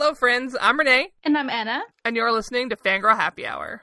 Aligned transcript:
Hello, 0.00 0.14
friends. 0.14 0.56
I'm 0.60 0.78
Renee. 0.78 1.10
And 1.24 1.36
I'm 1.36 1.50
Anna. 1.50 1.82
And 2.04 2.14
you're 2.14 2.30
listening 2.30 2.68
to 2.68 2.76
Fangirl 2.76 3.16
Happy 3.16 3.44
Hour. 3.44 3.82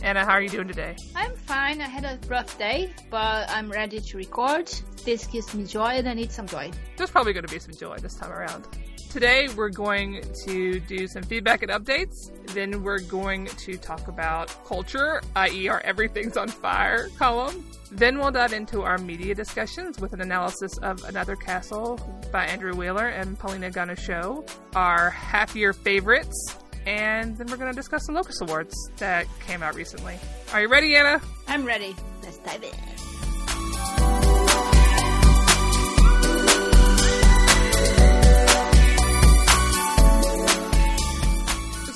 Anna, 0.00 0.24
how 0.24 0.34
are 0.34 0.40
you 0.40 0.48
doing 0.48 0.68
today? 0.68 0.94
I'm 1.16 1.32
fine. 1.58 1.80
I 1.80 1.88
had 1.88 2.04
a 2.04 2.18
rough 2.28 2.56
day, 2.56 2.88
but 3.10 3.50
I'm 3.50 3.68
ready 3.68 3.98
to 4.00 4.16
record. 4.16 4.70
This 5.04 5.26
gives 5.26 5.52
me 5.56 5.64
joy 5.64 5.92
and 5.98 6.08
I 6.08 6.14
need 6.14 6.30
some 6.30 6.46
joy. 6.46 6.70
There's 6.96 7.10
probably 7.10 7.32
going 7.32 7.46
to 7.46 7.52
be 7.52 7.58
some 7.58 7.74
joy 7.74 7.96
this 7.98 8.14
time 8.14 8.30
around. 8.30 8.68
Today, 9.10 9.48
we're 9.56 9.70
going 9.70 10.22
to 10.44 10.78
do 10.78 11.08
some 11.08 11.24
feedback 11.24 11.64
and 11.64 11.72
updates. 11.72 12.30
Then, 12.54 12.84
we're 12.84 13.00
going 13.00 13.46
to 13.46 13.76
talk 13.76 14.06
about 14.06 14.54
culture, 14.66 15.20
i.e., 15.34 15.68
our 15.68 15.80
Everything's 15.80 16.36
on 16.36 16.46
Fire 16.46 17.08
column. 17.18 17.64
Then, 17.90 18.18
we'll 18.18 18.30
dive 18.30 18.52
into 18.52 18.82
our 18.82 18.98
media 18.98 19.34
discussions 19.34 19.98
with 19.98 20.12
an 20.12 20.20
analysis 20.20 20.78
of 20.78 21.02
Another 21.04 21.34
Castle 21.34 21.98
by 22.30 22.44
Andrew 22.44 22.74
Wheeler 22.74 23.08
and 23.08 23.36
Paulina 23.36 23.70
Ganucheau, 23.70 24.48
our 24.76 25.10
happier 25.10 25.72
favorites, 25.72 26.56
and 26.88 27.36
then 27.36 27.46
we're 27.48 27.58
going 27.58 27.70
to 27.70 27.76
discuss 27.76 28.06
the 28.06 28.12
Locus 28.12 28.40
Awards 28.40 28.74
that 28.96 29.26
came 29.46 29.62
out 29.62 29.74
recently. 29.74 30.18
Are 30.54 30.62
you 30.62 30.68
ready, 30.68 30.96
Anna? 30.96 31.20
I'm 31.46 31.66
ready. 31.66 31.94
Let's 32.22 32.38
dive 32.38 32.64
in. 32.64 32.70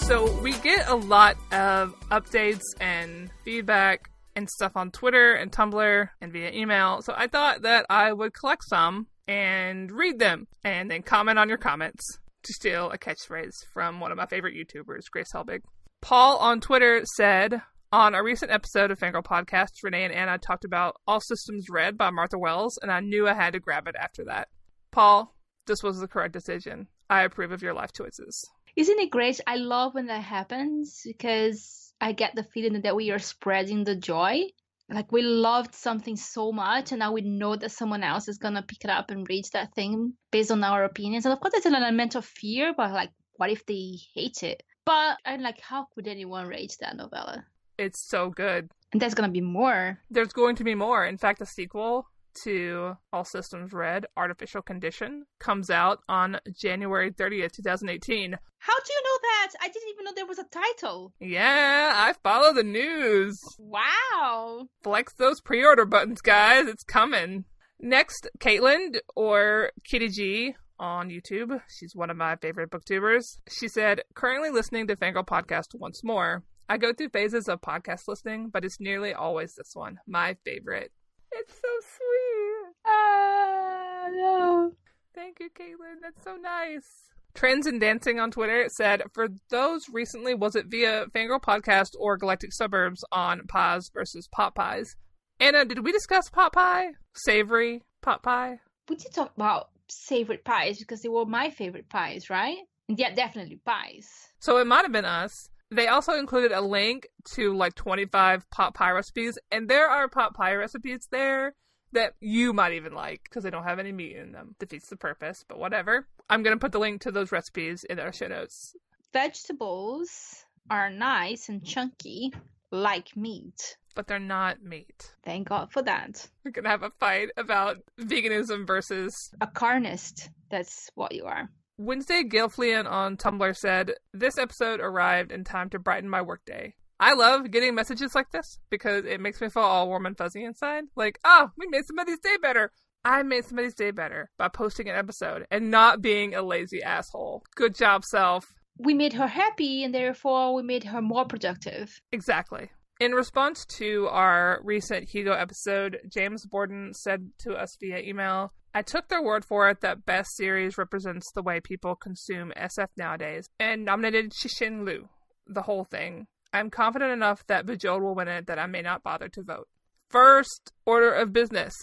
So, 0.06 0.30
we 0.42 0.52
get 0.58 0.86
a 0.88 0.94
lot 0.94 1.36
of 1.52 1.98
updates 2.10 2.60
and 2.78 3.30
feedback 3.46 4.10
and 4.36 4.50
stuff 4.50 4.72
on 4.76 4.90
Twitter 4.90 5.32
and 5.32 5.50
Tumblr 5.50 6.08
and 6.20 6.32
via 6.32 6.52
email. 6.52 7.00
So, 7.00 7.14
I 7.16 7.28
thought 7.28 7.62
that 7.62 7.86
I 7.88 8.12
would 8.12 8.34
collect 8.34 8.64
some 8.68 9.06
and 9.26 9.90
read 9.90 10.18
them 10.18 10.48
and 10.64 10.90
then 10.90 11.00
comment 11.02 11.38
on 11.38 11.48
your 11.48 11.56
comments 11.56 12.18
to 12.42 12.52
steal 12.52 12.90
a 12.90 12.98
catchphrase 12.98 13.54
from 13.72 14.00
one 14.00 14.10
of 14.10 14.18
my 14.18 14.26
favorite 14.26 14.54
YouTubers, 14.54 15.10
Grace 15.10 15.32
Helbig. 15.34 15.60
Paul 16.00 16.38
on 16.38 16.60
Twitter 16.60 17.02
said, 17.16 17.62
on 17.92 18.14
a 18.14 18.22
recent 18.22 18.50
episode 18.50 18.90
of 18.90 18.98
Fangirl 18.98 19.24
Podcast, 19.24 19.68
Renee 19.82 20.04
and 20.04 20.14
Anna 20.14 20.38
talked 20.38 20.64
about 20.64 20.96
All 21.06 21.20
Systems 21.20 21.66
Red 21.70 21.98
by 21.98 22.10
Martha 22.10 22.38
Wells, 22.38 22.78
and 22.80 22.90
I 22.90 23.00
knew 23.00 23.28
I 23.28 23.34
had 23.34 23.52
to 23.52 23.60
grab 23.60 23.86
it 23.86 23.94
after 24.00 24.24
that. 24.24 24.48
Paul, 24.90 25.34
this 25.66 25.82
was 25.82 26.00
the 26.00 26.08
correct 26.08 26.32
decision. 26.32 26.88
I 27.10 27.22
approve 27.22 27.52
of 27.52 27.62
your 27.62 27.74
life 27.74 27.92
choices. 27.92 28.48
Isn't 28.74 28.98
it 28.98 29.10
great? 29.10 29.40
I 29.46 29.56
love 29.56 29.94
when 29.94 30.06
that 30.06 30.22
happens 30.22 31.02
because 31.04 31.92
I 32.00 32.12
get 32.12 32.34
the 32.34 32.44
feeling 32.54 32.80
that 32.80 32.96
we 32.96 33.10
are 33.10 33.18
spreading 33.18 33.84
the 33.84 33.94
joy 33.94 34.46
like 34.88 35.10
we 35.12 35.22
loved 35.22 35.74
something 35.74 36.16
so 36.16 36.52
much 36.52 36.92
and 36.92 36.98
now 36.98 37.12
we 37.12 37.22
know 37.22 37.56
that 37.56 37.70
someone 37.70 38.02
else 38.02 38.28
is 38.28 38.38
gonna 38.38 38.62
pick 38.62 38.84
it 38.84 38.90
up 38.90 39.10
and 39.10 39.28
read 39.28 39.44
that 39.52 39.74
thing 39.74 40.14
based 40.30 40.50
on 40.50 40.64
our 40.64 40.84
opinions. 40.84 41.24
And 41.24 41.32
of 41.32 41.40
course 41.40 41.52
there's 41.52 41.66
an 41.66 41.74
element 41.74 42.14
of 42.14 42.24
fear 42.24 42.74
but 42.76 42.92
like 42.92 43.10
what 43.36 43.50
if 43.50 43.64
they 43.66 43.96
hate 44.14 44.42
it? 44.42 44.62
But 44.84 45.18
i'm 45.24 45.42
like 45.42 45.60
how 45.60 45.86
could 45.94 46.08
anyone 46.08 46.46
rate 46.46 46.76
that 46.80 46.96
novella? 46.96 47.44
It's 47.78 48.00
so 48.00 48.30
good. 48.30 48.70
And 48.92 49.00
there's 49.00 49.14
gonna 49.14 49.32
be 49.32 49.40
more. 49.40 49.98
There's 50.10 50.32
going 50.32 50.56
to 50.56 50.64
be 50.64 50.74
more. 50.74 51.06
In 51.06 51.18
fact 51.18 51.40
a 51.40 51.46
sequel 51.46 52.06
to 52.44 52.96
All 53.12 53.24
Systems 53.24 53.72
Red 53.72 54.06
Artificial 54.16 54.62
Condition 54.62 55.24
comes 55.38 55.70
out 55.70 55.98
on 56.08 56.38
January 56.60 57.10
30th, 57.10 57.52
2018. 57.52 58.36
How 58.58 58.72
do 58.72 58.92
you 58.92 59.02
know 59.04 59.18
that? 59.22 59.48
I 59.60 59.68
didn't 59.68 59.88
even 59.90 60.04
know 60.04 60.12
there 60.14 60.26
was 60.26 60.38
a 60.38 60.44
title. 60.44 61.12
Yeah, 61.20 61.92
I 61.94 62.14
follow 62.22 62.52
the 62.52 62.62
news. 62.62 63.38
Wow. 63.58 64.68
Flex 64.82 65.14
those 65.14 65.40
pre 65.40 65.64
order 65.64 65.84
buttons, 65.84 66.20
guys. 66.20 66.68
It's 66.68 66.84
coming. 66.84 67.44
Next, 67.80 68.28
Caitlin 68.38 68.98
or 69.16 69.72
Kitty 69.84 70.08
G 70.08 70.54
on 70.78 71.08
YouTube. 71.10 71.60
She's 71.68 71.96
one 71.96 72.10
of 72.10 72.16
my 72.16 72.36
favorite 72.36 72.70
booktubers. 72.70 73.38
She 73.50 73.68
said, 73.68 74.02
currently 74.14 74.50
listening 74.50 74.86
to 74.86 74.96
Fangirl 74.96 75.26
Podcast 75.26 75.74
once 75.74 76.02
more. 76.04 76.42
I 76.68 76.78
go 76.78 76.92
through 76.92 77.10
phases 77.10 77.48
of 77.48 77.60
podcast 77.60 78.08
listening, 78.08 78.48
but 78.52 78.64
it's 78.64 78.80
nearly 78.80 79.12
always 79.12 79.54
this 79.54 79.72
one, 79.74 79.98
my 80.06 80.36
favorite. 80.44 80.90
It's 81.34 81.54
so 81.54 81.68
sweet. 81.96 82.74
Ah, 82.86 84.08
no. 84.12 84.72
Thank 85.14 85.40
you, 85.40 85.50
Caitlin. 85.50 86.00
That's 86.02 86.22
so 86.22 86.36
nice. 86.36 86.86
Trends 87.34 87.66
in 87.66 87.78
Dancing 87.78 88.20
on 88.20 88.30
Twitter 88.30 88.68
said, 88.76 89.02
for 89.12 89.28
those 89.50 89.82
recently, 89.90 90.34
was 90.34 90.54
it 90.54 90.66
via 90.66 91.06
Fangirl 91.14 91.40
Podcast 91.40 91.90
or 91.98 92.16
Galactic 92.18 92.52
Suburbia 92.52 92.96
on 93.10 93.46
Pies 93.48 93.90
versus 93.94 94.28
Pot 94.30 94.54
Pies? 94.54 94.94
Anna, 95.40 95.64
did 95.64 95.84
we 95.84 95.90
discuss 95.92 96.28
pot 96.28 96.52
pie? 96.52 96.90
Savory 97.14 97.82
pot 98.00 98.22
pie? 98.22 98.60
We 98.88 98.96
did 98.96 99.12
talk 99.12 99.32
about 99.34 99.70
favorite 99.90 100.44
pies 100.44 100.78
because 100.78 101.00
they 101.00 101.08
were 101.08 101.24
my 101.24 101.50
favorite 101.50 101.88
pies, 101.88 102.30
right? 102.30 102.58
Yeah, 102.88 103.14
definitely 103.14 103.58
pies. 103.64 104.06
So 104.38 104.58
it 104.58 104.66
might 104.66 104.82
have 104.82 104.92
been 104.92 105.04
us. 105.04 105.48
They 105.72 105.88
also 105.88 106.12
included 106.12 106.52
a 106.52 106.60
link 106.60 107.08
to 107.32 107.56
like 107.56 107.74
25 107.74 108.50
pot 108.50 108.74
pie 108.74 108.90
recipes, 108.90 109.38
and 109.50 109.68
there 109.70 109.88
are 109.88 110.06
pot 110.06 110.34
pie 110.34 110.54
recipes 110.54 111.08
there 111.10 111.54
that 111.92 112.12
you 112.20 112.52
might 112.52 112.74
even 112.74 112.92
like 112.92 113.22
because 113.24 113.42
they 113.42 113.48
don't 113.48 113.64
have 113.64 113.78
any 113.78 113.90
meat 113.90 114.16
in 114.16 114.32
them. 114.32 114.54
Defeats 114.58 114.90
the 114.90 114.96
purpose, 114.96 115.46
but 115.48 115.58
whatever. 115.58 116.06
I'm 116.28 116.42
going 116.42 116.54
to 116.54 116.60
put 116.60 116.72
the 116.72 116.78
link 116.78 117.00
to 117.02 117.10
those 117.10 117.32
recipes 117.32 117.84
in 117.84 117.98
our 117.98 118.12
show 118.12 118.28
notes. 118.28 118.76
Vegetables 119.14 120.44
are 120.70 120.90
nice 120.90 121.48
and 121.48 121.64
chunky, 121.64 122.34
like 122.70 123.16
meat. 123.16 123.78
But 123.94 124.06
they're 124.06 124.18
not 124.18 124.62
meat. 124.62 125.14
Thank 125.24 125.48
God 125.48 125.72
for 125.72 125.82
that. 125.82 126.28
We're 126.44 126.50
going 126.50 126.64
to 126.64 126.70
have 126.70 126.82
a 126.82 126.92
fight 127.00 127.30
about 127.38 127.78
veganism 127.98 128.66
versus. 128.66 129.30
A 129.40 129.46
carnist. 129.46 130.28
That's 130.50 130.90
what 130.94 131.14
you 131.14 131.24
are. 131.24 131.50
Wednesday 131.78 132.22
Gilflean 132.22 132.90
on 132.90 133.16
Tumblr 133.16 133.56
said, 133.56 133.94
This 134.12 134.36
episode 134.36 134.80
arrived 134.80 135.32
in 135.32 135.42
time 135.42 135.70
to 135.70 135.78
brighten 135.78 136.08
my 136.08 136.20
workday. 136.20 136.74
I 137.00 137.14
love 137.14 137.50
getting 137.50 137.74
messages 137.74 138.14
like 138.14 138.30
this 138.30 138.58
because 138.70 139.04
it 139.06 139.20
makes 139.20 139.40
me 139.40 139.48
feel 139.48 139.62
all 139.62 139.88
warm 139.88 140.06
and 140.06 140.16
fuzzy 140.16 140.44
inside. 140.44 140.84
Like, 140.94 141.18
oh, 141.24 141.48
we 141.56 141.66
made 141.68 141.86
somebody's 141.86 142.20
day 142.20 142.36
better. 142.40 142.70
I 143.04 143.22
made 143.22 143.46
somebody's 143.46 143.74
day 143.74 143.90
better 143.90 144.30
by 144.38 144.48
posting 144.48 144.88
an 144.88 144.96
episode 144.96 145.46
and 145.50 145.70
not 145.70 146.02
being 146.02 146.34
a 146.34 146.42
lazy 146.42 146.82
asshole. 146.82 147.42
Good 147.56 147.74
job, 147.74 148.04
self. 148.04 148.54
We 148.78 148.94
made 148.94 149.14
her 149.14 149.26
happy 149.26 149.82
and 149.82 149.94
therefore 149.94 150.54
we 150.54 150.62
made 150.62 150.84
her 150.84 151.02
more 151.02 151.24
productive. 151.24 152.00
Exactly. 152.12 152.70
In 153.00 153.12
response 153.12 153.64
to 153.78 154.06
our 154.08 154.60
recent 154.62 155.08
Hugo 155.08 155.32
episode, 155.32 155.98
James 156.08 156.46
Borden 156.46 156.92
said 156.94 157.30
to 157.40 157.54
us 157.54 157.76
via 157.80 157.98
email, 157.98 158.52
I 158.74 158.82
took 158.82 159.08
their 159.08 159.22
word 159.22 159.44
for 159.44 159.68
it 159.68 159.82
that 159.82 160.06
Best 160.06 160.34
Series 160.36 160.78
represents 160.78 161.30
the 161.34 161.42
way 161.42 161.60
people 161.60 161.94
consume 161.94 162.52
SF 162.56 162.88
nowadays, 162.96 163.48
and 163.60 163.84
nominated 163.84 164.32
Cixin 164.32 164.86
Liu, 164.86 165.08
the 165.46 165.62
whole 165.62 165.84
thing. 165.84 166.26
I'm 166.54 166.70
confident 166.70 167.12
enough 167.12 167.46
that 167.48 167.66
Bujold 167.66 168.00
will 168.00 168.14
win 168.14 168.28
it 168.28 168.46
that 168.46 168.58
I 168.58 168.66
may 168.66 168.82
not 168.82 169.02
bother 169.02 169.28
to 169.28 169.42
vote. 169.42 169.68
First 170.08 170.72
order 170.86 171.12
of 171.12 171.32
business. 171.32 171.74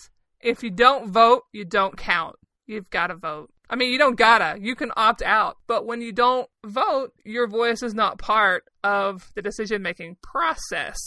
If 0.42 0.64
you 0.64 0.72
don't 0.72 1.12
vote, 1.12 1.44
you 1.52 1.66
don't 1.66 1.98
count. 1.98 2.38
You've 2.66 2.90
got 2.90 3.08
to 3.08 3.16
vote. 3.16 3.52
I 3.70 3.76
mean, 3.76 3.92
you 3.92 4.00
don't 4.00 4.16
gotta. 4.16 4.60
You 4.60 4.76
can 4.76 4.92
opt 4.96 5.22
out. 5.22 5.58
But 5.68 5.86
when 5.86 6.02
you 6.02 6.12
don't 6.12 6.50
vote, 6.66 7.14
your 7.24 7.48
voice 7.48 7.84
is 7.84 7.94
not 7.94 8.18
part 8.18 8.64
of 8.84 9.32
the 9.36 9.42
decision 9.42 9.82
making 9.82 10.18
process. 10.24 10.98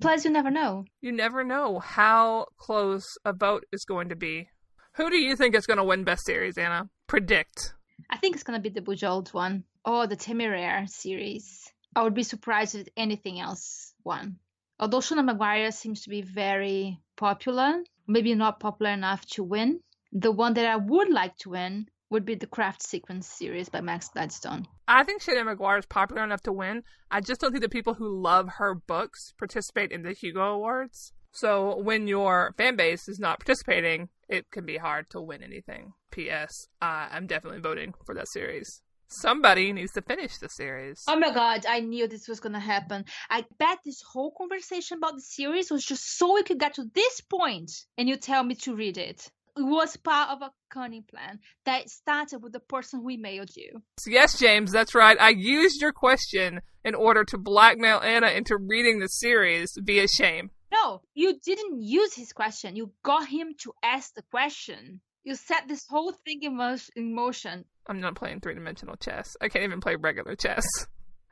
Plus, 0.00 0.24
you 0.24 0.30
never 0.30 0.50
know. 0.50 0.84
You 1.00 1.12
never 1.12 1.44
know 1.44 1.80
how 1.80 2.46
close 2.56 3.04
a 3.24 3.32
vote 3.32 3.64
is 3.72 3.84
going 3.84 4.08
to 4.10 4.16
be 4.16 4.48
who 4.98 5.10
do 5.10 5.16
you 5.16 5.36
think 5.36 5.54
is 5.54 5.66
going 5.66 5.76
to 5.78 5.84
win 5.84 6.02
Best 6.02 6.26
Series, 6.26 6.58
Anna? 6.58 6.90
Predict. 7.06 7.72
I 8.10 8.16
think 8.16 8.34
it's 8.34 8.42
going 8.42 8.60
to 8.60 8.70
be 8.70 8.74
the 8.74 8.84
Bujold 8.84 9.32
one 9.32 9.62
or 9.84 10.08
the 10.08 10.16
Temeraire 10.16 10.88
series. 10.88 11.72
I 11.94 12.02
would 12.02 12.14
be 12.14 12.24
surprised 12.24 12.74
if 12.74 12.88
anything 12.96 13.38
else 13.38 13.94
won. 14.02 14.38
Although 14.80 14.98
Seanan 14.98 15.30
McGuire 15.30 15.72
seems 15.72 16.02
to 16.02 16.10
be 16.10 16.22
very 16.22 17.00
popular, 17.16 17.80
maybe 18.08 18.34
not 18.34 18.58
popular 18.58 18.90
enough 18.90 19.24
to 19.34 19.44
win, 19.44 19.80
the 20.12 20.32
one 20.32 20.54
that 20.54 20.66
I 20.66 20.76
would 20.76 21.10
like 21.10 21.36
to 21.38 21.50
win 21.50 21.86
would 22.10 22.24
be 22.24 22.34
the 22.34 22.46
Craft 22.48 22.82
Sequence 22.82 23.28
series 23.28 23.68
by 23.68 23.80
Max 23.80 24.08
Gladstone. 24.08 24.66
I 24.88 25.04
think 25.04 25.22
Seanan 25.22 25.54
McGuire 25.54 25.78
is 25.78 25.86
popular 25.86 26.24
enough 26.24 26.42
to 26.42 26.52
win. 26.52 26.82
I 27.08 27.20
just 27.20 27.40
don't 27.40 27.52
think 27.52 27.62
the 27.62 27.68
people 27.68 27.94
who 27.94 28.20
love 28.20 28.48
her 28.56 28.74
books 28.74 29.32
participate 29.38 29.92
in 29.92 30.02
the 30.02 30.12
Hugo 30.12 30.54
Awards. 30.54 31.12
So 31.32 31.76
when 31.76 32.08
your 32.08 32.54
fan 32.56 32.76
base 32.76 33.08
is 33.08 33.18
not 33.18 33.40
participating, 33.40 34.08
it 34.28 34.50
can 34.50 34.64
be 34.64 34.76
hard 34.76 35.10
to 35.10 35.20
win 35.20 35.42
anything. 35.42 35.92
P.S. 36.10 36.68
Uh, 36.80 37.08
I'm 37.10 37.26
definitely 37.26 37.60
voting 37.60 37.94
for 38.04 38.14
that 38.14 38.28
series. 38.28 38.82
Somebody 39.10 39.72
needs 39.72 39.92
to 39.92 40.02
finish 40.02 40.36
the 40.36 40.50
series. 40.50 41.02
Oh 41.08 41.18
my 41.18 41.32
god, 41.32 41.64
I 41.66 41.80
knew 41.80 42.06
this 42.06 42.28
was 42.28 42.40
gonna 42.40 42.60
happen. 42.60 43.06
I 43.30 43.46
bet 43.58 43.78
this 43.84 44.02
whole 44.02 44.34
conversation 44.36 44.98
about 44.98 45.14
the 45.14 45.22
series 45.22 45.70
was 45.70 45.84
just 45.84 46.18
so 46.18 46.34
we 46.34 46.42
could 46.42 46.58
get 46.58 46.74
to 46.74 46.84
this 46.94 47.22
point 47.22 47.70
and 47.96 48.06
you 48.06 48.16
tell 48.16 48.44
me 48.44 48.54
to 48.56 48.74
read 48.74 48.98
it. 48.98 49.30
It 49.56 49.62
was 49.62 49.96
part 49.96 50.30
of 50.30 50.42
a 50.42 50.52
cunning 50.70 51.04
plan 51.04 51.40
that 51.64 51.88
started 51.88 52.42
with 52.42 52.52
the 52.52 52.60
person 52.60 53.00
who 53.00 53.08
emailed 53.08 53.56
you. 53.56 53.82
Yes, 54.06 54.38
James, 54.38 54.70
that's 54.72 54.94
right. 54.94 55.16
I 55.18 55.30
used 55.30 55.80
your 55.80 55.92
question 55.92 56.60
in 56.84 56.94
order 56.94 57.24
to 57.24 57.38
blackmail 57.38 58.00
Anna 58.00 58.28
into 58.28 58.58
reading 58.58 59.00
the 59.00 59.08
series 59.08 59.72
via 59.78 60.06
shame. 60.06 60.50
No, 60.72 61.00
you 61.14 61.38
didn't 61.44 61.82
use 61.82 62.14
his 62.14 62.32
question. 62.32 62.76
You 62.76 62.92
got 63.02 63.26
him 63.28 63.54
to 63.62 63.72
ask 63.82 64.14
the 64.14 64.22
question. 64.30 65.00
You 65.24 65.34
set 65.34 65.68
this 65.68 65.86
whole 65.88 66.12
thing 66.12 66.42
in, 66.42 66.56
mo- 66.56 66.76
in 66.96 67.14
motion. 67.14 67.64
I'm 67.86 68.00
not 68.00 68.16
playing 68.16 68.40
three 68.40 68.54
dimensional 68.54 68.96
chess. 68.96 69.36
I 69.40 69.48
can't 69.48 69.64
even 69.64 69.80
play 69.80 69.96
regular 69.96 70.34
chess. 70.34 70.64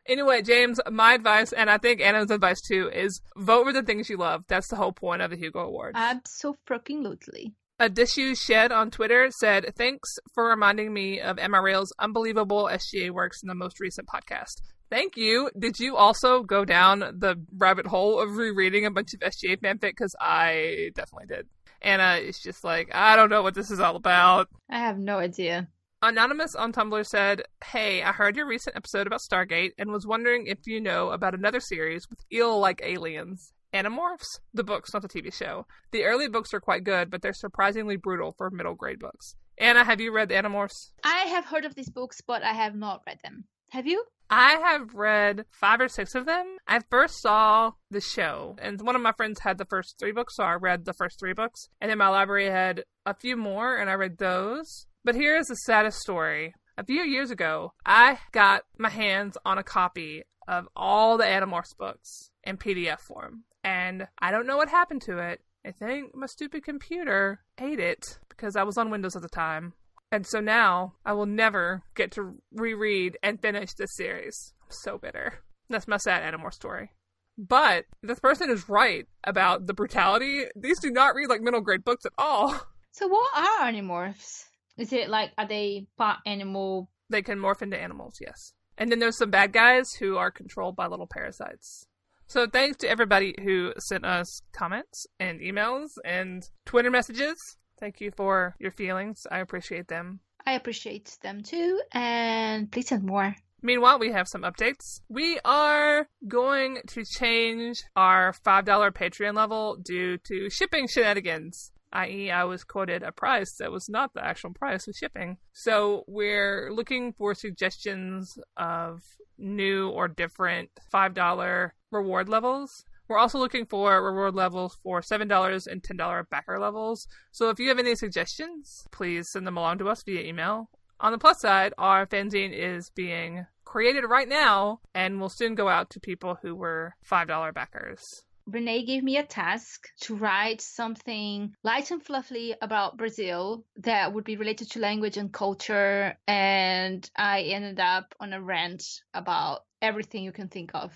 Anyway, 0.09 0.41
James, 0.41 0.79
my 0.91 1.15
advice, 1.15 1.53
and 1.53 1.69
I 1.69 1.79
think 1.79 2.01
Anna's 2.01 2.31
advice 2.31 2.61
too, 2.61 2.89
is 2.93 3.21
vote 3.37 3.65
for 3.65 3.73
the 3.73 3.83
things 3.83 4.09
you 4.09 4.17
love. 4.17 4.45
That's 4.49 4.69
the 4.69 4.77
whole 4.77 4.93
point 4.93 5.21
of 5.21 5.31
the 5.31 5.37
Hugo 5.37 5.61
Awards. 5.61 5.97
Absolutely. 5.97 7.55
A 7.79 7.89
Disuse 7.89 8.41
Shed 8.41 8.73
on 8.73 8.91
Twitter 8.91 9.31
said, 9.41 9.75
Thanks 9.77 10.09
for 10.33 10.49
reminding 10.49 10.95
me 10.95 11.21
of 11.21 11.39
Amireal's 11.39 11.93
unbelievable 11.99 12.71
SGA 12.73 13.11
works 13.11 13.43
in 13.43 13.49
the 13.49 13.55
most 13.55 13.81
recent 13.81 14.09
podcast. 14.09 14.63
Thank 14.91 15.17
you. 15.17 15.51
Did 15.59 15.81
you 15.81 15.97
also 15.97 16.43
go 16.43 16.65
down 16.65 17.01
the 17.01 17.37
rabbit 17.57 17.87
hole 17.87 18.21
of 18.21 18.37
rereading 18.37 18.87
a 18.87 18.91
bunch 18.91 19.15
of 19.15 19.21
SGA 19.21 19.59
fanfic? 19.59 19.81
Because 19.81 20.15
I 20.21 20.91
definitely 20.95 21.27
did. 21.27 21.47
Anna 21.83 22.03
uh, 22.03 22.17
is 22.17 22.39
just 22.39 22.65
like, 22.65 22.95
I 22.95 23.17
don't 23.17 23.31
know 23.31 23.43
what 23.43 23.55
this 23.55 23.71
is 23.71 23.81
all 23.81 23.97
about. 23.97 24.49
I 24.71 24.79
have 24.79 24.99
no 24.99 25.19
idea. 25.19 25.69
Anonymous 26.03 26.55
on 26.55 26.73
Tumblr 26.73 27.07
said, 27.07 27.43
Hey, 27.65 28.03
I 28.03 28.13
heard 28.13 28.37
your 28.37 28.47
recent 28.47 28.77
episode 28.77 29.07
about 29.07 29.21
Stargate 29.21 29.73
and 29.79 29.91
was 29.91 30.07
wondering 30.07 30.47
if 30.47 30.67
you 30.67 30.81
know 30.81 31.11
about 31.11 31.35
another 31.35 31.61
series 31.61 32.09
with 32.09 32.21
eel 32.33 32.59
like 32.59 32.81
aliens. 32.83 33.53
Animorphs? 33.75 34.41
The 34.55 34.65
books, 34.65 34.93
not 34.95 35.03
the 35.03 35.09
TV 35.09 35.33
show. 35.33 35.67
The 35.93 36.05
early 36.05 36.29
books 36.29 36.55
are 36.55 36.61
quite 36.61 36.85
good, 36.85 37.11
but 37.11 37.23
they're 37.23 37.33
surprisingly 37.33 37.97
brutal 37.97 38.35
for 38.37 38.51
middle 38.51 38.75
grade 38.75 39.01
books. 39.01 39.35
Anna, 39.59 39.85
have 39.85 40.01
you 40.01 40.13
read 40.13 40.29
the 40.29 40.35
Animorphs? 40.35 40.93
I 41.03 41.25
have 41.29 41.47
heard 41.47 41.65
of 41.65 41.75
these 41.75 41.91
books, 41.91 42.21
but 42.27 42.43
I 42.43 42.53
have 42.53 42.75
not 42.75 43.03
read 43.07 43.19
them. 43.23 43.45
Have 43.77 43.87
you? 43.87 44.05
I 44.31 44.53
have 44.53 44.95
read 44.95 45.45
five 45.51 45.83
or 45.83 45.89
six 45.89 46.15
of 46.15 46.25
them. 46.25 46.57
I 46.67 46.81
first 46.89 47.21
saw 47.21 47.73
the 47.91 48.01
show, 48.01 48.57
and 48.59 48.81
one 48.81 48.97
of 48.97 49.03
my 49.03 49.13
friends 49.13 49.41
had 49.41 49.59
the 49.59 49.67
first 49.67 49.99
three 49.99 50.13
books, 50.13 50.37
so 50.37 50.45
I 50.45 50.55
read 50.55 50.87
the 50.87 50.95
first 50.95 51.21
three 51.21 51.35
books. 51.35 51.69
And 51.79 51.91
then 51.91 51.99
my 51.99 52.09
library 52.09 52.47
had 52.47 52.85
a 53.05 53.13
few 53.13 53.37
more, 53.37 53.77
and 53.77 53.91
I 53.91 53.93
read 53.93 54.17
those. 54.17 54.87
But 55.05 55.15
here 55.15 55.37
is 55.37 55.49
the 55.49 55.57
saddest 55.57 55.99
story. 55.99 56.55
A 56.79 56.87
few 56.87 57.03
years 57.03 57.31
ago, 57.31 57.75
I 57.85 58.19
got 58.33 58.63
my 58.79 58.89
hands 58.89 59.37
on 59.45 59.59
a 59.59 59.63
copy 59.63 60.23
of 60.49 60.67
all 60.75 61.19
the 61.19 61.25
Animorphs 61.25 61.77
books 61.79 62.31
in 62.45 62.57
PDF 62.57 63.01
form. 63.01 63.45
And 63.63 64.09
I 64.19 64.31
don't 64.31 64.47
know 64.47 64.57
what 64.57 64.71
happened 64.71 65.03
to 65.03 65.19
it. 65.19 65.43
I 65.67 65.73
think 65.73 66.15
my 66.15 66.29
stupid 66.29 66.65
computer 66.65 67.41
ate 67.61 67.81
it 67.81 68.21
because 68.31 68.57
I 68.57 68.63
was 68.63 68.79
on 68.79 68.89
Windows 68.89 69.17
at 69.17 69.21
the 69.21 69.29
time. 69.29 69.75
And 70.13 70.27
so 70.27 70.41
now 70.41 70.95
I 71.05 71.13
will 71.13 71.27
never 71.27 71.83
get 71.95 72.13
to 72.13 72.37
reread 72.53 73.19
and 73.23 73.41
finish 73.41 73.75
this 73.75 73.95
series. 73.97 74.55
I'm 74.63 74.71
so 74.71 74.99
bitter. 74.99 75.43
That's 75.69 75.89
my 75.89 75.97
sad 75.97 76.23
Animorph 76.23 76.55
story. 76.55 76.91
But 77.39 77.85
this 78.03 78.21
person 78.21 78.49
is 78.49 78.69
right 78.69 79.07
about 79.25 79.67
the 79.67 79.75
brutality. 79.75 80.45
These 80.55 80.81
do 80.81 80.91
not 80.91 81.15
read 81.15 81.29
like 81.29 81.43
middle 81.43 81.61
grade 81.61 81.85
books 81.85 82.07
at 82.07 82.13
all. 82.17 82.59
So 82.93 83.09
what 83.09 83.31
are 83.37 83.71
animorphs? 83.71 84.45
Is 84.79 84.91
it 84.91 85.11
like 85.11 85.33
are 85.37 85.47
they 85.47 85.87
part 85.99 86.21
animal? 86.25 86.89
They 87.11 87.21
can 87.21 87.39
morph 87.39 87.61
into 87.61 87.79
animals, 87.79 88.17
yes. 88.23 88.55
And 88.79 88.91
then 88.91 89.01
there's 89.01 89.19
some 89.19 89.31
bad 89.31 89.53
guys 89.53 89.93
who 89.93 90.17
are 90.17 90.31
controlled 90.31 90.77
by 90.77 90.87
little 90.87 91.07
parasites. 91.07 91.87
So 92.27 92.47
thanks 92.47 92.79
to 92.79 92.89
everybody 92.89 93.35
who 93.43 93.75
sent 93.79 94.07
us 94.07 94.41
comments 94.53 95.07
and 95.21 95.41
emails 95.41 95.91
and 96.07 96.49
Twitter 96.65 96.91
messages. 96.91 97.37
Thank 97.79 98.01
you 98.01 98.11
for 98.11 98.57
your 98.59 98.71
feelings. 98.71 99.27
I 99.31 99.39
appreciate 99.39 99.89
them. 99.89 100.21
I 100.47 100.53
appreciate 100.53 101.17
them 101.23 101.43
too, 101.43 101.81
and 101.93 102.71
please 102.71 102.89
send 102.89 103.05
more. 103.05 103.35
Meanwhile, 103.63 103.99
we 103.99 104.13
have 104.13 104.29
some 104.29 104.43
updates. 104.43 105.01
We 105.09 105.41
are 105.45 106.09
going 106.29 106.79
to 106.89 107.05
change 107.05 107.83
our 107.97 108.33
$5 108.33 108.65
Patreon 108.93 109.35
level 109.35 109.77
due 109.77 110.19
to 110.19 110.49
shipping 110.51 110.87
shenanigans 110.87 111.73
i.e., 111.93 112.31
I 112.31 112.45
was 112.45 112.65
quoted 112.65 113.03
a 113.03 113.13
price 113.13 113.55
that 113.55 113.73
was 113.73 113.89
not 113.89 114.13
the 114.15 114.25
actual 114.25 114.53
price 114.53 114.87
of 114.87 114.95
shipping. 114.95 115.39
So 115.53 116.05
we're 116.07 116.71
looking 116.73 117.13
for 117.13 117.35
suggestions 117.35 118.39
of 118.57 119.03
new 119.39 119.89
or 119.89 120.09
different 120.09 120.71
$5 120.93 121.71
reward 121.91 122.29
levels. 122.29 122.85
We're 123.09 123.19
also 123.19 123.39
looking 123.39 123.67
for 123.67 124.03
reward 124.03 124.35
levels 124.35 124.77
for 124.83 125.01
$7 125.01 125.67
and 125.67 125.83
$10 125.83 126.29
backer 126.29 126.59
levels. 126.59 127.07
So 127.31 127.51
if 127.51 127.59
you 127.59 127.69
have 127.69 127.79
any 127.79 127.95
suggestions, 127.95 128.87
please 128.91 129.29
send 129.29 129.47
them 129.47 129.57
along 129.57 129.79
to 129.79 129.89
us 129.89 130.03
via 130.03 130.23
email. 130.23 130.71
On 130.99 131.13
the 131.13 131.19
plus 131.19 131.41
side, 131.41 131.75
our 131.79 132.07
fanzine 132.07 132.53
is 132.53 132.91
being 132.91 133.47
created 133.65 134.05
right 134.05 134.29
now 134.29 134.81
and 134.95 135.21
will 135.21 135.29
soon 135.29 135.55
go 135.55 135.69
out 135.69 135.91
to 135.91 136.01
people 136.01 136.39
who 136.41 136.55
were 136.55 136.95
$5 137.09 137.53
backers. 137.53 138.23
Renee 138.47 138.85
gave 138.85 139.03
me 139.03 139.17
a 139.17 139.27
task 139.27 139.89
to 140.03 140.15
write 140.15 140.61
something 140.61 141.53
light 141.65 141.91
and 141.91 142.03
fluffy 142.03 142.55
about 142.63 142.97
Brazil 142.97 143.65
that 143.77 144.15
would 144.15 144.25
be 144.25 144.37
related 144.37 144.71
to 144.71 144.79
language 144.79 145.17
and 145.17 145.33
culture. 145.33 146.17
And 146.29 147.09
I 147.17 147.43
ended 147.43 147.81
up 147.81 148.15
on 148.21 148.33
a 148.33 148.41
rant 148.41 149.03
about 149.13 149.65
everything 149.83 150.23
you 150.23 150.33
can 150.33 150.49
think 150.49 150.71
of. 150.75 150.93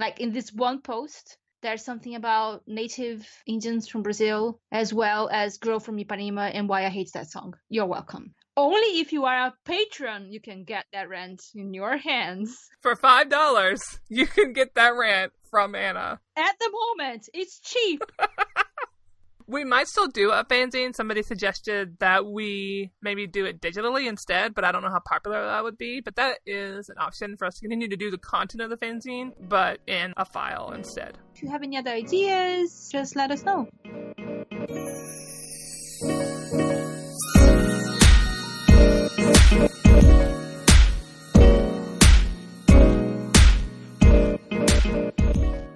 Like 0.00 0.18
in 0.18 0.32
this 0.32 0.50
one 0.52 0.80
post, 0.80 1.36
there's 1.64 1.82
something 1.82 2.14
about 2.14 2.62
native 2.66 3.26
Indians 3.46 3.88
from 3.88 4.02
Brazil, 4.02 4.60
as 4.70 4.92
well 4.92 5.30
as 5.32 5.56
Girl 5.56 5.80
from 5.80 5.96
Ipanema 5.96 6.50
and 6.52 6.68
why 6.68 6.84
I 6.84 6.90
hate 6.90 7.10
that 7.14 7.30
song. 7.30 7.54
You're 7.70 7.86
welcome. 7.86 8.34
Only 8.54 9.00
if 9.00 9.12
you 9.12 9.24
are 9.24 9.46
a 9.46 9.54
patron 9.64 10.30
you 10.30 10.40
can 10.40 10.64
get 10.64 10.84
that 10.92 11.08
rant 11.08 11.42
in 11.54 11.72
your 11.72 11.96
hands. 11.96 12.68
For 12.82 12.94
five 12.94 13.30
dollars, 13.30 13.80
you 14.08 14.26
can 14.26 14.52
get 14.52 14.74
that 14.74 14.94
rant 14.94 15.32
from 15.50 15.74
Anna. 15.74 16.20
At 16.36 16.54
the 16.60 16.70
moment, 16.70 17.30
it's 17.32 17.60
cheap. 17.60 18.02
we 19.46 19.64
might 19.64 19.88
still 19.88 20.06
do 20.06 20.30
a 20.30 20.44
fanzine. 20.44 20.94
Somebody 20.94 21.22
suggested 21.22 21.98
that 22.00 22.26
we 22.26 22.90
maybe 23.02 23.26
do 23.26 23.44
it 23.44 23.60
digitally 23.60 24.08
instead, 24.08 24.54
but 24.54 24.64
I 24.64 24.72
don't 24.72 24.82
know 24.82 24.90
how 24.90 25.00
popular 25.00 25.44
that 25.44 25.62
would 25.62 25.78
be. 25.78 26.00
But 26.00 26.16
that 26.16 26.38
is 26.46 26.88
an 26.88 26.96
option 26.98 27.36
for 27.36 27.46
us 27.46 27.56
to 27.56 27.60
continue 27.60 27.88
to 27.88 27.96
do 27.96 28.10
the 28.10 28.18
content 28.18 28.62
of 28.62 28.70
the 28.70 28.76
fanzine, 28.76 29.32
but 29.40 29.80
in 29.86 30.14
a 30.16 30.24
file 30.24 30.72
instead. 30.72 31.18
If 31.34 31.42
you 31.42 31.50
have 31.50 31.62
any 31.62 31.76
other 31.76 31.90
ideas, 31.90 32.88
just 32.90 33.16
let 33.16 33.30
us 33.30 33.44
know. 33.44 33.68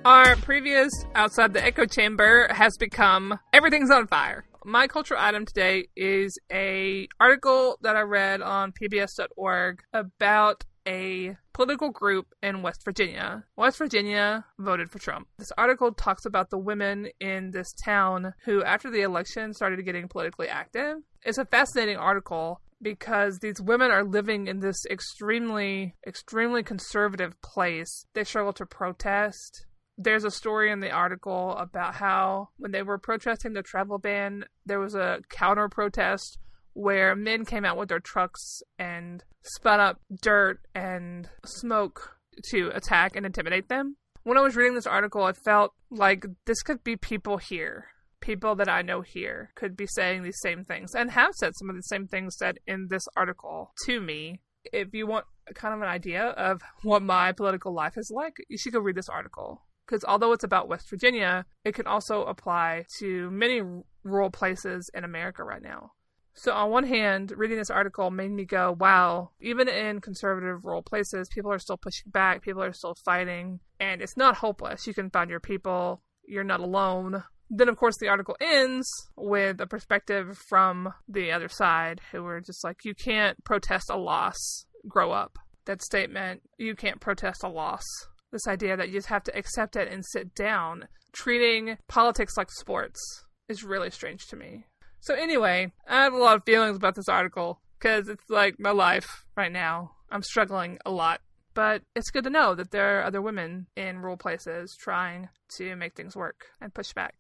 Our 0.09 0.37
previous 0.37 0.91
Outside 1.15 1.53
the 1.53 1.63
Echo 1.63 1.85
Chamber 1.85 2.49
has 2.51 2.79
become 2.79 3.39
Everything's 3.53 3.91
on 3.91 4.07
Fire. 4.07 4.47
My 4.65 4.87
cultural 4.87 5.21
item 5.21 5.45
today 5.45 5.89
is 5.97 6.39
a 6.51 7.09
article 7.21 7.77
that 7.83 7.95
I 7.95 8.01
read 8.01 8.41
on 8.41 8.73
pbs.org 8.73 9.83
about 9.93 10.65
a 10.87 11.37
political 11.53 11.91
group 11.91 12.29
in 12.43 12.63
West 12.63 12.87
Virginia. 12.87 13.45
West 13.57 13.77
Virginia 13.77 14.47
voted 14.59 14.91
for 14.91 14.99
Trump. 14.99 15.29
This 15.37 15.53
article 15.59 15.93
talks 15.93 16.25
about 16.25 16.49
the 16.49 16.57
women 16.57 17.09
in 17.21 17.51
this 17.51 17.75
town 17.75 18.33
who, 18.47 18.65
after 18.65 18.91
the 18.91 19.03
election, 19.03 19.53
started 19.53 19.85
getting 19.85 20.09
politically 20.09 20.49
active. 20.49 20.97
It's 21.23 21.37
a 21.37 21.45
fascinating 21.45 21.99
article 21.99 22.63
because 22.81 23.41
these 23.41 23.61
women 23.61 23.91
are 23.91 24.05
living 24.05 24.47
in 24.47 24.61
this 24.61 24.87
extremely, 24.91 25.97
extremely 26.07 26.63
conservative 26.63 27.35
place. 27.43 28.07
They 28.15 28.25
struggle 28.25 28.55
to 28.55 28.65
protest. 28.65 29.67
There's 30.01 30.25
a 30.25 30.31
story 30.31 30.71
in 30.71 30.81
the 30.81 30.91
article 30.91 31.57
about 31.57 31.95
how 31.97 32.51
when 32.57 32.71
they 32.71 32.83
were 32.83 32.99
protesting 32.99 33.53
the 33.53 33.63
travel 33.63 33.99
ban, 33.99 34.45
there 34.65 34.79
was 34.79 34.95
a 34.95 35.21
counter 35.29 35.69
protest 35.69 36.39
where 36.73 37.17
men 37.17 37.45
came 37.45 37.65
out 37.65 37.77
with 37.77 37.89
their 37.89 37.99
trucks 37.99 38.63
and 38.79 39.25
spun 39.43 39.81
up 39.81 40.01
dirt 40.23 40.61
and 40.75 41.29
smoke 41.45 42.17
to 42.51 42.71
attack 42.73 43.17
and 43.17 43.27
intimidate 43.27 43.69
them. 43.69 43.97
When 44.23 44.39
I 44.39 44.43
was 44.43 44.55
reading 44.55 44.75
this 44.75 44.87
article, 44.87 45.25
I 45.25 45.33
felt 45.33 45.73
like 45.91 46.25
this 46.47 46.63
could 46.63 46.85
be 46.85 46.97
people 46.97 47.39
here 47.39 47.89
people 48.21 48.55
that 48.57 48.69
I 48.69 48.83
know 48.83 49.01
here 49.01 49.51
could 49.55 49.77
be 49.77 49.87
saying 49.87 50.23
these 50.23 50.41
same 50.43 50.65
things 50.65 50.95
and 50.95 51.11
have 51.11 51.35
said 51.35 51.53
some 51.57 51.71
of 51.71 51.77
the 51.77 51.83
same 51.83 52.07
things 52.07 52.37
said 52.37 52.59
in 52.67 52.89
this 52.91 53.05
article 53.17 53.73
to 53.87 54.01
me. 54.01 54.41
If 54.73 54.93
you 54.93 55.07
want 55.07 55.25
kind 55.55 55.75
of 55.75 55.81
an 55.81 55.89
idea 55.89 56.25
of 56.25 56.61
what 56.83 57.03
my 57.03 57.33
political 57.33 57.73
life 57.73 57.95
is 57.97 58.13
like, 58.15 58.37
you 58.49 58.59
should 58.59 58.73
go 58.73 58.81
read 58.81 58.97
this 58.97 59.09
article. 59.09 59.63
Because 59.89 60.05
although 60.05 60.33
it's 60.33 60.45
about 60.45 60.69
West 60.69 60.91
Virginia, 60.91 61.47
it 61.65 61.75
can 61.75 61.87
also 61.87 62.25
apply 62.25 62.85
to 62.99 63.31
many 63.31 63.63
rural 64.05 64.31
places 64.31 64.91
in 64.93 65.03
America 65.03 65.43
right 65.43 65.63
now. 65.63 65.93
So, 66.35 66.53
on 66.53 66.71
one 66.71 66.85
hand, 66.85 67.33
reading 67.37 67.57
this 67.57 67.71
article 67.71 68.11
made 68.11 68.31
me 68.31 68.45
go, 68.45 68.77
wow, 68.79 69.31
even 69.41 69.67
in 69.67 70.01
conservative 70.01 70.65
rural 70.65 70.83
places, 70.83 71.29
people 71.29 71.51
are 71.51 71.59
still 71.59 71.79
pushing 71.79 72.13
back, 72.13 72.43
people 72.43 72.63
are 72.63 72.73
still 72.73 72.95
fighting, 73.05 73.61
and 73.81 74.01
it's 74.03 74.17
not 74.17 74.37
hopeless. 74.37 74.87
You 74.87 74.95
can 74.95 75.11
find 75.11 75.31
your 75.31 75.41
people, 75.41 76.03
you're 76.27 76.45
not 76.45 76.61
alone 76.61 77.25
Then, 77.51 77.69
of 77.69 77.77
course, 77.77 77.97
the 77.97 78.09
article 78.09 78.37
ends 78.41 78.87
with 79.17 79.61
a 79.61 79.67
perspective 79.67 80.37
from 80.37 80.93
the 81.09 81.33
other 81.33 81.49
side 81.49 82.01
who 82.13 82.23
were 82.23 82.41
just 82.41 82.63
like, 82.63 82.85
you 82.85 82.95
can't 82.95 83.43
protest 83.43 83.89
a 83.89 83.97
loss, 83.97 84.67
grow 84.87 85.13
up. 85.13 85.39
That 85.65 85.83
statement, 85.83 86.43
you 86.59 86.75
can't 86.77 87.01
protest 87.01 87.43
a 87.43 87.49
loss. 87.49 87.85
This 88.33 88.47
idea 88.47 88.77
that 88.77 88.89
you 88.89 88.95
just 88.95 89.09
have 89.09 89.25
to 89.25 89.37
accept 89.37 89.77
it 89.77 89.91
and 89.91 90.05
sit 90.05 90.35
down, 90.35 90.89
treating 91.13 91.79
politics 91.89 92.37
like 92.37 92.51
sports, 92.51 93.25
is 93.49 93.65
really 93.65 93.91
strange 93.91 94.27
to 94.27 94.37
me. 94.37 94.67
So, 95.01 95.15
anyway, 95.15 95.73
I 95.89 96.03
have 96.03 96.13
a 96.13 96.19
lot 96.19 96.37
of 96.37 96.45
feelings 96.45 96.77
about 96.77 96.95
this 96.95 97.09
article 97.09 97.61
because 97.79 98.09
it's 98.09 98.29
like 98.29 98.59
my 98.59 98.71
life 98.71 99.25
right 99.37 99.53
now. 99.53 99.93
I'm 100.11 100.23
struggling 100.23 100.79
a 100.85 100.91
lot. 100.91 101.21
But 101.55 101.83
it's 101.97 102.11
good 102.11 102.25
to 102.25 102.31
know 102.31 102.55
that 102.55 102.71
there 102.71 102.99
are 103.01 103.05
other 103.05 103.21
women 103.21 103.67
in 103.77 103.99
rural 103.99 104.17
places 104.17 104.77
trying 104.79 105.29
to 105.57 105.75
make 105.77 105.97
things 105.97 106.15
work 106.15 106.47
and 106.61 106.73
push 106.73 106.93
back. 106.93 107.15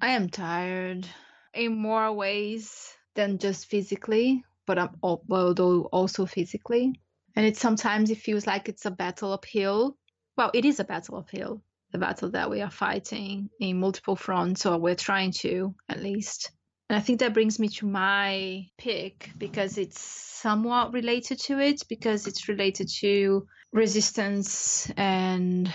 I 0.00 0.10
am 0.10 0.28
tired 0.28 1.08
in 1.54 1.76
more 1.76 2.12
ways 2.12 2.94
than 3.14 3.38
just 3.38 3.66
physically, 3.66 4.44
but 4.66 4.78
I'm 4.78 4.90
although 5.02 5.88
also 5.92 6.26
physically. 6.26 6.94
And 7.34 7.46
it 7.46 7.56
sometimes 7.56 8.10
it 8.10 8.18
feels 8.18 8.46
like 8.46 8.68
it's 8.68 8.86
a 8.86 8.90
battle 8.90 9.32
uphill. 9.32 9.96
Well, 10.36 10.50
it 10.54 10.64
is 10.64 10.80
a 10.80 10.84
battle 10.84 11.18
uphill, 11.18 11.62
the 11.92 11.98
battle 11.98 12.30
that 12.30 12.50
we 12.50 12.62
are 12.62 12.70
fighting 12.70 13.50
in 13.60 13.80
multiple 13.80 14.16
fronts, 14.16 14.66
or 14.66 14.78
we're 14.78 14.94
trying 14.94 15.32
to 15.40 15.74
at 15.88 16.02
least. 16.02 16.50
And 16.88 16.96
I 16.96 17.00
think 17.00 17.20
that 17.20 17.34
brings 17.34 17.58
me 17.58 17.68
to 17.68 17.86
my 17.86 18.66
pick 18.78 19.30
because 19.38 19.78
it's 19.78 20.00
somewhat 20.00 20.92
related 20.92 21.38
to 21.40 21.58
it, 21.60 21.82
because 21.88 22.26
it's 22.26 22.48
related 22.48 22.88
to 23.00 23.46
resistance 23.72 24.90
and 24.96 25.72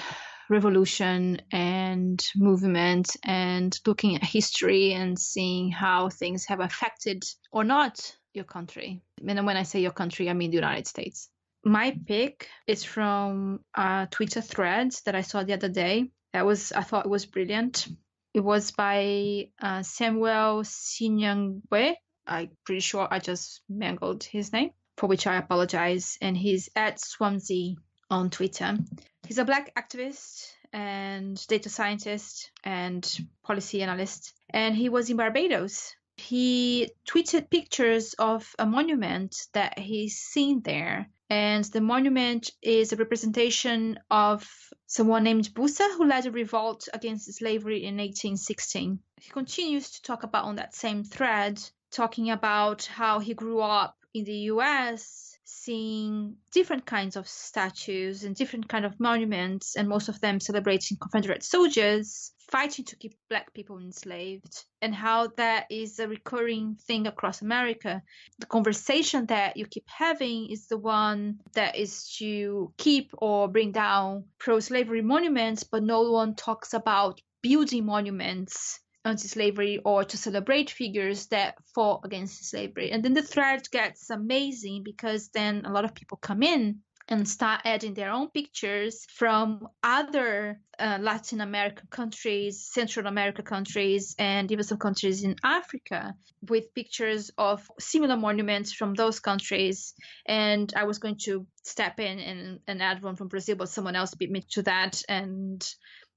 revolution 0.50 1.42
and 1.52 2.24
movement 2.36 3.16
and 3.24 3.80
looking 3.86 4.16
at 4.16 4.24
history 4.24 4.94
and 4.94 5.18
seeing 5.18 5.72
how 5.72 6.10
things 6.10 6.46
have 6.46 6.60
affected 6.60 7.24
or 7.52 7.64
not 7.64 8.16
your 8.34 8.44
country. 8.44 9.02
And 9.26 9.46
when 9.46 9.58
I 9.58 9.64
say 9.64 9.82
your 9.82 9.92
country, 9.92 10.30
I 10.30 10.34
mean 10.34 10.52
the 10.52 10.58
United 10.58 10.88
States. 10.88 11.30
My 11.68 11.98
pick 12.06 12.48
is 12.68 12.84
from 12.84 13.60
a 13.74 14.08
Twitter 14.12 14.42
thread 14.42 14.92
that 15.06 15.16
I 15.16 15.22
saw 15.22 15.44
the 15.44 15.54
other 15.54 15.68
day. 15.68 16.12
That 16.32 16.46
was 16.46 16.72
I 16.72 16.84
thought 16.84 17.06
it 17.06 17.10
was 17.10 17.26
brilliant. 17.26 17.88
It 18.36 18.42
was 18.42 18.70
by 18.70 19.50
uh, 19.60 19.82
Samuel 19.82 20.62
Sinyangwe. 20.62 21.96
I'm 22.28 22.50
pretty 22.66 22.82
sure 22.82 23.08
I 23.10 23.18
just 23.18 23.62
mangled 23.68 24.24
his 24.24 24.54
name, 24.54 24.72
for 24.98 25.08
which 25.08 25.26
I 25.26 25.38
apologize. 25.38 26.20
And 26.22 26.38
he's 26.38 26.70
at 26.76 26.98
Samswey 26.98 27.78
on 28.12 28.30
Twitter. 28.30 28.78
He's 29.26 29.40
a 29.40 29.46
black 29.46 29.74
activist 29.74 30.52
and 30.72 31.48
data 31.48 31.70
scientist 31.70 32.52
and 32.64 33.04
policy 33.44 33.82
analyst, 33.82 34.34
and 34.52 34.76
he 34.76 34.90
was 34.90 35.10
in 35.10 35.18
Barbados. 35.18 35.96
He 36.18 36.92
tweeted 37.08 37.50
pictures 37.50 38.14
of 38.20 38.54
a 38.60 38.66
monument 38.66 39.36
that 39.54 39.80
he's 39.80 40.18
seen 40.18 40.62
there. 40.62 41.08
And 41.36 41.66
the 41.66 41.82
monument 41.82 42.50
is 42.62 42.94
a 42.94 42.96
representation 42.96 44.00
of 44.10 44.48
someone 44.88 45.26
named 45.26 45.54
Bussa 45.54 45.86
who 45.98 46.06
led 46.06 46.26
a 46.26 46.32
revolt 46.32 46.88
against 46.94 47.34
slavery 47.34 47.84
in 47.84 47.98
1816. 47.98 49.00
He 49.20 49.32
continues 49.32 49.92
to 49.92 50.02
talk 50.02 50.24
about 50.24 50.46
on 50.46 50.56
that 50.56 50.74
same 50.74 51.04
thread, 51.04 51.62
talking 51.92 52.32
about 52.32 52.86
how 52.86 53.20
he 53.20 53.34
grew 53.34 53.60
up 53.60 53.98
in 54.14 54.24
the 54.24 54.48
US 54.54 55.38
seeing 55.44 56.38
different 56.54 56.86
kinds 56.86 57.18
of 57.18 57.28
statues 57.28 58.24
and 58.24 58.34
different 58.34 58.70
kind 58.70 58.86
of 58.86 58.98
monuments 58.98 59.76
and 59.76 59.90
most 59.90 60.08
of 60.08 60.22
them 60.22 60.40
celebrating 60.40 60.98
confederate 60.98 61.44
soldiers 61.44 62.32
fighting 62.50 62.86
to 62.86 62.96
keep 62.96 63.16
black 63.30 63.54
people 63.54 63.80
enslaved 63.80 64.66
and 64.82 64.94
how 64.94 65.28
that 65.38 65.66
is 65.70 66.00
a 66.00 66.08
recurring 66.08 66.76
thing 66.88 67.08
across 67.08 67.42
america 67.42 68.02
the 68.40 68.46
conversation 68.46 69.26
that 69.26 69.58
you 69.58 69.66
keep 69.66 69.86
having 69.88 70.50
is 70.50 70.68
the 70.68 70.78
one 70.78 71.40
that 71.54 71.76
is 71.76 72.16
to 72.18 72.72
keep 72.78 73.12
or 73.18 73.48
bring 73.48 73.72
down 73.72 74.24
pro-slavery 74.40 75.02
monuments 75.02 75.64
but 75.64 75.84
no 75.84 76.12
one 76.12 76.36
talks 76.36 76.74
about 76.74 77.22
building 77.42 77.86
monuments 77.86 78.80
anti-slavery 79.06 79.80
or 79.86 80.04
to 80.04 80.18
celebrate 80.18 80.70
figures 80.72 81.28
that 81.28 81.56
fought 81.74 82.02
against 82.04 82.44
slavery. 82.44 82.92
And 82.92 83.06
then 83.06 83.14
the 83.14 83.22
thread 83.22 83.70
gets 83.72 84.10
amazing 84.10 84.82
because 84.84 85.30
then 85.30 85.64
a 85.66 85.72
lot 85.72 85.86
of 85.86 85.94
people 85.94 86.18
come 86.18 86.42
in 86.42 86.80
and 87.08 87.28
start 87.28 87.62
adding 87.66 87.94
their 87.94 88.12
own 88.12 88.30
pictures 88.30 89.06
from 89.14 89.68
other 89.84 90.60
uh, 90.80 90.98
Latin 91.00 91.42
American 91.42 91.88
countries, 91.90 92.66
Central 92.66 93.08
America 93.08 93.44
countries, 93.44 94.16
and 94.18 94.52
even 94.52 94.64
some 94.64 94.78
countries 94.78 95.24
in 95.24 95.36
Africa 95.44 96.16
with 96.50 96.74
pictures 96.74 97.32
of 97.38 97.70
similar 97.80 98.18
monuments 98.18 98.74
from 98.74 98.94
those 98.94 99.20
countries. 99.20 99.94
And 100.26 100.72
I 100.76 100.86
was 100.86 100.98
going 100.98 101.18
to 101.26 101.46
step 101.64 102.00
in 102.00 102.20
and, 102.20 102.60
and 102.68 102.82
add 102.82 103.04
one 103.04 103.16
from 103.16 103.28
Brazil, 103.28 103.56
but 103.56 103.70
someone 103.70 103.96
else 103.96 104.16
beat 104.16 104.32
me 104.32 104.44
to 104.52 104.64
that. 104.64 105.02
And 105.08 105.66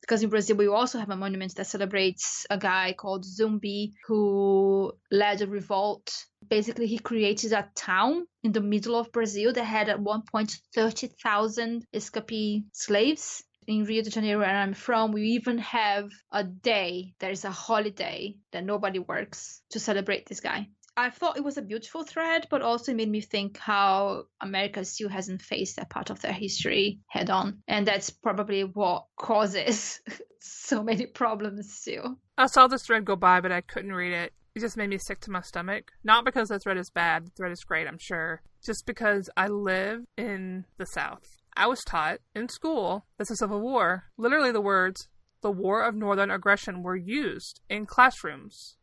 because 0.00 0.22
in 0.22 0.30
Brazil 0.30 0.56
we 0.56 0.68
also 0.68 0.98
have 0.98 1.10
a 1.10 1.16
monument 1.16 1.54
that 1.56 1.66
celebrates 1.66 2.46
a 2.50 2.58
guy 2.58 2.94
called 2.96 3.24
Zumbi 3.24 3.92
who 4.06 4.92
led 5.10 5.42
a 5.42 5.46
revolt. 5.46 6.10
Basically, 6.46 6.86
he 6.86 6.98
created 6.98 7.52
a 7.52 7.70
town 7.74 8.26
in 8.42 8.52
the 8.52 8.60
middle 8.60 8.96
of 8.96 9.12
Brazil 9.12 9.52
that 9.52 9.64
had 9.64 9.88
at 9.88 10.00
one 10.00 10.22
point 10.22 10.56
30,000 10.74 11.84
escapee 11.94 12.64
slaves. 12.72 13.42
In 13.66 13.84
Rio 13.84 14.02
de 14.02 14.08
Janeiro, 14.08 14.40
where 14.40 14.48
I'm 14.48 14.72
from, 14.72 15.12
we 15.12 15.22
even 15.32 15.58
have 15.58 16.10
a 16.32 16.42
day, 16.42 17.12
there 17.18 17.30
is 17.30 17.44
a 17.44 17.50
holiday 17.50 18.34
that 18.52 18.64
nobody 18.64 18.98
works 18.98 19.60
to 19.70 19.78
celebrate 19.78 20.26
this 20.26 20.40
guy. 20.40 20.68
I 20.98 21.10
thought 21.10 21.36
it 21.36 21.44
was 21.44 21.56
a 21.56 21.62
beautiful 21.62 22.02
thread, 22.02 22.48
but 22.50 22.60
also 22.60 22.92
made 22.92 23.08
me 23.08 23.20
think 23.20 23.56
how 23.56 24.24
America 24.40 24.84
still 24.84 25.08
hasn't 25.08 25.42
faced 25.42 25.76
that 25.76 25.90
part 25.90 26.10
of 26.10 26.20
their 26.20 26.32
history 26.32 26.98
head 27.06 27.30
on. 27.30 27.62
And 27.68 27.86
that's 27.86 28.10
probably 28.10 28.64
what 28.64 29.04
causes 29.16 30.00
so 30.40 30.82
many 30.82 31.06
problems 31.06 31.72
still. 31.72 32.18
I 32.36 32.46
saw 32.46 32.66
this 32.66 32.82
thread 32.82 33.04
go 33.04 33.14
by, 33.14 33.40
but 33.40 33.52
I 33.52 33.60
couldn't 33.60 33.92
read 33.92 34.12
it. 34.12 34.32
It 34.58 34.62
just 34.62 34.76
made 34.76 34.90
me 34.90 34.98
sick 34.98 35.20
to 35.20 35.30
my 35.30 35.40
stomach. 35.40 35.92
Not 36.02 36.24
because 36.24 36.48
the 36.48 36.58
thread 36.58 36.78
is 36.78 36.90
bad, 36.90 37.26
the 37.26 37.30
thread 37.30 37.52
is 37.52 37.64
great, 37.64 37.86
I'm 37.86 37.98
sure. 37.98 38.42
Just 38.64 38.86
because 38.86 39.30
I 39.36 39.46
live 39.46 40.04
in 40.16 40.64
the 40.78 40.86
South. 40.86 41.22
I 41.56 41.66
was 41.68 41.80
taught 41.84 42.18
in 42.34 42.48
school 42.48 43.06
that 43.18 43.28
the 43.28 43.36
Civil 43.36 43.60
War, 43.60 44.04
literally 44.16 44.50
the 44.50 44.60
words, 44.60 45.08
the 45.42 45.52
War 45.52 45.82
of 45.82 45.94
Northern 45.94 46.30
Aggression, 46.30 46.82
were 46.82 46.96
used 46.96 47.60
in 47.68 47.86
classrooms 47.86 48.76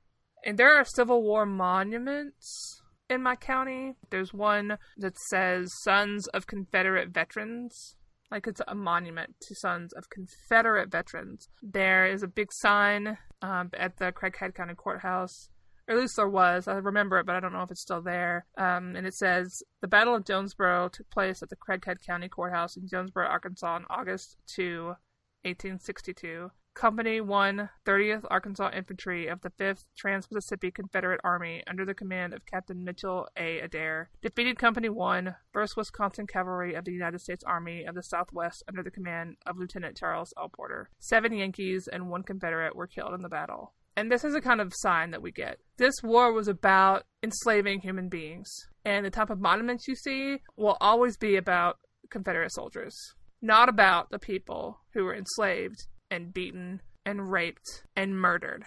and 0.45 0.59
there 0.59 0.77
are 0.77 0.85
Civil 0.85 1.23
War 1.23 1.45
monuments 1.45 2.81
in 3.09 3.23
my 3.23 3.35
county. 3.35 3.95
There's 4.11 4.33
one 4.33 4.77
that 4.97 5.17
says 5.17 5.71
Sons 5.81 6.27
of 6.27 6.45
Confederate 6.45 7.09
Veterans. 7.09 7.95
Like 8.29 8.45
it's 8.47 8.61
a 8.67 8.75
monument 8.75 9.35
to 9.41 9.55
Sons 9.55 9.91
of 9.93 10.09
Confederate 10.09 10.91
Veterans. 10.91 11.49
There 11.63 12.05
is 12.05 12.21
a 12.21 12.27
big 12.27 12.49
sign 12.51 13.17
um, 13.41 13.71
at 13.73 13.97
the 13.97 14.11
Craighead 14.11 14.53
County 14.53 14.75
Courthouse. 14.75 15.49
Or 15.87 15.95
at 15.95 16.01
least 16.01 16.15
there 16.15 16.27
was. 16.27 16.67
I 16.67 16.73
remember 16.75 17.19
it, 17.19 17.25
but 17.25 17.35
I 17.35 17.39
don't 17.39 17.53
know 17.53 17.61
if 17.61 17.71
it's 17.71 17.81
still 17.81 18.01
there. 18.01 18.47
Um, 18.57 18.95
and 18.95 19.05
it 19.05 19.13
says 19.13 19.61
The 19.81 19.87
Battle 19.87 20.15
of 20.15 20.25
Jonesboro 20.25 20.89
took 20.89 21.09
place 21.09 21.43
at 21.43 21.49
the 21.49 21.55
Craighead 21.55 22.01
County 22.05 22.27
Courthouse 22.27 22.75
in 22.75 22.87
Jonesboro, 22.87 23.27
Arkansas 23.27 23.75
on 23.75 23.85
August 23.89 24.37
2, 24.47 24.95
1862. 25.43 26.51
Company 26.75 27.21
1, 27.21 27.69
30th 27.85 28.25
Arkansas 28.29 28.69
Infantry 28.75 29.27
of 29.27 29.39
the 29.39 29.49
5th 29.49 29.85
Trans 29.95 30.29
Mississippi 30.29 30.71
Confederate 30.71 31.21
Army 31.23 31.63
under 31.67 31.85
the 31.85 31.93
command 31.93 32.33
of 32.33 32.45
Captain 32.45 32.83
Mitchell 32.83 33.29
A. 33.37 33.61
Adair, 33.61 34.09
defeated 34.21 34.59
Company 34.59 34.89
1, 34.89 35.35
1st 35.55 35.77
Wisconsin 35.77 36.27
Cavalry 36.27 36.73
of 36.73 36.83
the 36.83 36.91
United 36.91 37.21
States 37.21 37.45
Army 37.45 37.85
of 37.85 37.95
the 37.95 38.03
Southwest 38.03 38.61
under 38.67 38.83
the 38.83 38.91
command 38.91 39.37
of 39.45 39.57
Lieutenant 39.57 39.95
Charles 39.95 40.33
L. 40.37 40.49
Porter. 40.49 40.89
Seven 40.99 41.31
Yankees 41.31 41.87
and 41.87 42.09
one 42.09 42.23
Confederate 42.23 42.75
were 42.75 42.87
killed 42.87 43.13
in 43.13 43.21
the 43.21 43.29
battle. 43.29 43.71
And 43.97 44.11
this 44.11 44.23
is 44.23 44.35
a 44.35 44.41
kind 44.41 44.59
of 44.59 44.73
sign 44.75 45.11
that 45.11 45.21
we 45.21 45.31
get. 45.31 45.59
This 45.77 45.95
war 46.03 46.33
was 46.33 46.47
about 46.47 47.03
enslaving 47.23 47.79
human 47.81 48.09
beings. 48.09 48.49
And 48.83 49.05
the 49.05 49.09
type 49.09 49.29
of 49.29 49.39
monuments 49.39 49.87
you 49.87 49.95
see 49.95 50.39
will 50.57 50.77
always 50.81 51.17
be 51.17 51.37
about 51.37 51.79
Confederate 52.09 52.53
soldiers, 52.53 52.95
not 53.41 53.69
about 53.69 54.09
the 54.11 54.19
people 54.19 54.81
who 54.93 55.05
were 55.05 55.15
enslaved 55.15 55.87
and 56.11 56.33
beaten 56.33 56.81
and 57.05 57.31
raped 57.31 57.83
and 57.95 58.19
murdered. 58.19 58.65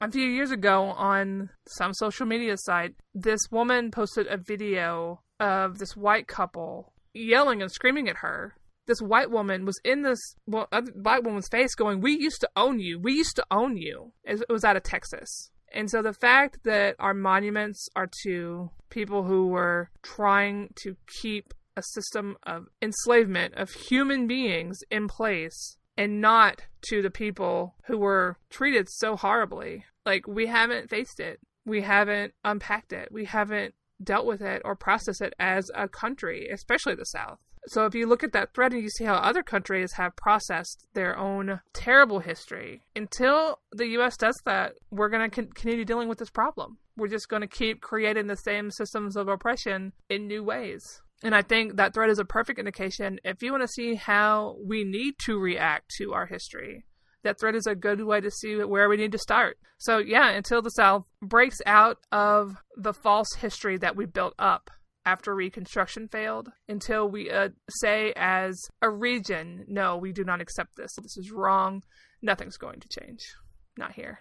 A 0.00 0.10
few 0.10 0.26
years 0.26 0.50
ago 0.50 0.84
on 0.96 1.50
some 1.68 1.92
social 1.92 2.26
media 2.26 2.56
site, 2.56 2.94
this 3.14 3.40
woman 3.50 3.90
posted 3.90 4.26
a 4.28 4.38
video 4.38 5.20
of 5.38 5.78
this 5.78 5.94
white 5.94 6.26
couple 6.26 6.92
yelling 7.12 7.60
and 7.60 7.70
screaming 7.70 8.08
at 8.08 8.16
her. 8.16 8.56
This 8.86 9.00
white 9.00 9.30
woman 9.30 9.64
was 9.64 9.80
in 9.84 10.02
this 10.02 10.18
well, 10.46 10.68
white 10.94 11.24
woman's 11.24 11.48
face 11.48 11.74
going, 11.74 12.00
We 12.00 12.18
used 12.18 12.40
to 12.40 12.50
own 12.56 12.80
you. 12.80 12.98
We 12.98 13.14
used 13.14 13.36
to 13.36 13.46
own 13.50 13.76
you. 13.76 14.12
It 14.24 14.42
was 14.48 14.64
out 14.64 14.76
of 14.76 14.82
Texas. 14.82 15.50
And 15.72 15.90
so 15.90 16.02
the 16.02 16.12
fact 16.12 16.58
that 16.64 16.96
our 16.98 17.14
monuments 17.14 17.88
are 17.94 18.10
to 18.24 18.70
people 18.88 19.24
who 19.24 19.46
were 19.46 19.90
trying 20.02 20.70
to 20.82 20.96
keep 21.20 21.54
a 21.76 21.82
system 21.82 22.36
of 22.42 22.66
enslavement 22.82 23.54
of 23.54 23.70
human 23.70 24.26
beings 24.26 24.80
in 24.90 25.06
place 25.06 25.76
and 25.96 26.20
not 26.20 26.62
to 26.82 27.02
the 27.02 27.10
people 27.10 27.74
who 27.84 27.98
were 27.98 28.36
treated 28.48 28.88
so 28.90 29.16
horribly. 29.16 29.84
Like, 30.04 30.26
we 30.26 30.46
haven't 30.46 30.90
faced 30.90 31.20
it, 31.20 31.40
we 31.64 31.82
haven't 31.82 32.34
unpacked 32.44 32.92
it, 32.92 33.10
we 33.12 33.26
haven't 33.26 33.74
dealt 34.02 34.26
with 34.26 34.40
it 34.40 34.62
or 34.64 34.74
processed 34.74 35.20
it 35.20 35.34
as 35.38 35.70
a 35.74 35.88
country, 35.88 36.48
especially 36.50 36.94
the 36.94 37.04
South. 37.04 37.38
So 37.66 37.84
if 37.84 37.94
you 37.94 38.06
look 38.06 38.24
at 38.24 38.32
that 38.32 38.54
thread 38.54 38.72
and 38.72 38.82
you 38.82 38.88
see 38.88 39.04
how 39.04 39.14
other 39.14 39.42
countries 39.42 39.92
have 39.92 40.16
processed 40.16 40.86
their 40.94 41.16
own 41.16 41.60
terrible 41.72 42.20
history, 42.20 42.82
until 42.96 43.60
the 43.72 43.88
US 43.98 44.16
does 44.16 44.40
that, 44.44 44.74
we're 44.90 45.08
going 45.08 45.28
to 45.28 45.34
con- 45.34 45.52
continue 45.52 45.84
dealing 45.84 46.08
with 46.08 46.18
this 46.18 46.30
problem. 46.30 46.78
We're 46.96 47.08
just 47.08 47.28
going 47.28 47.42
to 47.42 47.48
keep 47.48 47.80
creating 47.80 48.26
the 48.26 48.36
same 48.36 48.70
systems 48.70 49.16
of 49.16 49.28
oppression 49.28 49.92
in 50.08 50.26
new 50.26 50.42
ways. 50.42 51.02
And 51.22 51.34
I 51.34 51.42
think 51.42 51.76
that 51.76 51.92
thread 51.92 52.10
is 52.10 52.18
a 52.18 52.24
perfect 52.24 52.58
indication 52.58 53.20
if 53.24 53.42
you 53.42 53.52
want 53.52 53.62
to 53.62 53.68
see 53.68 53.94
how 53.94 54.56
we 54.64 54.84
need 54.84 55.14
to 55.26 55.38
react 55.38 55.90
to 55.98 56.12
our 56.12 56.26
history. 56.26 56.84
That 57.22 57.38
thread 57.38 57.54
is 57.54 57.66
a 57.66 57.74
good 57.74 58.02
way 58.02 58.20
to 58.22 58.30
see 58.30 58.56
where 58.56 58.88
we 58.88 58.96
need 58.96 59.12
to 59.12 59.18
start. 59.18 59.58
So, 59.76 59.98
yeah, 59.98 60.30
until 60.30 60.62
the 60.62 60.70
South 60.70 61.04
breaks 61.20 61.58
out 61.66 61.98
of 62.10 62.56
the 62.76 62.94
false 62.94 63.34
history 63.34 63.76
that 63.78 63.96
we 63.96 64.06
built 64.06 64.34
up 64.38 64.70
after 65.04 65.34
Reconstruction 65.34 66.08
failed, 66.08 66.50
until 66.68 67.08
we 67.08 67.30
uh, 67.30 67.50
say 67.68 68.12
as 68.16 68.60
a 68.82 68.90
region, 68.90 69.64
no, 69.68 69.96
we 69.96 70.12
do 70.12 70.24
not 70.24 70.40
accept 70.40 70.76
this. 70.76 70.94
This 71.00 71.16
is 71.16 71.30
wrong. 71.30 71.82
Nothing's 72.22 72.58
going 72.58 72.80
to 72.80 72.88
change. 72.88 73.34
Not 73.76 73.92
here. 73.92 74.20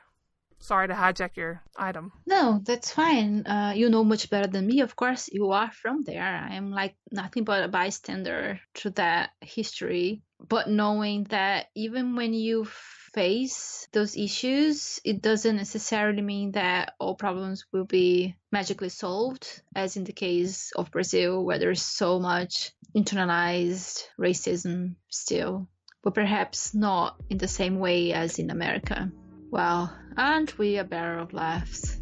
Sorry 0.61 0.87
to 0.89 0.93
hijack 0.93 1.37
your 1.37 1.63
item. 1.77 2.11
No, 2.25 2.59
that's 2.63 2.91
fine. 2.91 3.45
Uh, 3.47 3.73
you 3.75 3.89
know 3.89 4.03
much 4.03 4.29
better 4.29 4.47
than 4.47 4.67
me. 4.67 4.81
Of 4.81 4.95
course, 4.95 5.29
you 5.31 5.51
are 5.51 5.71
from 5.71 6.03
there. 6.03 6.21
I 6.21 6.55
am 6.55 6.71
like 6.71 6.95
nothing 7.11 7.45
but 7.45 7.63
a 7.63 7.69
bystander 7.69 8.59
to 8.75 8.89
that 8.91 9.31
history. 9.41 10.21
But 10.45 10.69
knowing 10.69 11.25
that 11.25 11.67
even 11.75 12.15
when 12.15 12.33
you 12.33 12.67
face 13.13 13.87
those 13.91 14.15
issues, 14.15 14.99
it 15.03 15.21
doesn't 15.21 15.55
necessarily 15.55 16.21
mean 16.21 16.51
that 16.51 16.93
all 16.99 17.15
problems 17.15 17.65
will 17.71 17.85
be 17.85 18.35
magically 18.51 18.89
solved, 18.89 19.61
as 19.75 19.97
in 19.97 20.03
the 20.03 20.13
case 20.13 20.71
of 20.75 20.91
Brazil, 20.91 21.43
where 21.43 21.59
there's 21.59 21.81
so 21.81 22.19
much 22.19 22.71
internalized 22.95 24.03
racism 24.19 24.95
still, 25.09 25.67
but 26.03 26.13
perhaps 26.13 26.73
not 26.73 27.15
in 27.29 27.37
the 27.37 27.47
same 27.47 27.79
way 27.79 28.13
as 28.13 28.39
in 28.39 28.49
America. 28.49 29.11
Well, 29.51 29.95
aren't 30.15 30.57
we 30.57 30.77
a 30.77 30.83
barrel 30.83 31.23
of 31.23 31.33
laughs? 31.33 31.97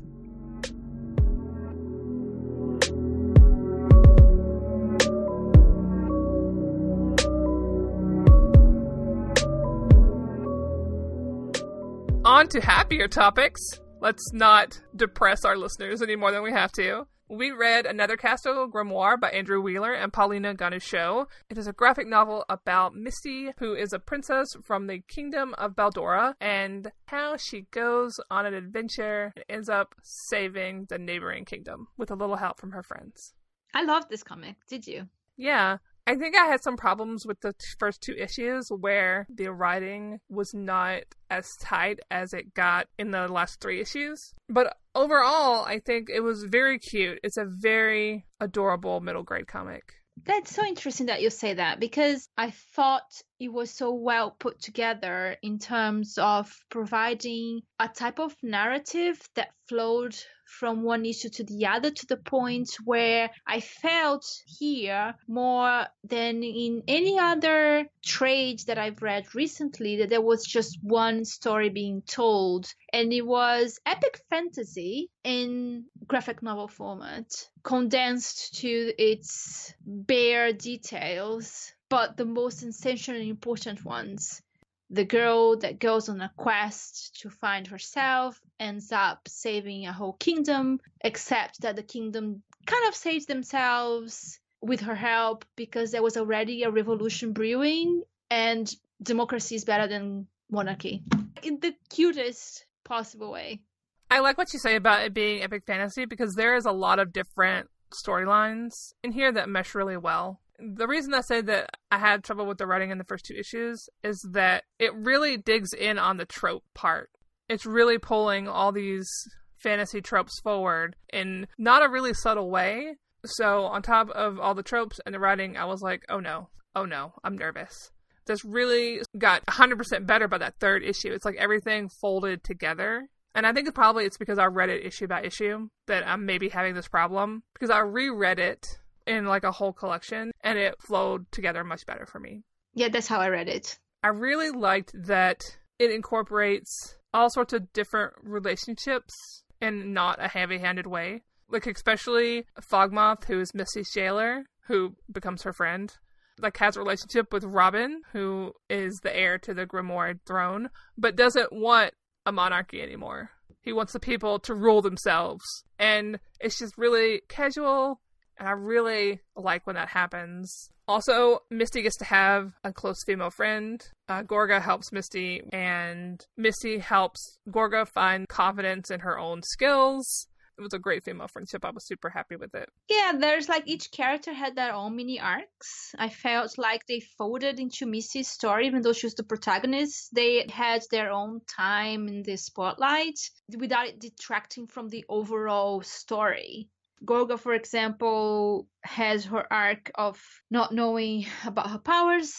On 12.38 12.48
to 12.50 12.62
happier 12.62 13.08
topics. 13.08 13.60
Let's 14.00 14.32
not 14.32 14.80
depress 14.96 15.44
our 15.44 15.58
listeners 15.58 16.04
any 16.04 16.16
more 16.16 16.32
than 16.32 16.44
we 16.44 16.52
have 16.52 16.72
to. 16.74 17.08
We 17.28 17.50
read 17.50 17.88
Another 17.88 18.16
Castle 18.16 18.70
Grimoire 18.70 19.20
by 19.20 19.32
Andrew 19.32 19.60
Wheeler 19.60 19.92
and 19.92 20.14
Paulina 20.14 20.54
Ganucheau. 20.54 21.26
It 21.50 21.58
is 21.58 21.66
a 21.66 21.74
graphic 21.74 22.06
novel 22.06 22.46
about 22.48 22.94
Misty, 22.94 23.54
who 23.58 23.74
is 23.74 23.92
a 23.92 23.98
princess 23.98 24.50
from 24.64 24.86
the 24.86 25.00
kingdom 25.08 25.56
of 25.58 25.76
Beldora, 25.76 26.36
and 26.40 26.92
how 27.08 27.38
she 27.38 27.62
goes 27.72 28.20
on 28.30 28.46
an 28.46 28.54
adventure 28.54 29.34
and 29.36 29.46
ends 29.50 29.68
up 29.68 29.96
saving 30.04 30.86
the 30.90 31.00
neighboring 31.00 31.44
kingdom 31.44 31.88
with 31.98 32.12
a 32.12 32.16
little 32.16 32.36
help 32.36 32.60
from 32.60 32.70
her 32.70 32.84
friends. 32.84 33.34
I 33.74 33.84
loved 33.84 34.12
this 34.12 34.22
comic. 34.22 34.58
Did 34.70 34.86
you? 34.86 35.08
Yeah, 35.38 35.78
I 36.08 36.16
think 36.16 36.38
I 36.38 36.46
had 36.46 36.64
some 36.64 36.78
problems 36.78 37.26
with 37.26 37.42
the 37.42 37.54
first 37.78 38.00
two 38.00 38.16
issues 38.18 38.70
where 38.70 39.28
the 39.30 39.52
writing 39.52 40.20
was 40.30 40.54
not 40.54 41.02
as 41.30 41.58
tight 41.58 42.00
as 42.10 42.34
it 42.34 42.54
got 42.54 42.88
in 42.98 43.12
the 43.12 43.28
last 43.28 43.60
three 43.60 43.82
issues. 43.82 44.34
But 44.48 44.78
overall, 44.96 45.66
I 45.66 45.80
think 45.80 46.10
it 46.10 46.22
was 46.22 46.46
very 46.46 46.80
cute. 46.80 47.20
It's 47.24 47.36
a 47.36 47.46
very 47.46 48.26
adorable 48.40 49.02
middle 49.02 49.24
grade 49.24 49.48
comic. 49.48 49.84
That's 50.26 50.56
so 50.56 50.66
interesting 50.66 51.08
that 51.08 51.22
you 51.22 51.30
say 51.30 51.56
that 51.56 51.82
because 51.82 52.30
I 52.38 52.52
thought 52.74 53.22
it 53.38 53.52
was 53.52 53.70
so 53.70 53.94
well 53.94 54.32
put 54.32 54.62
together 54.62 55.36
in 55.44 55.60
terms 55.60 56.18
of 56.18 56.52
providing 56.70 57.62
a 57.80 57.90
type 57.90 58.20
of 58.20 58.34
narrative 58.42 59.20
that 59.36 59.50
flowed 59.68 60.16
from 60.48 60.84
one 60.84 61.06
issue 61.06 61.30
to 61.30 61.44
the 61.44 61.66
other 61.66 61.92
to 61.92 62.06
the 62.08 62.18
point 62.18 62.70
where 62.84 63.30
I 63.46 63.60
felt 63.60 64.26
here 64.46 65.16
more 65.28 65.86
than 66.04 66.44
in 66.44 66.84
any 66.88 67.20
other 67.20 67.88
trade 68.04 68.60
that 68.68 68.78
I've 68.78 69.02
read 69.02 69.36
recently 69.36 69.98
that 69.98 70.10
there 70.10 70.22
was 70.22 70.46
just 70.46 70.80
one 70.82 71.26
story 71.26 71.70
being 71.70 72.02
told. 72.02 72.74
And 72.94 73.12
it 73.12 73.26
was 73.26 73.80
epic 73.86 74.22
fantasy 74.30 75.10
in 75.24 75.86
graphic 76.08 76.42
novel 76.42 76.68
format 76.68 77.28
condensed 77.64 78.56
to 78.62 78.94
its 78.98 79.74
bare 79.86 80.54
details 80.54 81.74
but 81.90 82.18
the 82.18 82.26
most 82.26 82.64
essential 82.64 83.16
and 83.16 83.28
important 83.28 83.84
ones 83.84 84.42
the 84.90 85.06
girl 85.06 85.58
that 85.58 85.80
goes 85.80 86.10
on 86.10 86.22
a 86.22 86.32
quest 86.38 87.20
to 87.22 87.30
find 87.30 87.68
herself 87.68 88.40
ends 88.60 88.92
up 88.92 89.28
saving 89.28 89.86
a 89.86 89.94
whole 89.94 90.14
kingdom, 90.14 90.80
except 91.02 91.62
that 91.62 91.76
the 91.76 91.84
kingdom 91.84 92.42
kind 92.66 92.88
of 92.88 92.96
saves 92.96 93.26
themselves 93.26 94.40
with 94.62 94.82
her 94.82 94.96
help 94.96 95.46
because 95.56 95.92
there 95.92 96.04
was 96.04 96.18
already 96.18 96.64
a 96.64 96.72
revolution 96.72 97.34
brewing 97.34 98.02
and 98.32 98.74
democracy 99.02 99.56
is 99.56 99.66
better 99.66 99.88
than 99.88 100.28
monarchy 100.50 101.04
in 101.44 101.60
the 101.60 101.74
cutest 101.90 102.66
possible 102.84 103.32
way. 103.32 103.62
I 104.10 104.20
like 104.20 104.38
what 104.38 104.54
you 104.54 104.60
say 104.60 104.76
about 104.76 105.04
it 105.04 105.14
being 105.14 105.44
epic 105.44 105.64
fantasy 105.68 106.06
because 106.06 106.34
there 106.36 106.56
is 106.56 106.66
a 106.66 106.72
lot 106.72 107.00
of 107.00 107.12
different 107.12 107.70
storylines 107.92 108.94
in 109.04 109.12
here 109.12 109.32
that 109.32 109.50
mesh 109.50 109.76
really 109.76 109.98
well 109.98 110.40
the 110.60 110.88
reason 110.88 111.14
I 111.14 111.22
say 111.22 111.42
that 111.42 111.70
I 111.92 112.00
had 112.00 112.24
trouble 112.24 112.46
with 112.46 112.58
the 112.58 112.68
writing 112.68 112.92
in 112.92 112.98
the 112.98 113.04
first 113.04 113.26
two 113.26 113.36
issues 113.36 113.88
is 114.04 114.28
that 114.32 114.64
it 114.80 114.94
really 114.96 115.38
digs 115.38 115.74
in 115.74 115.98
on 116.00 116.18
the 116.18 116.26
trope 116.26 116.64
part. 116.74 117.10
It's 117.48 117.66
really 117.66 117.98
pulling 117.98 118.48
all 118.48 118.72
these 118.72 119.10
fantasy 119.58 120.02
tropes 120.02 120.40
forward 120.42 120.96
in 121.12 121.48
not 121.58 121.86
a 121.86 121.90
really 121.90 122.14
subtle 122.14 122.50
way. 122.50 122.96
So, 123.26 123.66
on 123.66 123.82
top 123.82 124.10
of 124.10 124.40
all 124.40 124.56
the 124.56 124.64
tropes 124.64 125.00
and 125.06 125.14
the 125.14 125.20
writing, 125.20 125.58
I 125.58 125.66
was 125.66 125.82
like, 125.82 126.04
oh 126.10 126.20
no, 126.20 126.50
oh 126.76 126.86
no, 126.86 127.14
I'm 127.24 127.38
nervous. 127.38 127.92
This 128.26 128.44
really 128.44 129.02
got 129.18 129.46
100% 129.46 130.06
better 130.06 130.28
by 130.28 130.38
that 130.40 130.60
third 130.60 130.84
issue. 130.84 131.14
It's 131.14 131.26
like 131.26 131.38
everything 131.38 131.90
folded 132.02 132.44
together. 132.44 133.08
And 133.34 133.46
I 133.46 133.54
think 133.54 133.68
it's 133.68 133.76
probably 133.76 134.06
it's 134.06 134.18
because 134.18 134.40
I 134.40 134.46
read 134.46 134.70
it 134.70 134.86
issue 134.86 135.08
by 135.08 135.22
issue 135.22 135.70
that 135.88 136.06
I'm 136.08 136.26
maybe 136.26 136.50
having 136.50 136.74
this 136.74 136.88
problem. 136.88 137.44
Because 137.54 137.70
I 137.70 137.80
reread 137.80 138.40
it 138.40 138.80
in 139.08 139.26
like 139.26 139.44
a 139.44 139.52
whole 139.52 139.74
collection 139.74 140.32
and 140.42 140.60
it 140.60 140.76
flowed 140.86 141.32
together 141.32 141.64
much 141.64 141.86
better 141.86 142.06
for 142.06 142.20
me. 142.20 142.44
Yeah, 142.74 142.90
that's 142.90 143.08
how 143.08 143.20
I 143.20 143.30
read 143.30 143.48
it. 143.48 143.80
I 144.04 144.10
really 144.10 144.52
liked 144.52 144.92
that 144.94 145.42
it 145.80 145.92
incorporates 145.92 146.98
all 147.14 147.30
sorts 147.30 147.54
of 147.54 147.72
different 147.74 148.14
relationships 148.22 149.14
in 149.62 149.94
not 149.94 150.24
a 150.24 150.28
heavy 150.28 150.60
handed 150.60 150.88
way. 150.88 151.24
Like, 151.50 151.66
especially 151.66 152.46
Fogmoth, 152.62 153.26
who 153.26 153.40
is 153.40 153.54
Misty's 153.54 153.92
jailer, 153.94 154.44
who 154.68 154.96
becomes 155.12 155.44
her 155.44 155.54
friend. 155.54 155.92
Like, 156.40 156.58
has 156.58 156.76
a 156.76 156.80
relationship 156.80 157.32
with 157.32 157.46
Robin, 157.46 158.02
who 158.12 158.54
is 158.70 159.00
the 159.02 159.16
heir 159.16 159.38
to 159.40 159.54
the 159.54 159.66
Grimoire 159.66 160.20
throne, 160.28 160.70
but 160.98 161.16
doesn't 161.16 161.54
want 161.54 161.94
a 162.26 162.32
monarchy 162.32 162.82
anymore. 162.82 163.32
He 163.62 163.74
wants 163.74 163.94
the 163.94 164.00
people 164.00 164.40
to 164.40 164.54
rule 164.54 164.82
themselves. 164.82 165.44
And 165.80 166.20
it's 166.40 166.60
just 166.60 166.78
really 166.78 167.22
casual 167.28 168.02
and 168.40 168.48
I 168.48 168.52
really 168.52 169.22
like 169.36 169.66
when 169.66 169.76
that 169.76 169.90
happens. 169.90 170.70
Also, 170.88 171.40
Misty 171.50 171.82
gets 171.82 171.98
to 171.98 172.06
have 172.06 172.54
a 172.64 172.72
close 172.72 173.04
female 173.06 173.30
friend. 173.30 173.86
Uh, 174.08 174.24
Gorga 174.24 174.62
helps 174.62 174.92
Misty, 174.92 175.42
and 175.52 176.26
Misty 176.38 176.80
helps 176.80 177.40
Gorga 177.50 177.86
find 177.88 178.28
confidence 178.30 178.90
in 178.90 179.02
her 179.02 179.20
own 179.20 179.42
skills. 179.44 180.28
It 180.58 180.64
was 180.64 180.74
a 180.74 180.80
great 180.80 181.04
female 181.04 181.28
friendship. 181.28 181.64
I 181.64 181.70
was 181.70 181.86
super 181.86 182.10
happy 182.10 182.36
with 182.36 182.56
it. 182.56 182.68
Yeah, 182.90 183.12
there's 183.16 183.48
like 183.48 183.68
each 183.68 183.92
character 183.92 184.34
had 184.34 184.56
their 184.56 184.74
own 184.74 184.96
mini 184.96 185.20
arcs. 185.20 185.94
I 186.00 186.10
felt 186.10 186.58
like 186.58 186.82
they 186.88 187.00
folded 187.00 187.60
into 187.60 187.86
Misty's 187.86 188.30
story, 188.30 188.66
even 188.66 188.82
though 188.82 188.94
she 188.94 189.06
was 189.06 189.14
the 189.14 189.24
protagonist. 189.24 190.10
They 190.16 190.48
had 190.50 190.82
their 190.90 191.12
own 191.12 191.42
time 191.46 192.08
in 192.08 192.24
the 192.24 192.38
spotlight 192.38 193.20
without 193.56 193.88
it 193.88 194.00
detracting 194.00 194.66
from 194.66 194.90
the 194.90 195.06
overall 195.10 195.84
story. 195.84 196.70
Gorga, 197.06 197.40
for 197.40 197.54
example, 197.54 198.68
has 198.82 199.26
her 199.26 199.46
arc 199.52 199.92
of 199.96 200.20
not 200.50 200.74
knowing 200.74 201.26
about 201.46 201.70
her 201.70 201.78
powers 201.78 202.34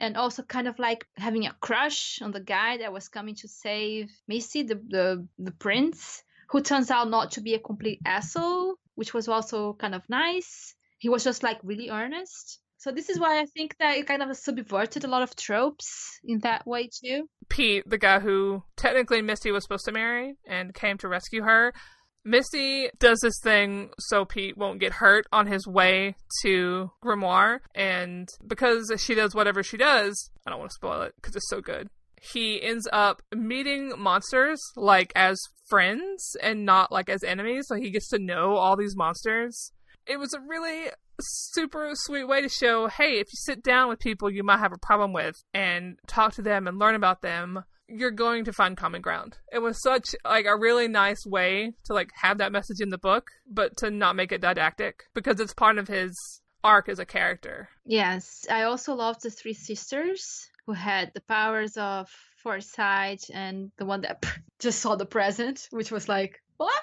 and 0.00 0.16
also 0.16 0.42
kind 0.42 0.68
of 0.68 0.78
like 0.78 1.06
having 1.16 1.46
a 1.46 1.56
crush 1.60 2.20
on 2.22 2.32
the 2.32 2.40
guy 2.40 2.78
that 2.78 2.92
was 2.92 3.08
coming 3.08 3.34
to 3.36 3.48
save 3.48 4.10
Misty, 4.28 4.62
the, 4.62 4.80
the, 4.88 5.26
the 5.38 5.52
prince, 5.52 6.22
who 6.50 6.62
turns 6.62 6.90
out 6.90 7.10
not 7.10 7.32
to 7.32 7.40
be 7.40 7.54
a 7.54 7.58
complete 7.58 8.00
asshole, 8.04 8.76
which 8.94 9.12
was 9.12 9.28
also 9.28 9.72
kind 9.74 9.94
of 9.94 10.02
nice. 10.08 10.74
He 10.98 11.08
was 11.08 11.24
just 11.24 11.42
like 11.42 11.58
really 11.62 11.90
earnest. 11.90 12.60
So 12.78 12.92
this 12.92 13.08
is 13.08 13.18
why 13.18 13.40
I 13.40 13.46
think 13.46 13.76
that 13.78 13.96
it 13.96 14.06
kind 14.06 14.22
of 14.22 14.36
subverted 14.36 15.04
a 15.04 15.08
lot 15.08 15.22
of 15.22 15.34
tropes 15.34 16.20
in 16.22 16.40
that 16.40 16.66
way 16.66 16.88
too. 16.92 17.28
Pete, 17.48 17.82
the 17.88 17.98
guy 17.98 18.20
who 18.20 18.62
technically 18.76 19.22
Misty 19.22 19.50
was 19.50 19.64
supposed 19.64 19.86
to 19.86 19.92
marry 19.92 20.36
and 20.46 20.74
came 20.74 20.98
to 20.98 21.08
rescue 21.08 21.42
her, 21.42 21.72
Misty 22.26 22.90
does 22.98 23.20
this 23.20 23.38
thing 23.40 23.90
so 24.00 24.24
Pete 24.24 24.58
won't 24.58 24.80
get 24.80 24.94
hurt 24.94 25.26
on 25.32 25.46
his 25.46 25.64
way 25.64 26.16
to 26.42 26.90
Grimoire, 27.02 27.60
and 27.72 28.28
because 28.44 28.92
she 28.98 29.14
does 29.14 29.32
whatever 29.32 29.62
she 29.62 29.76
does, 29.76 30.30
I 30.44 30.50
don't 30.50 30.58
want 30.58 30.72
to 30.72 30.74
spoil 30.74 31.02
it 31.02 31.14
because 31.14 31.36
it's 31.36 31.48
so 31.48 31.60
good. 31.60 31.88
He 32.20 32.60
ends 32.60 32.88
up 32.92 33.22
meeting 33.32 33.92
monsters 33.96 34.60
like 34.74 35.12
as 35.14 35.38
friends 35.68 36.36
and 36.42 36.64
not 36.64 36.90
like 36.90 37.08
as 37.08 37.22
enemies, 37.22 37.66
so 37.68 37.76
he 37.76 37.90
gets 37.90 38.08
to 38.08 38.18
know 38.18 38.56
all 38.56 38.76
these 38.76 38.96
monsters. 38.96 39.70
It 40.04 40.18
was 40.18 40.34
a 40.34 40.40
really 40.40 40.90
super 41.20 41.90
sweet 41.94 42.24
way 42.24 42.40
to 42.40 42.48
show 42.48 42.88
hey, 42.88 43.20
if 43.20 43.28
you 43.28 43.36
sit 43.36 43.62
down 43.62 43.88
with 43.88 44.00
people 44.00 44.30
you 44.30 44.42
might 44.42 44.58
have 44.58 44.72
a 44.72 44.78
problem 44.78 45.12
with 45.12 45.36
and 45.54 45.96
talk 46.08 46.34
to 46.34 46.42
them 46.42 46.66
and 46.66 46.78
learn 46.78 46.96
about 46.96 47.22
them, 47.22 47.62
you're 47.88 48.10
going 48.10 48.44
to 48.44 48.52
find 48.52 48.76
common 48.76 49.00
ground. 49.00 49.38
It 49.52 49.60
was 49.60 49.80
such 49.80 50.14
like 50.24 50.46
a 50.46 50.56
really 50.56 50.88
nice 50.88 51.24
way 51.26 51.72
to 51.84 51.94
like 51.94 52.10
have 52.14 52.38
that 52.38 52.52
message 52.52 52.80
in 52.80 52.90
the 52.90 52.98
book, 52.98 53.30
but 53.50 53.76
to 53.78 53.90
not 53.90 54.16
make 54.16 54.32
it 54.32 54.40
didactic 54.40 55.04
because 55.14 55.40
it's 55.40 55.54
part 55.54 55.78
of 55.78 55.88
his 55.88 56.40
arc 56.64 56.88
as 56.88 56.98
a 56.98 57.06
character. 57.06 57.68
Yes, 57.84 58.46
I 58.50 58.62
also 58.62 58.94
loved 58.94 59.22
the 59.22 59.30
three 59.30 59.54
sisters 59.54 60.48
who 60.66 60.72
had 60.72 61.12
the 61.14 61.20
powers 61.20 61.76
of 61.76 62.10
foresight 62.42 63.24
and 63.32 63.70
the 63.76 63.86
one 63.86 64.02
that 64.02 64.24
just 64.58 64.80
saw 64.80 64.96
the 64.96 65.06
present, 65.06 65.68
which 65.70 65.90
was 65.92 66.08
like, 66.08 66.42
what? 66.56 66.82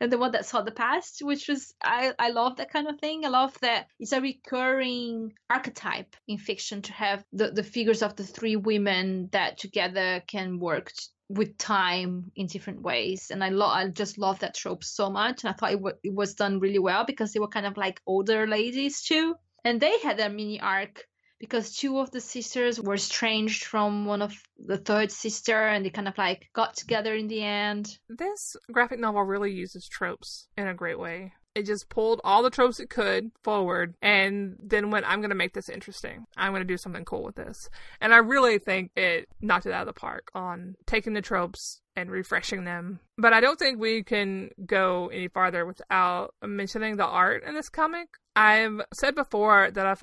And 0.00 0.10
the 0.12 0.18
one 0.18 0.32
that 0.32 0.46
saw 0.46 0.62
the 0.62 0.70
past, 0.70 1.20
which 1.22 1.48
was 1.48 1.74
I 1.82 2.12
I 2.18 2.30
love 2.30 2.56
that 2.56 2.72
kind 2.72 2.88
of 2.88 2.98
thing. 2.98 3.24
I 3.24 3.28
love 3.28 3.58
that 3.60 3.86
it's 3.98 4.12
a 4.12 4.20
recurring 4.20 5.32
archetype 5.50 6.16
in 6.28 6.38
fiction 6.38 6.82
to 6.82 6.92
have 6.92 7.24
the 7.32 7.50
the 7.50 7.62
figures 7.62 8.02
of 8.02 8.16
the 8.16 8.24
three 8.24 8.56
women 8.56 9.28
that 9.32 9.58
together 9.58 10.22
can 10.26 10.58
work 10.58 10.92
t- 10.92 11.06
with 11.28 11.58
time 11.58 12.30
in 12.36 12.46
different 12.46 12.82
ways. 12.82 13.30
And 13.30 13.42
i 13.42 13.48
love 13.48 13.72
i 13.72 13.88
just 13.88 14.18
love 14.18 14.38
that 14.40 14.54
trope 14.54 14.84
so 14.84 15.10
much. 15.10 15.44
And 15.44 15.50
i 15.50 15.52
thought 15.52 15.72
it, 15.72 15.82
w- 15.82 15.96
it 16.02 16.14
was 16.14 16.34
done 16.34 16.60
really 16.60 16.78
well 16.78 17.04
because 17.04 17.32
they 17.32 17.40
were 17.40 17.48
kind 17.48 17.66
of 17.66 17.76
like 17.76 18.00
older 18.06 18.46
ladies 18.46 19.02
too. 19.02 19.34
And 19.64 19.80
they 19.80 19.98
had 19.98 20.20
a 20.20 20.30
mini 20.30 20.60
arc 20.60 21.04
because 21.38 21.76
two 21.76 21.98
of 21.98 22.10
the 22.10 22.20
sisters 22.20 22.80
were 22.80 22.94
estranged 22.94 23.64
from 23.64 24.06
one 24.06 24.22
of 24.22 24.34
the 24.58 24.78
third 24.78 25.12
sister 25.12 25.66
and 25.66 25.84
they 25.84 25.90
kind 25.90 26.08
of 26.08 26.16
like 26.18 26.48
got 26.54 26.76
together 26.76 27.14
in 27.14 27.28
the 27.28 27.42
end. 27.42 27.98
This 28.08 28.56
graphic 28.72 28.98
novel 28.98 29.22
really 29.22 29.52
uses 29.52 29.86
tropes 29.88 30.48
in 30.56 30.66
a 30.66 30.74
great 30.74 30.98
way. 30.98 31.32
It 31.54 31.64
just 31.64 31.88
pulled 31.88 32.20
all 32.22 32.42
the 32.42 32.50
tropes 32.50 32.80
it 32.80 32.90
could 32.90 33.30
forward 33.42 33.94
and 34.02 34.56
then 34.62 34.90
went, 34.90 35.08
I'm 35.08 35.20
going 35.20 35.30
to 35.30 35.36
make 35.36 35.54
this 35.54 35.70
interesting. 35.70 36.26
I'm 36.36 36.52
going 36.52 36.60
to 36.60 36.66
do 36.66 36.76
something 36.76 37.06
cool 37.06 37.22
with 37.22 37.36
this. 37.36 37.70
And 37.98 38.12
I 38.12 38.18
really 38.18 38.58
think 38.58 38.90
it 38.94 39.26
knocked 39.40 39.64
it 39.64 39.72
out 39.72 39.88
of 39.88 39.94
the 39.94 39.98
park 39.98 40.28
on 40.34 40.76
taking 40.84 41.14
the 41.14 41.22
tropes 41.22 41.80
and 41.96 42.10
refreshing 42.10 42.64
them. 42.64 43.00
But 43.16 43.32
I 43.32 43.40
don't 43.40 43.58
think 43.58 43.80
we 43.80 44.02
can 44.02 44.50
go 44.66 45.08
any 45.08 45.28
farther 45.28 45.64
without 45.64 46.34
mentioning 46.44 46.98
the 46.98 47.06
art 47.06 47.42
in 47.42 47.54
this 47.54 47.70
comic. 47.70 48.08
I've 48.36 48.82
said 48.92 49.14
before 49.14 49.70
that 49.70 49.86
I 49.86 49.94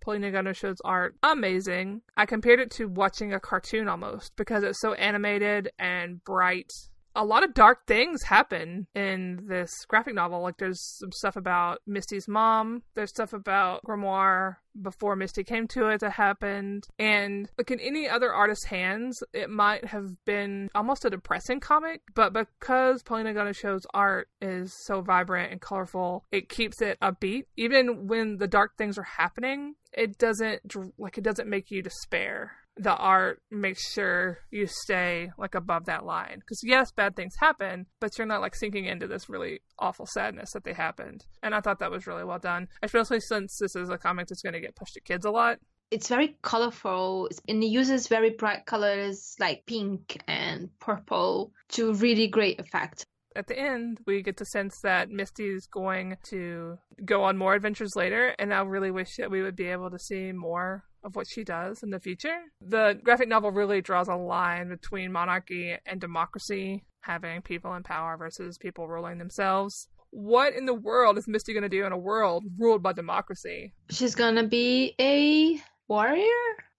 found 0.00 0.22
Paulina 0.22 0.30
Ganucheau's 0.30 0.80
art 0.84 1.16
amazing. 1.22 2.02
I 2.16 2.26
compared 2.26 2.60
it 2.60 2.70
to 2.72 2.88
watching 2.88 3.32
a 3.32 3.40
cartoon 3.40 3.88
almost 3.88 4.34
because 4.36 4.62
it's 4.62 4.80
so 4.80 4.94
animated 4.94 5.70
and 5.78 6.22
bright 6.24 6.72
a 7.14 7.24
lot 7.24 7.42
of 7.42 7.54
dark 7.54 7.86
things 7.86 8.22
happen 8.24 8.86
in 8.94 9.46
this 9.48 9.70
graphic 9.88 10.14
novel. 10.14 10.42
Like 10.42 10.58
there's 10.58 10.80
some 10.98 11.12
stuff 11.12 11.36
about 11.36 11.80
Misty's 11.86 12.28
mom, 12.28 12.82
there's 12.94 13.10
stuff 13.10 13.32
about 13.32 13.82
Grimoire 13.84 14.56
before 14.80 15.16
Misty 15.16 15.42
came 15.42 15.66
to 15.68 15.88
it 15.88 16.00
that 16.00 16.12
happened. 16.12 16.86
And 16.98 17.50
like 17.58 17.70
in 17.70 17.80
any 17.80 18.08
other 18.08 18.32
artist's 18.32 18.66
hands, 18.66 19.22
it 19.32 19.50
might 19.50 19.86
have 19.86 20.24
been 20.24 20.70
almost 20.74 21.04
a 21.04 21.10
depressing 21.10 21.60
comic, 21.60 22.02
but 22.14 22.32
because 22.32 23.02
Paulina 23.02 23.34
Ganucheau's 23.34 23.86
art 23.92 24.28
is 24.40 24.72
so 24.84 25.00
vibrant 25.00 25.52
and 25.52 25.60
colorful, 25.60 26.24
it 26.30 26.48
keeps 26.48 26.80
it 26.80 26.98
upbeat. 27.00 27.44
Even 27.56 28.06
when 28.06 28.36
the 28.36 28.48
dark 28.48 28.76
things 28.76 28.98
are 28.98 29.02
happening, 29.02 29.74
it 29.92 30.18
doesn't 30.18 30.62
like 30.98 31.18
it 31.18 31.24
doesn't 31.24 31.48
make 31.48 31.70
you 31.70 31.82
despair 31.82 32.52
the 32.80 32.96
art 32.96 33.42
makes 33.50 33.92
sure 33.92 34.38
you 34.50 34.66
stay 34.66 35.30
like 35.38 35.54
above 35.54 35.84
that 35.84 36.04
line. 36.04 36.36
Because 36.40 36.60
yes 36.64 36.90
bad 36.92 37.14
things 37.14 37.34
happen 37.38 37.86
but 38.00 38.16
you're 38.16 38.26
not 38.26 38.40
like 38.40 38.54
sinking 38.54 38.86
into 38.86 39.06
this 39.06 39.28
really 39.28 39.60
awful 39.78 40.06
sadness 40.06 40.52
that 40.52 40.64
they 40.64 40.72
happened. 40.72 41.24
And 41.42 41.54
i 41.54 41.60
thought 41.60 41.78
that 41.80 41.90
was 41.90 42.06
really 42.06 42.24
well 42.24 42.38
done 42.38 42.68
especially 42.82 43.20
since 43.20 43.58
this 43.60 43.76
is 43.76 43.90
a 43.90 43.98
comic 43.98 44.26
that's 44.28 44.42
going 44.42 44.54
to 44.54 44.60
get 44.60 44.76
pushed 44.76 44.94
to 44.94 45.00
kids 45.00 45.24
a 45.24 45.30
lot. 45.30 45.58
It's 45.90 46.08
very 46.08 46.36
colorful. 46.42 47.28
And 47.48 47.62
it 47.62 47.66
uses 47.66 48.06
very 48.06 48.30
bright 48.30 48.64
colors 48.64 49.34
like 49.40 49.66
pink 49.66 50.22
and 50.28 50.70
purple 50.78 51.52
to 51.70 51.94
really 51.94 52.28
great 52.28 52.60
effect 52.60 53.04
at 53.36 53.46
the 53.46 53.58
end, 53.58 54.00
we 54.06 54.22
get 54.22 54.36
the 54.36 54.44
sense 54.44 54.80
that 54.82 55.10
Misty 55.10 55.48
is 55.48 55.66
going 55.66 56.16
to 56.24 56.78
go 57.04 57.22
on 57.24 57.38
more 57.38 57.54
adventures 57.54 57.94
later, 57.96 58.34
and 58.38 58.52
I 58.52 58.60
really 58.62 58.90
wish 58.90 59.16
that 59.16 59.30
we 59.30 59.42
would 59.42 59.56
be 59.56 59.66
able 59.66 59.90
to 59.90 59.98
see 59.98 60.32
more 60.32 60.84
of 61.02 61.16
what 61.16 61.28
she 61.28 61.44
does 61.44 61.82
in 61.82 61.90
the 61.90 62.00
future. 62.00 62.36
The 62.60 62.98
graphic 63.02 63.28
novel 63.28 63.52
really 63.52 63.80
draws 63.80 64.08
a 64.08 64.16
line 64.16 64.68
between 64.68 65.12
monarchy 65.12 65.76
and 65.86 66.00
democracy, 66.00 66.84
having 67.00 67.42
people 67.42 67.74
in 67.74 67.82
power 67.82 68.16
versus 68.16 68.58
people 68.58 68.88
ruling 68.88 69.18
themselves. 69.18 69.88
What 70.10 70.54
in 70.54 70.66
the 70.66 70.74
world 70.74 71.16
is 71.18 71.28
Misty 71.28 71.52
going 71.52 71.62
to 71.62 71.68
do 71.68 71.86
in 71.86 71.92
a 71.92 71.98
world 71.98 72.44
ruled 72.58 72.82
by 72.82 72.92
democracy? 72.92 73.74
She's 73.90 74.14
going 74.14 74.34
to 74.34 74.46
be 74.46 74.94
a 75.00 75.60
warrior? 75.88 76.24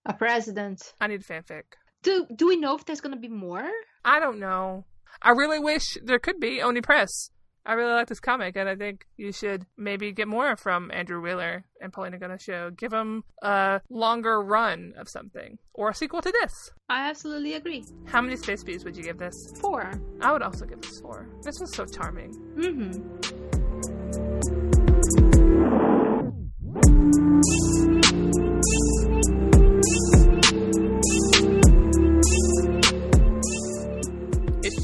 A 0.06 0.14
president. 0.14 0.94
I 1.00 1.08
need 1.08 1.24
fanfic. 1.24 1.64
Do 2.04 2.26
do 2.36 2.48
we 2.48 2.58
know 2.58 2.76
if 2.76 2.86
there's 2.86 3.02
going 3.02 3.14
to 3.14 3.22
be 3.22 3.30
more? 3.30 3.70
I 4.04 4.20
don't 4.20 4.40
know. 4.40 4.86
I 5.22 5.32
really 5.32 5.60
wish 5.60 5.98
there 6.04 6.20
could 6.20 6.40
be 6.40 6.62
Oni 6.62 6.82
Press. 6.82 7.30
I 7.64 7.74
really 7.74 7.94
like 7.94 8.08
this 8.08 8.20
comic, 8.20 8.56
and 8.56 8.68
I 8.68 8.76
think 8.76 9.06
you 9.18 9.32
should 9.32 9.68
maybe 9.78 10.12
get 10.12 10.28
more 10.28 10.56
from 10.56 10.90
Andrew 10.92 11.22
Wheeler 11.22 11.64
and 11.80 11.94
Paulina 11.94 12.18
Ganucheau. 12.18 12.76
Give 12.76 12.90
them 12.90 13.24
a 13.44 13.82
longer 13.88 14.42
run 14.42 14.94
of 14.98 15.08
something, 15.08 15.60
or 15.76 15.90
a 15.90 15.94
sequel 15.94 16.22
to 16.22 16.32
this. 16.32 16.72
I 16.90 17.08
absolutely 17.08 17.54
agree. 17.54 17.86
How 18.06 18.20
many 18.22 18.36
space 18.36 18.64
bees 18.64 18.84
would 18.84 18.98
you 18.98 19.04
give 19.04 19.20
this? 19.20 19.36
Four. 19.62 19.92
I 20.22 20.32
would 20.32 20.42
also 20.42 20.66
give 20.66 20.82
this 20.82 21.00
four. 21.02 21.28
This 21.44 21.60
was 21.60 21.72
so 21.76 21.86
charming. 21.86 22.34
Mm-hmm. 22.58 23.32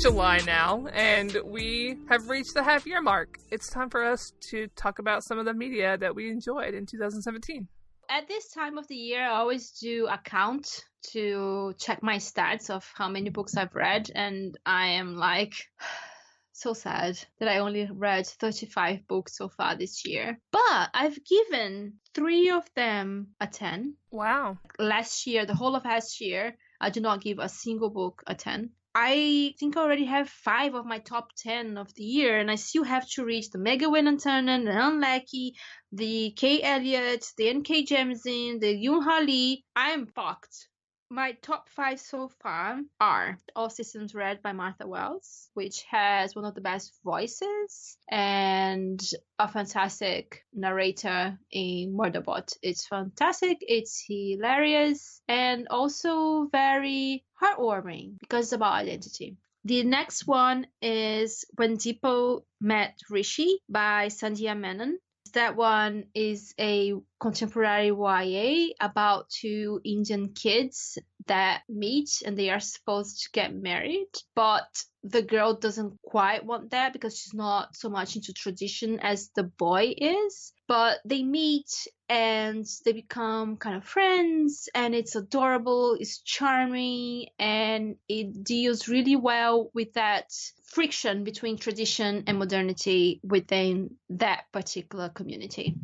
July 0.08 0.39
now, 0.46 0.88
and 0.93 1.38
we 1.43 1.98
have 2.08 2.30
reached 2.30 2.54
the 2.54 2.63
half 2.63 2.86
year 2.86 3.02
mark. 3.02 3.38
It's 3.52 3.70
time 3.70 3.89
for 3.89 4.06
us 4.06 4.32
to 4.52 4.67
talk 4.67 5.00
about 5.00 5.22
some 5.22 5.38
of 5.38 5.43
the 5.43 5.54
media 5.54 5.98
that 5.98 6.15
we 6.15 6.32
enjoyed 6.32 6.74
in 6.74 6.86
2017. 6.86 7.67
At 8.10 8.30
this 8.30 8.50
time 8.54 8.78
of 8.78 8.88
the 8.88 8.96
year, 8.96 9.22
I 9.22 9.32
always 9.32 9.72
do 9.72 10.08
a 10.10 10.17
count 10.17 10.86
to 11.12 11.74
check 11.78 12.02
my 12.02 12.20
stats 12.20 12.70
of 12.70 12.89
how 12.96 13.10
many 13.10 13.32
books 13.32 13.58
I've 13.58 13.76
read, 13.76 14.10
and 14.15 14.58
I 14.65 14.91
am 14.91 15.17
like 15.17 15.56
so 16.54 16.72
sad 16.72 17.20
that 17.39 17.50
I 17.50 17.58
only 17.58 17.89
read 17.91 18.28
35 18.28 19.06
books 19.10 19.36
so 19.36 19.50
far 19.50 19.76
this 19.76 20.08
year. 20.08 20.39
But 20.54 20.89
I've 20.93 21.20
given 21.26 21.96
three 22.13 22.50
of 22.50 22.63
them 22.76 23.36
a 23.41 23.48
10. 23.48 23.96
Wow. 24.10 24.58
Last 24.80 25.28
year, 25.28 25.46
the 25.46 25.54
whole 25.54 25.76
of 25.76 25.84
last 25.84 26.22
year, 26.22 26.56
I 26.80 26.91
did 26.91 27.04
not 27.04 27.20
give 27.20 27.39
a 27.39 27.50
single 27.50 27.89
book 27.89 28.24
a 28.26 28.36
10. 28.36 28.70
I 28.99 29.53
think 29.60 29.77
I 29.77 29.81
already 29.81 30.05
have 30.05 30.27
five 30.27 30.73
of 30.73 30.88
my 30.88 30.97
top 30.97 31.27
10 31.38 31.77
of 31.77 31.93
the 31.93 32.03
year, 32.03 32.39
and 32.39 32.49
I 32.49 32.55
still 32.55 32.83
have 32.83 33.07
to 33.12 33.23
reach 33.23 33.51
the 33.51 33.60
Mega 33.60 33.86
Antanen, 33.86 34.65
the 34.65 34.71
Ann 34.71 34.99
Leckie, 34.99 35.53
the 35.91 36.33
Kate 36.36 36.62
Elliott, 36.63 37.31
the 37.38 37.49
N.K. 37.49 37.86
Jemisin, 37.86 38.60
the 38.60 38.73
Yoon 38.73 39.03
Ha 39.03 39.19
Lee. 39.19 39.63
I 39.75 39.91
am 39.91 40.07
fucked. 40.07 40.67
My 41.10 41.32
top 41.41 41.70
five 41.70 42.02
so 42.02 42.28
far 42.28 42.82
are 43.00 43.38
All 43.56 43.70
Systems 43.70 44.13
Red 44.13 44.41
by 44.41 44.52
Martha 44.52 44.86
Wells, 44.86 45.50
which 45.54 45.84
has 45.84 46.36
one 46.36 46.43
of 46.43 46.54
the 46.54 46.62
best 46.62 46.93
voices 47.02 47.98
and 48.10 49.02
a 49.39 49.48
fantastic 49.48 50.43
narrator 50.54 51.39
in 51.50 51.96
Murderbot. 51.96 52.58
It's 52.62 52.86
fantastic, 52.86 53.60
it's 53.62 54.04
hilarious, 54.06 55.22
and 55.30 55.67
also 55.70 56.50
very 56.52 57.24
heartwarming 57.41 58.20
because 58.20 58.48
it's 58.48 58.54
about 58.54 58.74
identity. 58.74 59.38
The 59.63 59.84
next 59.84 60.28
one 60.28 60.67
is 60.82 61.46
When 61.56 61.78
Dimple 61.78 62.46
Met 62.60 63.00
Rishi 63.10 63.60
by 63.70 64.08
Sandhya 64.08 64.58
Menon. 64.60 65.00
That 65.33 65.55
one 65.55 66.05
is 66.13 66.53
a 66.59 66.93
contemporary 67.19 67.87
YA 67.89 68.73
about 68.79 69.29
two 69.29 69.81
Indian 69.83 70.33
kids 70.33 70.97
that 71.27 71.63
meet 71.69 72.21
and 72.25 72.37
they 72.37 72.49
are 72.49 72.59
supposed 72.59 73.23
to 73.23 73.31
get 73.31 73.53
married, 73.53 74.09
but 74.35 74.83
the 75.03 75.21
girl 75.21 75.53
doesn't 75.55 76.01
quite 76.01 76.45
want 76.45 76.71
that 76.71 76.93
because 76.93 77.17
she's 77.17 77.33
not 77.33 77.75
so 77.75 77.89
much 77.89 78.15
into 78.15 78.33
tradition 78.33 78.99
as 78.99 79.29
the 79.35 79.43
boy 79.43 79.93
is. 79.97 80.53
But 80.67 80.99
they 81.06 81.23
meet 81.23 81.88
and 82.10 82.65
they 82.86 82.91
become 82.91 83.58
kind 83.58 83.75
of 83.75 83.84
friends 83.84 84.69
and 84.75 84.93
it's 84.93 85.15
adorable 85.15 85.97
it's 85.99 86.19
charming 86.19 87.27
and 87.39 87.95
it 88.08 88.43
deals 88.43 88.88
really 88.88 89.15
well 89.15 89.71
with 89.73 89.93
that 89.93 90.32
friction 90.63 91.23
between 91.23 91.58
tradition 91.58 92.23
and 92.27 92.38
modernity 92.38 93.19
within 93.23 93.95
that 94.10 94.43
particular 94.51 95.10
community. 95.10 95.75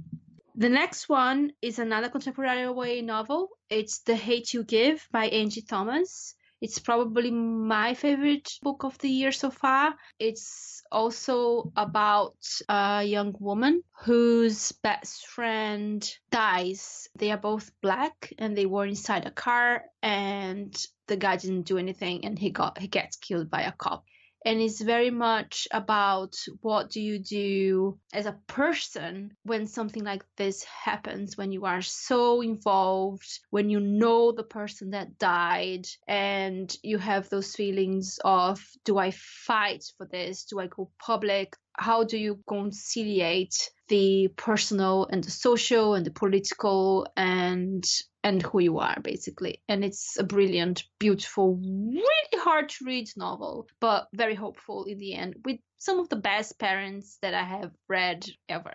The 0.56 0.70
next 0.70 1.10
one 1.10 1.52
is 1.62 1.80
another 1.80 2.10
contemporary 2.10 3.02
novel. 3.02 3.50
It's 3.70 4.00
the 4.00 4.16
hate 4.16 4.54
you 4.54 4.64
give 4.64 5.08
by 5.12 5.26
angie 5.26 5.62
thomas 5.62 6.36
it's 6.64 6.80
probably 6.80 7.30
my 7.30 7.94
favorite 7.94 8.50
book 8.62 8.86
of 8.86 8.98
the 9.00 9.10
year 9.10 9.34
so 9.34 9.52
far. 9.52 9.96
It's 10.18 10.82
also 10.90 11.74
about 11.76 12.38
a 12.70 13.04
young 13.04 13.36
woman 13.38 13.84
whose 14.06 14.72
best 14.72 15.28
friend 15.28 16.02
dies. 16.32 17.10
They 17.20 17.32
are 17.32 17.38
both 17.38 17.70
black 17.82 18.32
and 18.38 18.58
they 18.58 18.66
were 18.66 18.86
inside 18.86 19.26
a 19.26 19.32
car 19.32 19.84
and 20.02 20.74
the 21.08 21.18
guy 21.18 21.36
didn't 21.36 21.64
do 21.64 21.78
anything 21.78 22.24
and 22.24 22.40
he 22.40 22.50
got 22.50 22.78
he 22.78 22.88
gets 22.88 23.18
killed 23.18 23.50
by 23.50 23.64
a 23.64 23.74
cop 23.74 24.06
and 24.46 24.62
it's 24.62 24.82
very 24.82 25.10
much 25.10 25.68
about 25.72 26.36
what 26.62 26.90
do 26.90 27.02
you 27.02 27.20
do 27.20 27.98
as 28.14 28.26
a 28.26 28.38
person 28.48 29.32
when 29.44 29.68
something 29.68 30.04
like 30.04 30.24
this 30.38 30.64
happens 30.64 31.38
when 31.38 31.52
you 31.52 31.66
are 31.66 31.82
so 31.82 32.42
involved 32.42 33.40
when 33.50 33.70
you 33.70 33.80
know 33.80 34.32
the 34.32 34.44
person 34.44 34.92
that 34.92 35.18
died 35.18 35.86
and 36.08 36.76
you 36.84 36.98
have 36.98 37.30
those 37.30 37.56
feelings 37.56 38.20
of 38.24 38.62
do 38.86 38.98
i 38.98 39.12
fight 39.12 39.84
for 39.98 40.08
this? 40.08 40.46
Do 40.46 40.60
i 40.60 40.68
go 40.68 40.90
public? 41.00 41.56
How 41.74 42.04
do 42.04 42.18
you 42.18 42.40
conciliate 42.48 43.72
the 43.88 44.30
personal 44.36 45.08
and 45.10 45.24
the 45.24 45.32
social 45.32 45.96
and 45.96 46.06
the 46.06 46.12
political 46.12 47.08
and 47.18 47.84
and 48.24 48.42
who 48.42 48.60
you 48.60 48.80
are 48.80 48.98
basically 49.02 49.62
and 49.68 49.84
it's 49.84 50.18
a 50.18 50.24
brilliant 50.24 50.84
beautiful 51.00 51.56
really 51.56 52.44
hard 52.44 52.70
to 52.70 52.86
read 52.86 53.08
novel 53.18 53.68
but 53.80 54.08
very 54.14 54.36
hopeful 54.36 54.86
in 54.86 54.98
the 54.98 55.14
end 55.14 55.36
with 55.46 55.60
some 55.78 56.00
of 56.00 56.10
the 56.10 56.16
best 56.16 56.58
parents 56.60 57.18
that 57.22 57.34
i 57.34 57.44
have 57.44 57.72
read 57.90 58.26
ever 58.50 58.74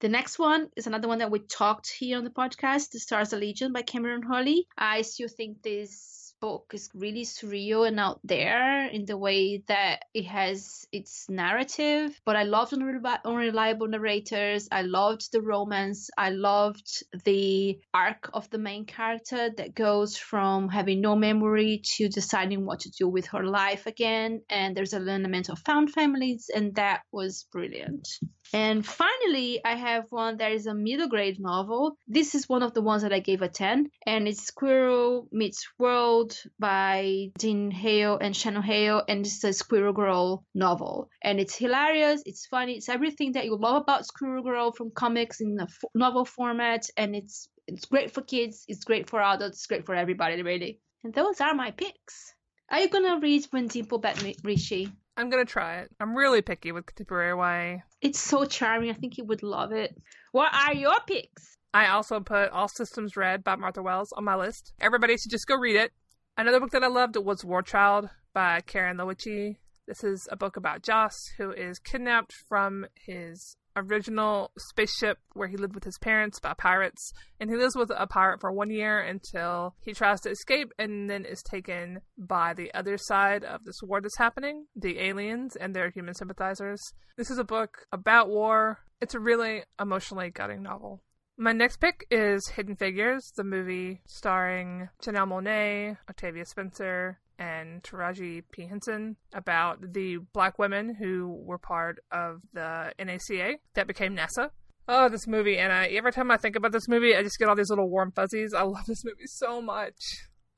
the 0.00 0.08
next 0.08 0.38
one 0.38 0.68
is 0.76 0.86
another 0.86 1.08
one 1.08 1.18
that 1.18 1.30
we 1.30 1.40
talked 1.40 1.92
here 1.92 2.16
on 2.16 2.24
the 2.24 2.30
podcast, 2.30 2.92
The 2.92 2.98
Stars 2.98 3.34
of 3.34 3.40
Legion 3.40 3.74
by 3.74 3.82
Kameron 3.82 4.24
Hurley. 4.24 4.66
I 4.78 5.02
still 5.02 5.28
think 5.28 5.62
this 5.62 6.19
book 6.40 6.72
is 6.72 6.88
really 6.94 7.24
surreal 7.24 7.86
and 7.86 8.00
out 8.00 8.20
there 8.24 8.86
in 8.86 9.04
the 9.04 9.16
way 9.16 9.62
that 9.68 10.04
it 10.14 10.24
has 10.24 10.86
its 10.92 11.26
narrative. 11.28 12.18
But 12.24 12.36
I 12.36 12.44
loved 12.44 12.72
unreliable 12.72 13.88
narrators. 13.88 14.68
I 14.72 14.82
loved 14.82 15.32
the 15.32 15.42
romance. 15.42 16.10
I 16.16 16.30
loved 16.30 17.04
the 17.24 17.78
arc 17.92 18.30
of 18.32 18.48
the 18.50 18.58
main 18.58 18.86
character 18.86 19.50
that 19.56 19.74
goes 19.74 20.16
from 20.16 20.68
having 20.68 21.00
no 21.00 21.16
memory 21.16 21.82
to 21.96 22.08
deciding 22.08 22.64
what 22.64 22.80
to 22.80 22.90
do 22.90 23.08
with 23.08 23.26
her 23.26 23.44
life 23.44 23.86
again. 23.86 24.42
And 24.48 24.76
there's 24.76 24.92
an 24.92 25.08
element 25.08 25.48
of 25.50 25.58
found 25.58 25.92
families, 25.92 26.50
and 26.54 26.74
that 26.76 27.02
was 27.12 27.46
brilliant. 27.52 28.08
And 28.52 28.84
finally, 28.84 29.60
I 29.64 29.76
have 29.76 30.06
one 30.10 30.38
that 30.38 30.50
is 30.50 30.66
a 30.66 30.74
middle 30.74 31.08
grade 31.08 31.38
novel. 31.38 31.96
This 32.08 32.34
is 32.34 32.48
one 32.48 32.64
of 32.64 32.74
the 32.74 32.82
ones 32.82 33.02
that 33.02 33.12
I 33.12 33.20
gave 33.20 33.42
a 33.42 33.48
10, 33.48 33.88
and 34.06 34.26
it's 34.26 34.42
Squirrel 34.42 35.28
Meets 35.30 35.68
World 35.78 36.29
by 36.58 37.30
Dean 37.38 37.70
Hale 37.70 38.18
and 38.20 38.36
Shannon 38.36 38.62
Hale, 38.62 39.02
and 39.08 39.24
it's 39.24 39.42
a 39.44 39.52
Squirrel 39.52 39.92
Girl 39.92 40.44
novel. 40.54 41.08
And 41.22 41.40
it's 41.40 41.56
hilarious, 41.56 42.22
it's 42.26 42.46
funny, 42.46 42.74
it's 42.76 42.88
everything 42.88 43.32
that 43.32 43.44
you 43.44 43.56
love 43.56 43.82
about 43.82 44.06
Squirrel 44.06 44.42
Girl 44.42 44.72
from 44.72 44.90
comics 44.90 45.40
in 45.40 45.56
a 45.60 45.64
f- 45.64 45.84
novel 45.94 46.24
format, 46.24 46.86
and 46.96 47.14
it's 47.14 47.48
it's 47.66 47.84
great 47.84 48.10
for 48.10 48.22
kids, 48.22 48.64
it's 48.68 48.84
great 48.84 49.08
for 49.08 49.20
adults, 49.20 49.58
it's 49.58 49.66
great 49.66 49.86
for 49.86 49.94
everybody, 49.94 50.42
really. 50.42 50.80
And 51.04 51.14
those 51.14 51.40
are 51.40 51.54
my 51.54 51.70
picks. 51.70 52.34
Are 52.70 52.80
you 52.80 52.88
gonna 52.88 53.18
read 53.20 53.46
When 53.50 53.68
Dimple 53.68 54.00
Met 54.00 54.36
Rishi? 54.44 54.92
I'm 55.16 55.28
gonna 55.30 55.44
try 55.44 55.78
it. 55.80 55.90
I'm 56.00 56.16
really 56.16 56.42
picky 56.42 56.72
with 56.72 56.86
contemporary 56.86 57.36
YA. 57.36 57.82
It's 58.00 58.20
so 58.20 58.44
charming. 58.44 58.90
I 58.90 58.94
think 58.94 59.18
you 59.18 59.24
would 59.24 59.42
love 59.42 59.72
it. 59.72 59.94
What 60.32 60.52
are 60.54 60.74
your 60.74 60.96
picks? 61.06 61.56
I 61.72 61.88
also 61.88 62.20
put 62.20 62.50
All 62.50 62.68
Systems 62.68 63.16
Red 63.16 63.44
by 63.44 63.56
Martha 63.56 63.82
Wells 63.82 64.12
on 64.12 64.24
my 64.24 64.34
list. 64.34 64.72
Everybody 64.80 65.16
should 65.16 65.30
just 65.30 65.46
go 65.46 65.56
read 65.56 65.76
it. 65.76 65.92
Another 66.40 66.58
book 66.58 66.70
that 66.70 66.82
I 66.82 66.86
loved 66.86 67.18
was 67.18 67.44
War 67.44 67.60
Child 67.60 68.08
by 68.32 68.60
Karin 68.62 68.96
Lowachee. 68.96 69.58
This 69.86 70.02
is 70.02 70.26
a 70.32 70.38
book 70.38 70.56
about 70.56 70.82
Joss, 70.82 71.14
who 71.36 71.50
is 71.50 71.78
kidnapped 71.78 72.32
from 72.48 72.86
his 72.94 73.58
original 73.76 74.50
spaceship 74.56 75.18
where 75.34 75.48
he 75.48 75.58
lived 75.58 75.74
with 75.74 75.84
his 75.84 75.98
parents 75.98 76.40
by 76.40 76.54
pirates. 76.54 77.12
And 77.38 77.50
he 77.50 77.56
lives 77.56 77.76
with 77.76 77.92
a 77.94 78.06
pirate 78.06 78.40
for 78.40 78.50
one 78.50 78.70
year 78.70 79.00
until 79.00 79.74
he 79.82 79.92
tries 79.92 80.22
to 80.22 80.30
escape 80.30 80.72
and 80.78 81.10
then 81.10 81.26
is 81.26 81.42
taken 81.42 82.00
by 82.16 82.54
the 82.54 82.72
other 82.72 82.96
side 82.96 83.44
of 83.44 83.64
this 83.64 83.82
war 83.82 84.00
that's 84.00 84.16
happening 84.16 84.64
the 84.74 84.98
aliens 84.98 85.56
and 85.56 85.76
their 85.76 85.90
human 85.90 86.14
sympathizers. 86.14 86.80
This 87.18 87.30
is 87.30 87.36
a 87.36 87.44
book 87.44 87.84
about 87.92 88.30
war. 88.30 88.78
It's 89.02 89.14
a 89.14 89.20
really 89.20 89.64
emotionally 89.78 90.30
gutting 90.30 90.62
novel. 90.62 91.02
My 91.42 91.52
next 91.52 91.78
pick 91.78 92.06
is 92.10 92.46
Hidden 92.48 92.76
Figures, 92.76 93.32
the 93.34 93.44
movie 93.44 94.02
starring 94.04 94.90
Janelle 95.02 95.26
Monáe, 95.26 95.96
Octavia 96.06 96.44
Spencer, 96.44 97.18
and 97.38 97.82
Taraji 97.82 98.42
P. 98.52 98.66
Henson 98.66 99.16
about 99.32 99.94
the 99.94 100.18
black 100.34 100.58
women 100.58 100.94
who 100.94 101.40
were 101.42 101.56
part 101.56 102.00
of 102.12 102.42
the 102.52 102.92
NACA 102.98 103.54
that 103.72 103.86
became 103.86 104.14
NASA. 104.14 104.50
Oh, 104.86 105.08
this 105.08 105.26
movie, 105.26 105.56
and 105.56 105.72
I, 105.72 105.86
every 105.86 106.12
time 106.12 106.30
I 106.30 106.36
think 106.36 106.56
about 106.56 106.72
this 106.72 106.88
movie, 106.88 107.16
I 107.16 107.22
just 107.22 107.38
get 107.38 107.48
all 107.48 107.56
these 107.56 107.70
little 107.70 107.88
warm 107.88 108.12
fuzzies. 108.12 108.52
I 108.52 108.64
love 108.64 108.84
this 108.86 109.02
movie 109.02 109.24
so 109.24 109.62
much. 109.62 109.96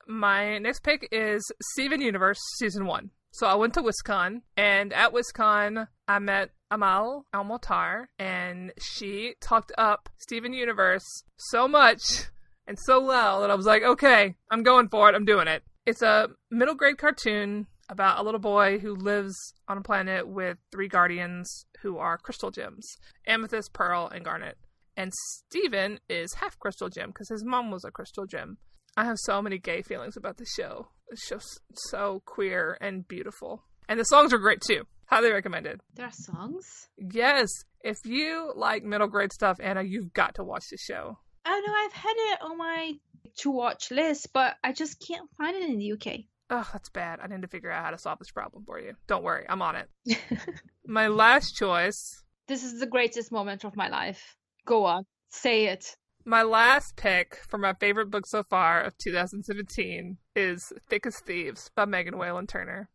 My 0.05 0.57
next 0.57 0.83
pick 0.83 1.07
is 1.13 1.49
Steven 1.71 2.01
Universe 2.01 2.41
Season 2.57 2.85
1. 2.85 3.09
So 3.33 3.47
I 3.47 3.55
went 3.55 3.73
to 3.73 3.81
WisCon, 3.81 4.43
and 4.55 4.93
at 4.93 5.11
WisCon, 5.11 5.87
I 6.07 6.19
met 6.19 6.51
Amal 6.69 7.25
El-Mohtar, 7.33 8.05
and 8.19 8.71
she 8.79 9.33
talked 9.41 9.71
up 9.75 10.07
Steven 10.19 10.53
Universe 10.53 11.23
so 11.35 11.67
much 11.67 12.25
and 12.67 12.77
so 12.85 13.03
well 13.03 13.41
that 13.41 13.49
I 13.49 13.55
was 13.55 13.65
like, 13.65 13.81
okay, 13.81 14.35
I'm 14.51 14.61
going 14.61 14.87
for 14.87 15.09
it. 15.09 15.15
I'm 15.15 15.25
doing 15.25 15.47
it. 15.47 15.63
It's 15.87 16.03
a 16.03 16.29
middle 16.51 16.75
grade 16.75 16.99
cartoon 16.99 17.65
about 17.89 18.19
a 18.19 18.23
little 18.23 18.39
boy 18.39 18.77
who 18.77 18.93
lives 18.93 19.35
on 19.67 19.79
a 19.79 19.81
planet 19.81 20.27
with 20.27 20.59
three 20.71 20.87
guardians 20.87 21.65
who 21.81 21.97
are 21.97 22.19
crystal 22.19 22.51
gems 22.51 22.97
amethyst, 23.25 23.73
pearl, 23.73 24.07
and 24.13 24.23
garnet. 24.23 24.59
And 24.95 25.11
Steven 25.11 25.99
is 26.07 26.35
half 26.35 26.59
crystal 26.59 26.87
gem 26.87 27.09
because 27.09 27.29
his 27.29 27.43
mom 27.43 27.71
was 27.71 27.83
a 27.83 27.89
crystal 27.89 28.27
gem. 28.27 28.59
I 28.95 29.05
have 29.05 29.17
so 29.17 29.41
many 29.41 29.57
gay 29.57 29.81
feelings 29.81 30.15
about 30.15 30.37
the 30.37 30.45
show. 30.45 30.89
It's 31.13 31.29
just 31.29 31.61
so 31.75 32.23
queer 32.25 32.75
and 32.81 33.07
beautiful. 33.07 33.63
And 33.87 33.99
the 33.99 34.03
songs 34.03 34.33
are 34.33 34.39
great 34.39 34.61
too. 34.61 34.87
Highly 35.05 35.31
recommended. 35.31 35.79
There 35.93 36.07
are 36.07 36.11
songs? 36.11 36.87
Yes. 36.97 37.49
If 37.83 37.97
you 38.03 38.51
like 38.55 38.83
middle 38.83 39.07
grade 39.07 39.31
stuff, 39.31 39.59
Anna, 39.61 39.83
you've 39.83 40.11
got 40.11 40.35
to 40.35 40.43
watch 40.43 40.63
the 40.71 40.77
show. 40.77 41.19
Oh 41.45 41.63
no, 41.67 41.73
I've 41.73 41.93
had 41.93 42.15
it 42.15 42.41
on 42.41 42.57
my 42.57 42.93
to 43.37 43.51
watch 43.51 43.91
list, 43.91 44.33
but 44.33 44.55
I 44.63 44.73
just 44.73 45.05
can't 45.07 45.29
find 45.37 45.55
it 45.55 45.69
in 45.69 45.77
the 45.77 45.91
UK. 45.91 46.21
Oh, 46.49 46.67
that's 46.73 46.89
bad. 46.89 47.19
I 47.21 47.27
need 47.27 47.43
to 47.43 47.47
figure 47.47 47.69
out 47.69 47.85
how 47.85 47.91
to 47.91 47.99
solve 47.99 48.17
this 48.17 48.31
problem 48.31 48.63
for 48.65 48.79
you. 48.79 48.93
Don't 49.05 49.23
worry, 49.23 49.45
I'm 49.47 49.61
on 49.61 49.75
it. 49.75 50.17
my 50.87 51.09
last 51.09 51.55
choice. 51.55 52.23
This 52.47 52.63
is 52.63 52.79
the 52.79 52.87
greatest 52.87 53.31
moment 53.31 53.65
of 53.65 53.75
my 53.75 53.87
life. 53.87 54.35
Go 54.65 54.85
on, 54.85 55.05
say 55.29 55.65
it. 55.65 55.95
My 56.25 56.41
last 56.41 56.95
pick 56.95 57.41
for 57.49 57.57
my 57.57 57.73
favorite 57.73 58.09
book 58.09 58.25
so 58.25 58.43
far 58.43 58.81
of 58.81 58.97
2017 58.97 60.17
is 60.37 60.71
Thick 60.87 61.05
as 61.05 61.19
Thieves 61.19 61.69
by 61.75 61.83
Megan 61.83 62.17
Whalen 62.17 62.47
Turner. 62.47 62.89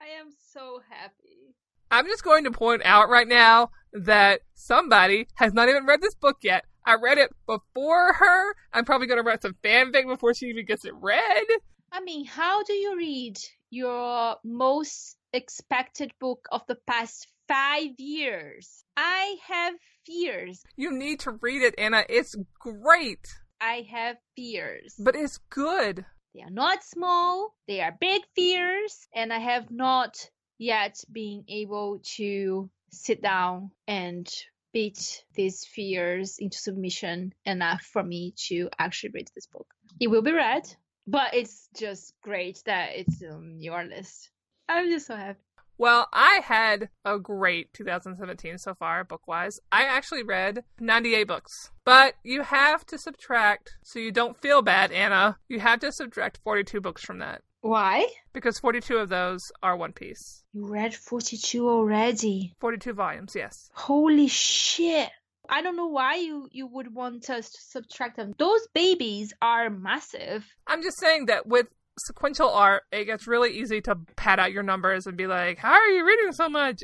I 0.00 0.06
am 0.20 0.30
so 0.52 0.80
happy. 0.88 1.56
I'm 1.90 2.06
just 2.06 2.22
going 2.22 2.44
to 2.44 2.52
point 2.52 2.82
out 2.84 3.08
right 3.08 3.26
now 3.26 3.70
that 3.92 4.42
somebody 4.54 5.26
has 5.34 5.52
not 5.52 5.68
even 5.68 5.86
read 5.86 6.00
this 6.00 6.14
book 6.14 6.36
yet. 6.42 6.64
I 6.84 6.94
read 6.94 7.18
it 7.18 7.30
before 7.46 8.12
her. 8.12 8.54
I'm 8.72 8.84
probably 8.84 9.08
going 9.08 9.18
to 9.20 9.28
write 9.28 9.42
some 9.42 9.56
fanfic 9.64 10.06
before 10.06 10.34
she 10.34 10.46
even 10.46 10.66
gets 10.66 10.84
it 10.84 10.94
read. 11.00 11.46
I 11.90 12.00
mean, 12.00 12.26
how 12.26 12.62
do 12.62 12.74
you 12.74 12.96
read 12.96 13.38
your 13.70 14.36
most 14.44 15.16
expected 15.32 16.12
book 16.20 16.46
of 16.52 16.62
the 16.68 16.76
past 16.86 17.26
five 17.48 17.98
years? 17.98 18.84
I 18.96 19.36
have 19.46 19.74
fears. 20.06 20.62
You 20.76 20.92
need 20.92 21.20
to 21.20 21.32
read 21.32 21.62
it, 21.62 21.74
Anna. 21.78 22.04
It's 22.08 22.36
great. 22.58 23.26
I 23.60 23.86
have 23.90 24.16
fears. 24.34 24.94
But 24.98 25.16
it's 25.16 25.38
good. 25.50 26.04
They 26.34 26.42
are 26.42 26.50
not 26.50 26.84
small, 26.84 27.54
they 27.66 27.80
are 27.80 27.96
big 27.98 28.20
fears, 28.34 29.08
and 29.14 29.32
I 29.32 29.38
have 29.38 29.70
not 29.70 30.28
yet 30.58 31.02
being 31.10 31.44
able 31.48 32.00
to 32.16 32.68
sit 32.90 33.22
down 33.22 33.70
and 33.88 34.28
beat 34.74 35.24
these 35.34 35.64
fears 35.64 36.36
into 36.38 36.58
submission 36.58 37.32
enough 37.46 37.80
for 37.80 38.02
me 38.02 38.34
to 38.48 38.68
actually 38.78 39.12
read 39.14 39.30
this 39.34 39.46
book. 39.46 39.66
It 39.98 40.08
will 40.08 40.20
be 40.20 40.32
read, 40.32 40.68
but 41.06 41.32
it's 41.32 41.68
just 41.74 42.12
great 42.22 42.62
that 42.66 42.90
it's 42.96 43.22
on 43.22 43.56
your 43.60 43.84
list. 43.84 44.30
I'm 44.68 44.90
just 44.90 45.06
so 45.06 45.16
happy. 45.16 45.40
Well, 45.78 46.08
I 46.12 46.40
had 46.42 46.88
a 47.04 47.18
great 47.18 47.72
2017 47.74 48.58
so 48.58 48.74
far, 48.74 49.04
book 49.04 49.28
wise. 49.28 49.60
I 49.70 49.84
actually 49.84 50.22
read 50.22 50.64
98 50.80 51.24
books. 51.24 51.70
But 51.84 52.14
you 52.24 52.42
have 52.42 52.86
to 52.86 52.98
subtract, 52.98 53.74
so 53.82 53.98
you 53.98 54.10
don't 54.10 54.40
feel 54.40 54.62
bad, 54.62 54.90
Anna. 54.90 55.38
You 55.48 55.60
have 55.60 55.80
to 55.80 55.92
subtract 55.92 56.40
42 56.44 56.80
books 56.80 57.04
from 57.04 57.18
that. 57.18 57.42
Why? 57.60 58.06
Because 58.32 58.58
42 58.58 58.96
of 58.96 59.08
those 59.08 59.40
are 59.62 59.76
One 59.76 59.92
Piece. 59.92 60.44
You 60.52 60.66
read 60.66 60.94
42 60.94 61.68
already. 61.68 62.54
42 62.60 62.92
volumes, 62.92 63.32
yes. 63.34 63.70
Holy 63.74 64.28
shit. 64.28 65.10
I 65.48 65.62
don't 65.62 65.76
know 65.76 65.86
why 65.88 66.16
you, 66.16 66.48
you 66.50 66.66
would 66.66 66.94
want 66.94 67.28
us 67.30 67.50
to 67.50 67.58
subtract 67.60 68.16
them. 68.16 68.34
Those 68.38 68.66
babies 68.74 69.32
are 69.40 69.70
massive. 69.70 70.46
I'm 70.66 70.82
just 70.82 70.98
saying 70.98 71.26
that 71.26 71.46
with 71.46 71.66
sequential 71.98 72.50
art, 72.50 72.84
it 72.92 73.04
gets 73.04 73.26
really 73.26 73.58
easy 73.58 73.80
to 73.82 73.96
pad 74.16 74.38
out 74.38 74.52
your 74.52 74.62
numbers 74.62 75.06
and 75.06 75.16
be 75.16 75.26
like, 75.26 75.58
how 75.58 75.72
are 75.72 75.88
you 75.88 76.06
reading 76.06 76.32
so 76.32 76.48
much? 76.48 76.82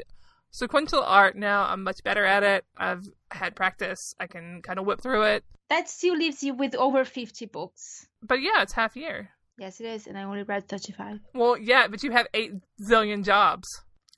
Sequential 0.50 1.02
art, 1.02 1.36
now 1.36 1.64
I'm 1.64 1.82
much 1.82 2.02
better 2.04 2.24
at 2.24 2.42
it. 2.42 2.64
I've 2.76 3.04
had 3.30 3.56
practice. 3.56 4.14
I 4.20 4.26
can 4.26 4.60
kind 4.62 4.78
of 4.78 4.84
whip 4.84 5.00
through 5.00 5.22
it. 5.22 5.44
That 5.70 5.88
still 5.88 6.14
leaves 6.16 6.42
you 6.42 6.52
with 6.54 6.74
over 6.74 7.04
50 7.04 7.46
books. 7.46 8.06
But 8.22 8.42
yeah, 8.42 8.62
it's 8.62 8.74
half 8.74 8.94
year. 8.94 9.30
Yes, 9.58 9.80
it 9.80 9.86
is, 9.86 10.06
and 10.06 10.18
I 10.18 10.24
only 10.24 10.42
read 10.42 10.68
35. 10.68 11.20
Well, 11.34 11.56
yeah, 11.56 11.86
but 11.88 12.02
you 12.02 12.10
have 12.10 12.26
8 12.34 12.52
zillion 12.82 13.24
jobs. 13.24 13.66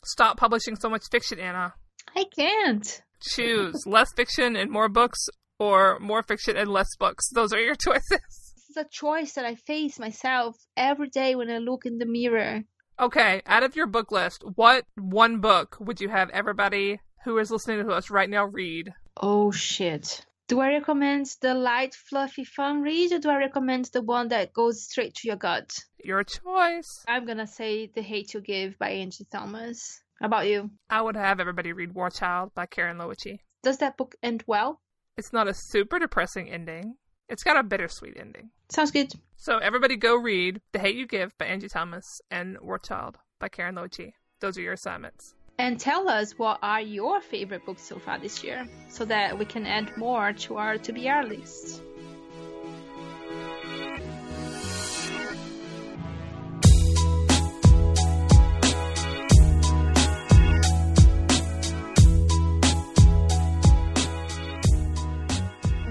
Stop 0.05 0.37
publishing 0.37 0.77
so 0.77 0.89
much 0.89 1.03
fiction, 1.11 1.39
Anna. 1.39 1.75
I 2.17 2.25
can't. 2.37 3.03
Choose 3.21 3.85
less 3.87 4.13
fiction 4.15 4.57
and 4.57 4.71
more 4.71 4.89
books, 4.89 5.27
or 5.59 5.99
more 6.01 6.23
fiction 6.23 6.57
and 6.57 6.69
less 6.69 6.89
books. 6.99 7.29
Those 7.33 7.53
are 7.53 7.61
your 7.61 7.75
choices. 7.85 8.44
This 8.75 8.87
is 8.87 8.87
a 8.87 8.91
choice 8.91 9.35
that 9.35 9.45
I 9.45 9.55
face 9.55 10.01
myself 10.01 10.57
every 10.77 11.09
day 11.09 11.37
when 11.37 11.49
I 11.49 11.59
look 11.59 11.87
in 11.87 11.99
the 11.99 12.07
mirror. 12.07 12.65
Okay, 12.99 13.41
out 13.47 13.63
of 13.63 13.77
your 13.77 13.87
book 13.87 14.11
list, 14.11 14.43
what 14.57 14.85
one 14.97 15.39
book 15.39 15.77
would 15.79 16.01
you 16.01 16.09
have 16.09 16.29
everybody 16.31 16.99
who 17.23 17.39
is 17.39 17.53
listening 17.53 17.85
to 17.85 17.93
us 17.93 18.11
right 18.11 18.29
now 18.29 18.47
read? 18.47 18.93
Oh 19.17 19.53
shit. 19.53 20.27
Do 20.49 20.59
I 20.59 20.71
recommend 20.71 21.27
the 21.41 21.55
light, 21.55 21.95
fluffy, 21.95 22.43
fun 22.43 22.83
read, 22.83 23.13
or 23.13 23.21
do 23.21 23.31
I 23.31 23.37
recommend 23.37 23.91
the 23.93 24.03
one 24.03 24.29
that 24.29 24.53
goes 24.53 24.83
straight 24.83 25.15
to 25.17 25.29
your 25.29 25.37
gut? 25.37 25.71
Your 26.03 26.25
choice. 26.25 27.05
I'm 27.07 27.27
gonna 27.27 27.47
say 27.47 27.93
The 27.95 28.03
Hate 28.03 28.35
You 28.35 28.41
Give 28.41 28.77
by 28.77 28.91
Angie 28.91 29.27
Thomas. 29.31 30.03
How 30.21 30.27
about 30.27 30.49
you? 30.49 30.71
I 30.91 31.01
would 31.01 31.17
have 31.17 31.39
everybody 31.39 31.73
read 31.73 31.95
War 31.95 32.11
Child 32.11 32.51
by 32.57 32.67
Karin 32.67 32.99
Lowachee. 32.99 33.39
Does 33.63 33.79
that 33.79 33.97
book 33.97 34.17
end 34.21 34.43
well? 34.49 34.81
It's 35.17 35.33
not 35.33 35.47
a 35.47 35.55
super 35.55 36.01
depressing 36.01 36.51
ending. 36.51 36.97
It's 37.29 37.43
got 37.43 37.57
a 37.57 37.63
bittersweet 37.63 38.17
ending. 38.19 38.51
Sounds 38.69 38.91
good. 38.91 39.13
So 39.37 39.59
everybody 39.59 39.97
go 39.97 40.15
read 40.17 40.61
The 40.73 40.79
Hate 40.79 40.97
You 40.97 41.07
Give 41.07 41.37
by 41.39 41.47
Angie 41.47 41.69
Thomas 41.69 42.21
and 42.31 42.59
War 42.61 42.79
Child 42.79 43.19
by 43.41 43.49
Karin 43.49 43.75
Lowachee. 43.75 44.13
Those 44.41 44.59
are 44.59 44.63
your 44.63 44.75
assignments. 44.75 45.35
And 45.59 45.79
tell 45.79 46.09
us 46.09 46.39
what 46.39 46.59
are 46.63 46.81
your 46.81 47.21
favorite 47.21 47.65
books 47.65 47.83
so 47.83 47.99
far 47.99 48.19
this 48.19 48.43
year 48.43 48.69
so 48.89 49.05
that 49.05 49.39
we 49.39 49.45
can 49.45 49.67
add 49.67 49.97
more 49.97 50.33
to 50.33 50.57
our 50.57 50.79
to 50.79 50.93
be 50.93 51.09
our 51.09 51.25
list. 51.25 51.83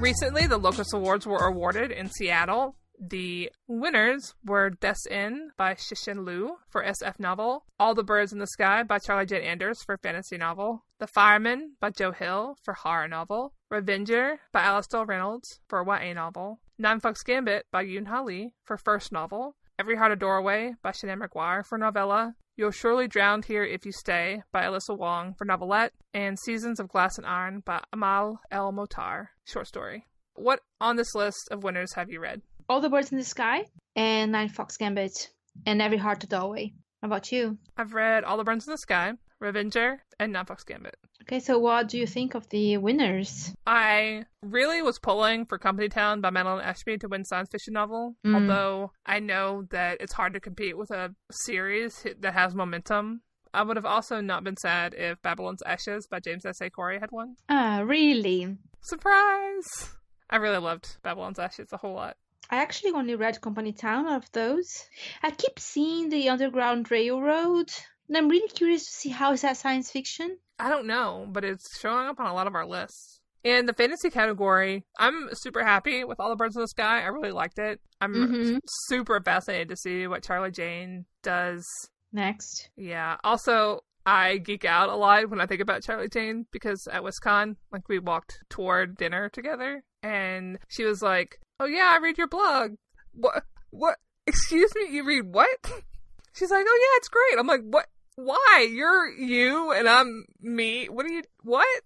Recently, 0.03 0.47
the 0.47 0.57
Locus 0.57 0.91
Awards 0.91 1.25
were 1.25 1.47
awarded 1.47 1.89
in 1.89 2.09
Seattle. 2.09 2.75
The 2.99 3.49
winners 3.69 4.35
were 4.43 4.69
Death's 4.69 5.07
End 5.09 5.51
by 5.55 5.75
Cixin 5.75 6.25
Liu 6.25 6.57
for 6.69 6.83
SF 6.83 7.21
novel, 7.21 7.63
All 7.79 7.95
the 7.95 8.03
Birds 8.03 8.33
in 8.33 8.39
the 8.39 8.47
Sky 8.47 8.83
by 8.83 8.99
Charlie 8.99 9.25
Jane 9.25 9.43
Anders 9.43 9.81
for 9.81 9.97
fantasy 9.97 10.35
novel, 10.35 10.83
The 10.99 11.07
Fireman 11.07 11.77
by 11.79 11.91
Joe 11.91 12.11
Hill 12.11 12.57
for 12.61 12.73
horror 12.73 13.07
novel, 13.07 13.53
Revenger 13.71 14.41
by 14.51 14.63
Alastair 14.63 15.05
Reynolds 15.05 15.61
for 15.69 15.85
YA 15.85 16.11
novel, 16.11 16.59
Nine 16.77 16.99
Fox 16.99 17.23
Gambit 17.23 17.67
by 17.71 17.85
Yoon 17.85 18.07
Ha 18.07 18.23
Lee 18.23 18.55
for 18.65 18.75
first 18.75 19.13
novel, 19.13 19.55
Every 19.79 19.95
Heart 19.95 20.11
a 20.11 20.15
Doorway 20.17 20.73
by 20.83 20.91
Seanan 20.91 21.25
McGuire 21.25 21.65
for 21.65 21.77
novella, 21.77 22.35
You'll 22.55 22.69
Surely 22.69 23.07
Drown 23.07 23.41
Here 23.41 23.63
If 23.63 23.83
You 23.83 23.91
Stay 23.91 24.43
by 24.51 24.61
Alyssa 24.61 24.95
Wong 24.95 25.33
for 25.33 25.43
novelette, 25.43 25.91
and 26.13 26.37
Seasons 26.37 26.79
of 26.79 26.87
Glass 26.87 27.17
and 27.17 27.25
Iron 27.25 27.61
by 27.65 27.81
Amal 27.91 28.41
El-Mohtar, 28.51 29.29
short 29.43 29.65
story. 29.65 30.05
What 30.35 30.59
on 30.79 30.95
this 30.95 31.15
list 31.15 31.47
of 31.49 31.63
winners 31.63 31.93
have 31.95 32.11
you 32.11 32.19
read? 32.19 32.43
All 32.69 32.79
the 32.79 32.91
Birds 32.91 33.11
in 33.11 33.17
the 33.17 33.23
Sky 33.23 33.65
and 33.95 34.31
Nine 34.31 34.49
Fox 34.49 34.77
Gambit 34.77 35.31
and 35.65 35.81
Every 35.81 35.97
Heart 35.97 36.25
a 36.25 36.27
Doorway. 36.27 36.73
How 37.01 37.07
about 37.07 37.31
you? 37.31 37.57
I've 37.75 37.95
read 37.95 38.23
All 38.23 38.37
the 38.37 38.43
Birds 38.43 38.67
in 38.67 38.71
the 38.71 38.77
Sky, 38.77 39.13
Revenger, 39.43 40.03
and 40.19 40.33
Nine 40.33 40.45
Fox 40.45 40.63
Gambit. 40.63 40.95
Okay, 41.23 41.39
so 41.39 41.59
what 41.59 41.87
do 41.89 41.97
you 41.97 42.07
think 42.07 42.33
of 42.35 42.49
the 42.49 42.77
winners? 42.77 43.53
I 43.67 44.25
really 44.41 44.81
was 44.81 44.99
pulling 44.99 45.45
for 45.45 45.57
Company 45.57 45.87
Town 45.89 46.19
by 46.21 46.29
Madeline 46.31 46.63
Ashby 46.63 46.97
to 46.97 47.07
win 47.07 47.23
science 47.25 47.49
fiction 47.51 47.73
novel, 47.73 48.15
Mm. 48.25 48.35
although 48.35 48.91
I 49.05 49.19
know 49.19 49.63
that 49.69 49.97
it's 50.01 50.13
hard 50.13 50.33
to 50.33 50.39
compete 50.39 50.77
with 50.77 50.89
a 50.91 51.13
series 51.31 52.05
that 52.19 52.33
has 52.33 52.55
momentum. 52.55 53.21
I 53.53 53.61
would 53.61 53.77
have 53.77 53.85
also 53.85 54.19
not 54.19 54.43
been 54.43 54.57
sad 54.57 54.95
if 54.95 55.21
Babylon's 55.21 55.61
Ashes 55.61 56.07
by 56.07 56.19
James 56.19 56.45
S. 56.45 56.59
A. 56.61 56.69
Corey 56.71 56.99
had 56.99 57.11
won. 57.11 57.35
Ah, 57.47 57.83
really? 57.85 58.57
Surprise! 58.81 59.91
I 60.29 60.37
really 60.37 60.57
loved 60.57 60.97
Babylon's 61.03 61.37
Ashes 61.37 61.69
a 61.71 61.77
whole 61.77 61.93
lot. 61.93 62.17
I 62.49 62.57
actually 62.57 62.91
only 62.91 63.15
read 63.15 63.39
Company 63.41 63.71
Town 63.71 64.07
out 64.07 64.23
of 64.23 64.31
those. 64.31 64.87
I 65.21 65.31
keep 65.31 65.59
seeing 65.59 66.09
the 66.09 66.29
Underground 66.29 66.89
Railroad, 66.91 67.69
and 68.07 68.17
I'm 68.17 68.29
really 68.29 68.47
curious 68.49 68.83
to 68.85 68.91
see 68.91 69.09
how 69.09 69.31
is 69.33 69.41
that 69.41 69.57
science 69.57 69.91
fiction. 69.91 70.37
I 70.59 70.69
don't 70.69 70.85
know, 70.87 71.27
but 71.29 71.43
it's 71.43 71.79
showing 71.79 72.07
up 72.07 72.19
on 72.19 72.27
a 72.27 72.33
lot 72.33 72.47
of 72.47 72.55
our 72.55 72.65
lists. 72.65 73.19
In 73.43 73.65
the 73.65 73.73
fantasy 73.73 74.09
category, 74.09 74.85
I'm 74.97 75.27
super 75.33 75.63
happy 75.63 76.03
with 76.05 76.19
All 76.19 76.29
the 76.29 76.35
Birds 76.35 76.55
in 76.55 76.61
the 76.61 76.67
Sky. 76.67 77.01
I 77.01 77.07
really 77.07 77.31
liked 77.31 77.59
it. 77.59 77.81
I'm 77.99 78.13
Mhm. 78.13 78.59
super 78.65 79.19
fascinated 79.19 79.67
to 79.69 79.75
see 79.75 80.07
what 80.07 80.23
Charlie 80.23 80.51
Jane 80.51 81.05
does. 81.23 81.65
Next. 82.13 82.69
Yeah. 82.77 83.17
Also, 83.23 83.81
I 84.05 84.37
geek 84.37 84.63
out 84.63 84.89
a 84.89 84.95
lot 84.95 85.29
when 85.29 85.41
I 85.41 85.45
think 85.45 85.61
about 85.61 85.81
Charlie 85.83 86.07
Jane 86.09 86.45
because 86.51 86.87
at 86.91 87.01
WisCon, 87.03 87.55
like 87.71 87.89
we 87.89 87.99
walked 87.99 88.39
toward 88.49 88.95
dinner 88.97 89.29
together 89.29 89.83
and 90.01 90.59
she 90.69 90.83
was 90.85 91.01
like, 91.01 91.39
Oh 91.59 91.65
yeah, 91.65 91.89
I 91.93 91.97
read 91.97 92.17
your 92.17 92.27
blog. 92.27 92.75
What 93.13 93.43
what 93.71 93.97
excuse 94.27 94.73
me, 94.75 94.87
you 94.95 95.03
read 95.03 95.25
what? 95.33 95.49
She's 96.33 96.51
like, 96.51 96.65
Oh 96.67 96.79
yeah, 96.81 96.97
it's 96.97 97.09
great. 97.09 97.39
I'm 97.39 97.47
like, 97.47 97.61
What 97.63 97.87
why? 98.15 98.67
You're 98.71 99.09
you 99.11 99.71
and 99.71 99.87
I'm 99.87 100.25
me. 100.41 100.87
What 100.87 101.05
are 101.05 101.09
you 101.09 101.23
what? 101.43 101.83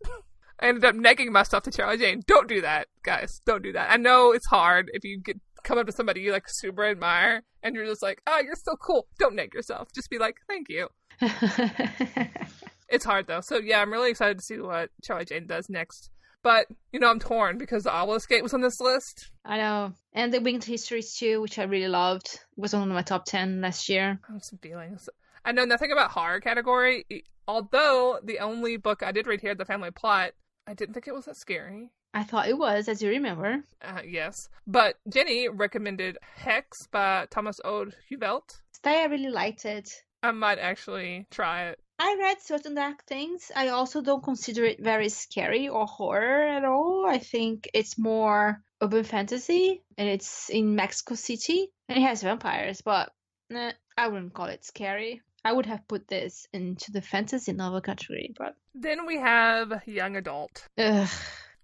I 0.59 0.67
ended 0.67 0.85
up 0.85 0.95
negging 0.95 1.29
myself 1.29 1.63
to 1.63 1.71
Charlie 1.71 1.97
Jane. 1.97 2.23
Don't 2.25 2.47
do 2.47 2.61
that, 2.61 2.87
guys. 3.03 3.41
Don't 3.45 3.61
do 3.63 3.73
that. 3.73 3.91
I 3.91 3.97
know 3.97 4.31
it's 4.31 4.47
hard 4.47 4.89
if 4.93 5.03
you 5.03 5.19
get 5.19 5.39
come 5.63 5.77
up 5.77 5.85
to 5.85 5.91
somebody 5.91 6.21
you 6.21 6.31
like 6.31 6.47
super 6.47 6.85
admire 6.85 7.43
and 7.61 7.75
you're 7.75 7.85
just 7.85 8.01
like, 8.01 8.21
oh, 8.25 8.41
you're 8.43 8.55
so 8.55 8.75
cool. 8.75 9.07
Don't 9.19 9.35
neg 9.35 9.53
yourself. 9.53 9.89
Just 9.93 10.09
be 10.09 10.17
like, 10.17 10.37
thank 10.47 10.67
you. 10.69 10.87
It's 12.89 13.05
hard 13.05 13.27
though. 13.27 13.41
So 13.41 13.57
yeah, 13.57 13.81
I'm 13.81 13.91
really 13.91 14.09
excited 14.09 14.39
to 14.39 14.43
see 14.43 14.59
what 14.59 14.89
Charlie 15.03 15.25
Jane 15.25 15.47
does 15.47 15.69
next. 15.69 16.09
But 16.43 16.67
you 16.91 16.99
know, 16.99 17.09
I'm 17.09 17.19
torn 17.19 17.57
because 17.57 17.83
the 17.83 17.91
Obelisk 17.91 18.29
Gate 18.29 18.43
was 18.43 18.53
on 18.53 18.61
this 18.61 18.79
list. 18.79 19.31
I 19.43 19.57
know. 19.57 19.93
And 20.13 20.33
the 20.33 20.39
Winged 20.39 20.63
Histories 20.63 21.15
too, 21.15 21.41
which 21.41 21.59
I 21.59 21.63
really 21.63 21.89
loved, 21.89 22.39
was 22.55 22.73
one 22.73 22.83
of 22.83 22.89
my 22.89 23.01
top 23.01 23.25
10 23.25 23.61
last 23.61 23.89
year. 23.89 24.19
I 24.29 24.33
have 24.33 24.43
some 24.43 24.59
feelings. 24.59 25.09
I 25.47 25.53
know 25.53 25.63
nothing 25.63 25.93
about 25.93 26.11
horror 26.11 26.41
category. 26.41 27.05
Although 27.47 28.19
the 28.21 28.39
only 28.39 28.75
book 28.75 29.01
I 29.01 29.13
did 29.13 29.27
read 29.27 29.39
here, 29.39 29.55
The 29.55 29.63
Family 29.63 29.91
Plot, 29.91 30.33
I 30.67 30.73
didn't 30.73 30.93
think 30.93 31.07
it 31.07 31.13
was 31.13 31.23
that 31.23 31.37
scary. 31.37 31.89
I 32.13 32.23
thought 32.23 32.49
it 32.49 32.57
was, 32.57 32.89
as 32.89 33.01
you 33.01 33.07
remember. 33.11 33.63
Uh, 33.81 34.01
yes, 34.05 34.49
but 34.67 34.95
Jenny 35.07 35.47
recommended 35.47 36.17
Hex 36.35 36.87
by 36.87 37.27
Thomas 37.29 37.61
Olde 37.63 37.95
Heuvelt. 38.09 38.59
I 38.83 39.05
really 39.05 39.29
liked 39.29 39.63
it. 39.63 39.89
I 40.21 40.31
might 40.31 40.59
actually 40.59 41.27
try 41.31 41.69
it. 41.69 41.79
I 41.97 42.17
read 42.19 42.41
certain 42.41 42.75
dark 42.75 43.05
things. 43.05 43.49
I 43.55 43.69
also 43.69 44.01
don't 44.01 44.23
consider 44.23 44.65
it 44.65 44.83
very 44.83 45.07
scary 45.07 45.69
or 45.69 45.85
horror 45.85 46.41
at 46.45 46.65
all. 46.65 47.05
I 47.07 47.19
think 47.19 47.69
it's 47.73 47.97
more 47.97 48.61
urban 48.81 49.05
fantasy 49.05 49.81
and 49.97 50.09
it's 50.09 50.49
in 50.49 50.75
Mexico 50.75 51.15
City 51.15 51.71
and 51.87 51.97
it 51.99 52.01
has 52.01 52.21
vampires, 52.21 52.81
but 52.81 53.13
nah, 53.49 53.71
I 53.97 54.09
wouldn't 54.09 54.33
call 54.33 54.47
it 54.47 54.65
scary. 54.65 55.21
I 55.45 55.53
would 55.53 55.65
have 55.65 55.87
put 55.87 56.07
this 56.07 56.47
into 56.53 56.91
the 56.91 57.01
fantasy 57.01 57.53
novel 57.53 57.81
category, 57.81 58.33
but 58.37 58.55
Then 58.73 59.05
we 59.05 59.17
have 59.17 59.81
Young 59.85 60.15
Adult. 60.17 60.67
ugh. 60.77 61.07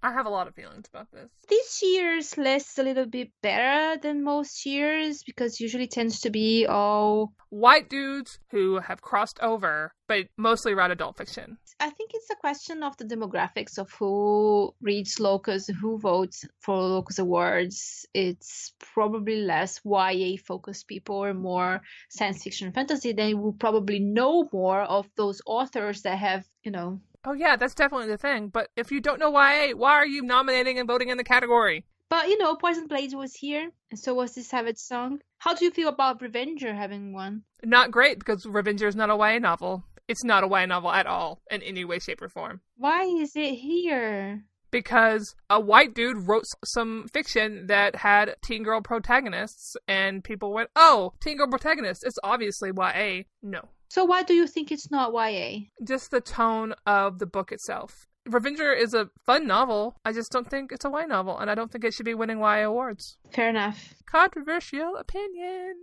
I 0.03 0.11
have 0.11 0.25
a 0.25 0.29
lot 0.29 0.49
of 0.49 0.55
feelings 0.55 0.89
about 0.93 1.07
this. 1.13 1.29
This 1.47 1.81
year's 1.81 2.37
list 2.37 2.71
is 2.71 2.79
a 2.79 2.83
little 2.83 3.05
bit 3.05 3.31
better 3.41 3.97
than 4.01 4.21
most 4.21 4.65
years 4.65 5.23
because 5.23 5.61
usually 5.61 5.87
tends 5.87 6.19
to 6.21 6.29
be 6.29 6.65
all 6.65 7.31
white 7.49 7.89
dudes 7.89 8.37
who 8.51 8.79
have 8.79 9.01
crossed 9.01 9.39
over, 9.41 9.93
but 10.09 10.25
mostly 10.35 10.73
write 10.73 10.91
adult 10.91 11.15
fiction. 11.15 11.57
I 11.79 11.89
think 11.89 12.11
it's 12.13 12.29
a 12.29 12.35
question 12.35 12.83
of 12.83 12.97
the 12.97 13.05
demographics 13.05 13.77
of 13.77 13.91
who 13.93 14.75
reads 14.81 15.21
Locus, 15.21 15.67
who 15.67 15.97
votes 15.99 16.43
for 16.59 16.75
Locus 16.75 17.19
Awards. 17.19 18.05
It's 18.13 18.73
probably 18.93 19.37
less 19.37 19.79
YA 19.85 20.35
focused 20.45 20.89
people 20.89 21.15
or 21.15 21.33
more 21.33 21.81
science 22.09 22.43
fiction 22.43 22.73
fantasy. 22.73 23.13
Then 23.13 23.41
will 23.41 23.53
probably 23.53 23.99
know 23.99 24.49
more 24.51 24.81
of 24.81 25.07
those 25.15 25.41
authors 25.45 26.01
that 26.01 26.17
have, 26.17 26.45
you 26.63 26.71
know, 26.71 26.99
Oh 27.25 27.33
yeah, 27.33 27.55
that's 27.55 27.75
definitely 27.75 28.07
the 28.07 28.17
thing. 28.17 28.49
But 28.49 28.69
if 28.75 28.91
you 28.91 28.99
don't 28.99 29.19
know 29.19 29.29
why, 29.29 29.71
why 29.71 29.93
are 29.93 30.05
you 30.05 30.21
nominating 30.21 30.77
and 30.79 30.87
voting 30.87 31.09
in 31.09 31.17
the 31.17 31.23
category? 31.23 31.85
But 32.09 32.27
you 32.27 32.37
know, 32.37 32.55
Poison 32.55 32.87
Blade 32.87 33.13
was 33.13 33.33
here, 33.33 33.71
and 33.89 33.99
so 33.99 34.13
was 34.13 34.35
this 34.35 34.47
Savage 34.47 34.77
Song. 34.77 35.19
How 35.39 35.53
do 35.53 35.65
you 35.65 35.71
feel 35.71 35.87
about 35.87 36.21
Revenger 36.21 36.73
having 36.73 37.13
won? 37.13 37.43
Not 37.63 37.91
great 37.91 38.19
because 38.19 38.45
Revenger 38.45 38.87
is 38.87 38.95
not 38.95 39.09
a 39.09 39.15
YA 39.15 39.39
novel. 39.39 39.83
It's 40.07 40.23
not 40.23 40.43
a 40.43 40.47
YA 40.47 40.65
novel 40.65 40.91
at 40.91 41.07
all 41.07 41.41
in 41.49 41.61
any 41.61 41.85
way, 41.85 41.99
shape, 41.99 42.21
or 42.21 42.29
form. 42.29 42.61
Why 42.77 43.03
is 43.03 43.35
it 43.35 43.55
here? 43.55 44.43
Because 44.69 45.35
a 45.49 45.59
white 45.59 45.93
dude 45.93 46.27
wrote 46.27 46.45
some 46.65 47.07
fiction 47.13 47.67
that 47.67 47.95
had 47.95 48.35
teen 48.43 48.63
girl 48.63 48.81
protagonists, 48.81 49.75
and 49.87 50.23
people 50.23 50.51
went, 50.51 50.69
"Oh, 50.75 51.13
teen 51.21 51.37
girl 51.37 51.47
protagonists! 51.47 52.03
It's 52.03 52.19
obviously 52.23 52.71
YA." 52.75 53.23
No. 53.41 53.69
So 53.93 54.03
why 54.05 54.23
do 54.23 54.33
you 54.33 54.47
think 54.47 54.71
it's 54.71 54.89
not 54.89 55.13
YA? 55.13 55.65
Just 55.83 56.09
the 56.09 56.19
tone 56.19 56.73
of 56.83 57.19
the 57.19 57.27
book 57.27 57.51
itself. 57.51 58.07
Revenger 58.25 58.73
is 58.73 58.95
a 58.95 59.11
fun 59.23 59.45
novel. 59.45 59.97
I 60.03 60.13
just 60.13 60.31
don't 60.31 60.49
think 60.49 60.71
it's 60.71 60.83
a 60.83 60.89
YA 60.89 61.05
novel, 61.05 61.37
and 61.37 61.47
I 61.47 61.53
don't 61.53 61.71
think 61.71 61.83
it 61.83 61.93
should 61.93 62.07
be 62.07 62.15
winning 62.15 62.39
YA 62.39 62.65
awards. 62.65 63.19
Fair 63.31 63.49
enough. 63.49 63.93
Controversial 64.07 64.95
opinion. 64.95 65.75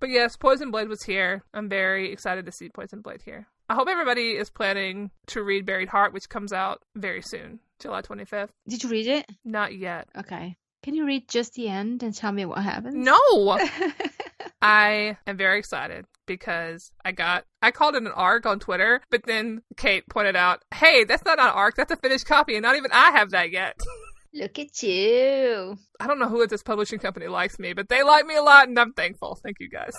But 0.00 0.08
yes, 0.08 0.34
Poison 0.34 0.70
Blade 0.70 0.88
was 0.88 1.02
here. 1.02 1.44
I'm 1.52 1.68
very 1.68 2.10
excited 2.10 2.46
to 2.46 2.52
see 2.52 2.70
Poison 2.70 3.02
Blade 3.02 3.20
here. 3.22 3.48
I 3.68 3.74
hope 3.74 3.86
everybody 3.86 4.30
is 4.30 4.48
planning 4.48 5.10
to 5.26 5.42
read 5.42 5.66
Buried 5.66 5.90
Heart, 5.90 6.14
which 6.14 6.30
comes 6.30 6.54
out 6.54 6.80
very 6.96 7.20
soon, 7.20 7.60
July 7.78 8.00
25th. 8.00 8.48
Did 8.66 8.82
you 8.82 8.88
read 8.88 9.06
it? 9.06 9.30
Not 9.44 9.76
yet. 9.76 10.08
Okay. 10.16 10.56
Can 10.82 10.94
you 10.94 11.06
read 11.06 11.28
just 11.28 11.54
the 11.54 11.68
end 11.68 12.02
and 12.02 12.14
tell 12.14 12.32
me 12.32 12.44
what 12.44 12.62
happens? 12.62 12.94
No! 12.96 13.58
I 14.62 15.16
am 15.26 15.36
very 15.36 15.58
excited 15.58 16.06
because 16.26 16.90
I 17.04 17.12
got 17.12 17.44
I 17.60 17.70
called 17.70 17.94
it 17.94 18.02
an 18.02 18.08
arc 18.08 18.46
on 18.46 18.58
Twitter, 18.58 19.00
but 19.10 19.24
then 19.24 19.62
Kate 19.76 20.08
pointed 20.08 20.36
out, 20.36 20.62
"Hey, 20.74 21.04
that's 21.04 21.24
not 21.24 21.38
an 21.38 21.46
arc. 21.46 21.76
That's 21.76 21.92
a 21.92 21.96
finished 21.96 22.26
copy, 22.26 22.56
and 22.56 22.62
not 22.62 22.76
even 22.76 22.90
I 22.92 23.12
have 23.12 23.30
that 23.30 23.50
yet." 23.50 23.80
Look 24.34 24.58
at 24.58 24.82
you. 24.82 25.76
I 26.00 26.06
don't 26.06 26.18
know 26.18 26.28
who 26.28 26.42
at 26.42 26.48
this 26.48 26.62
publishing 26.62 26.98
company 26.98 27.26
likes 27.28 27.58
me, 27.58 27.74
but 27.74 27.88
they 27.88 28.02
like 28.02 28.24
me 28.24 28.34
a 28.34 28.42
lot, 28.42 28.66
and 28.66 28.78
I'm 28.78 28.94
thankful. 28.94 29.38
Thank 29.42 29.58
you 29.60 29.68
guys. 29.68 29.92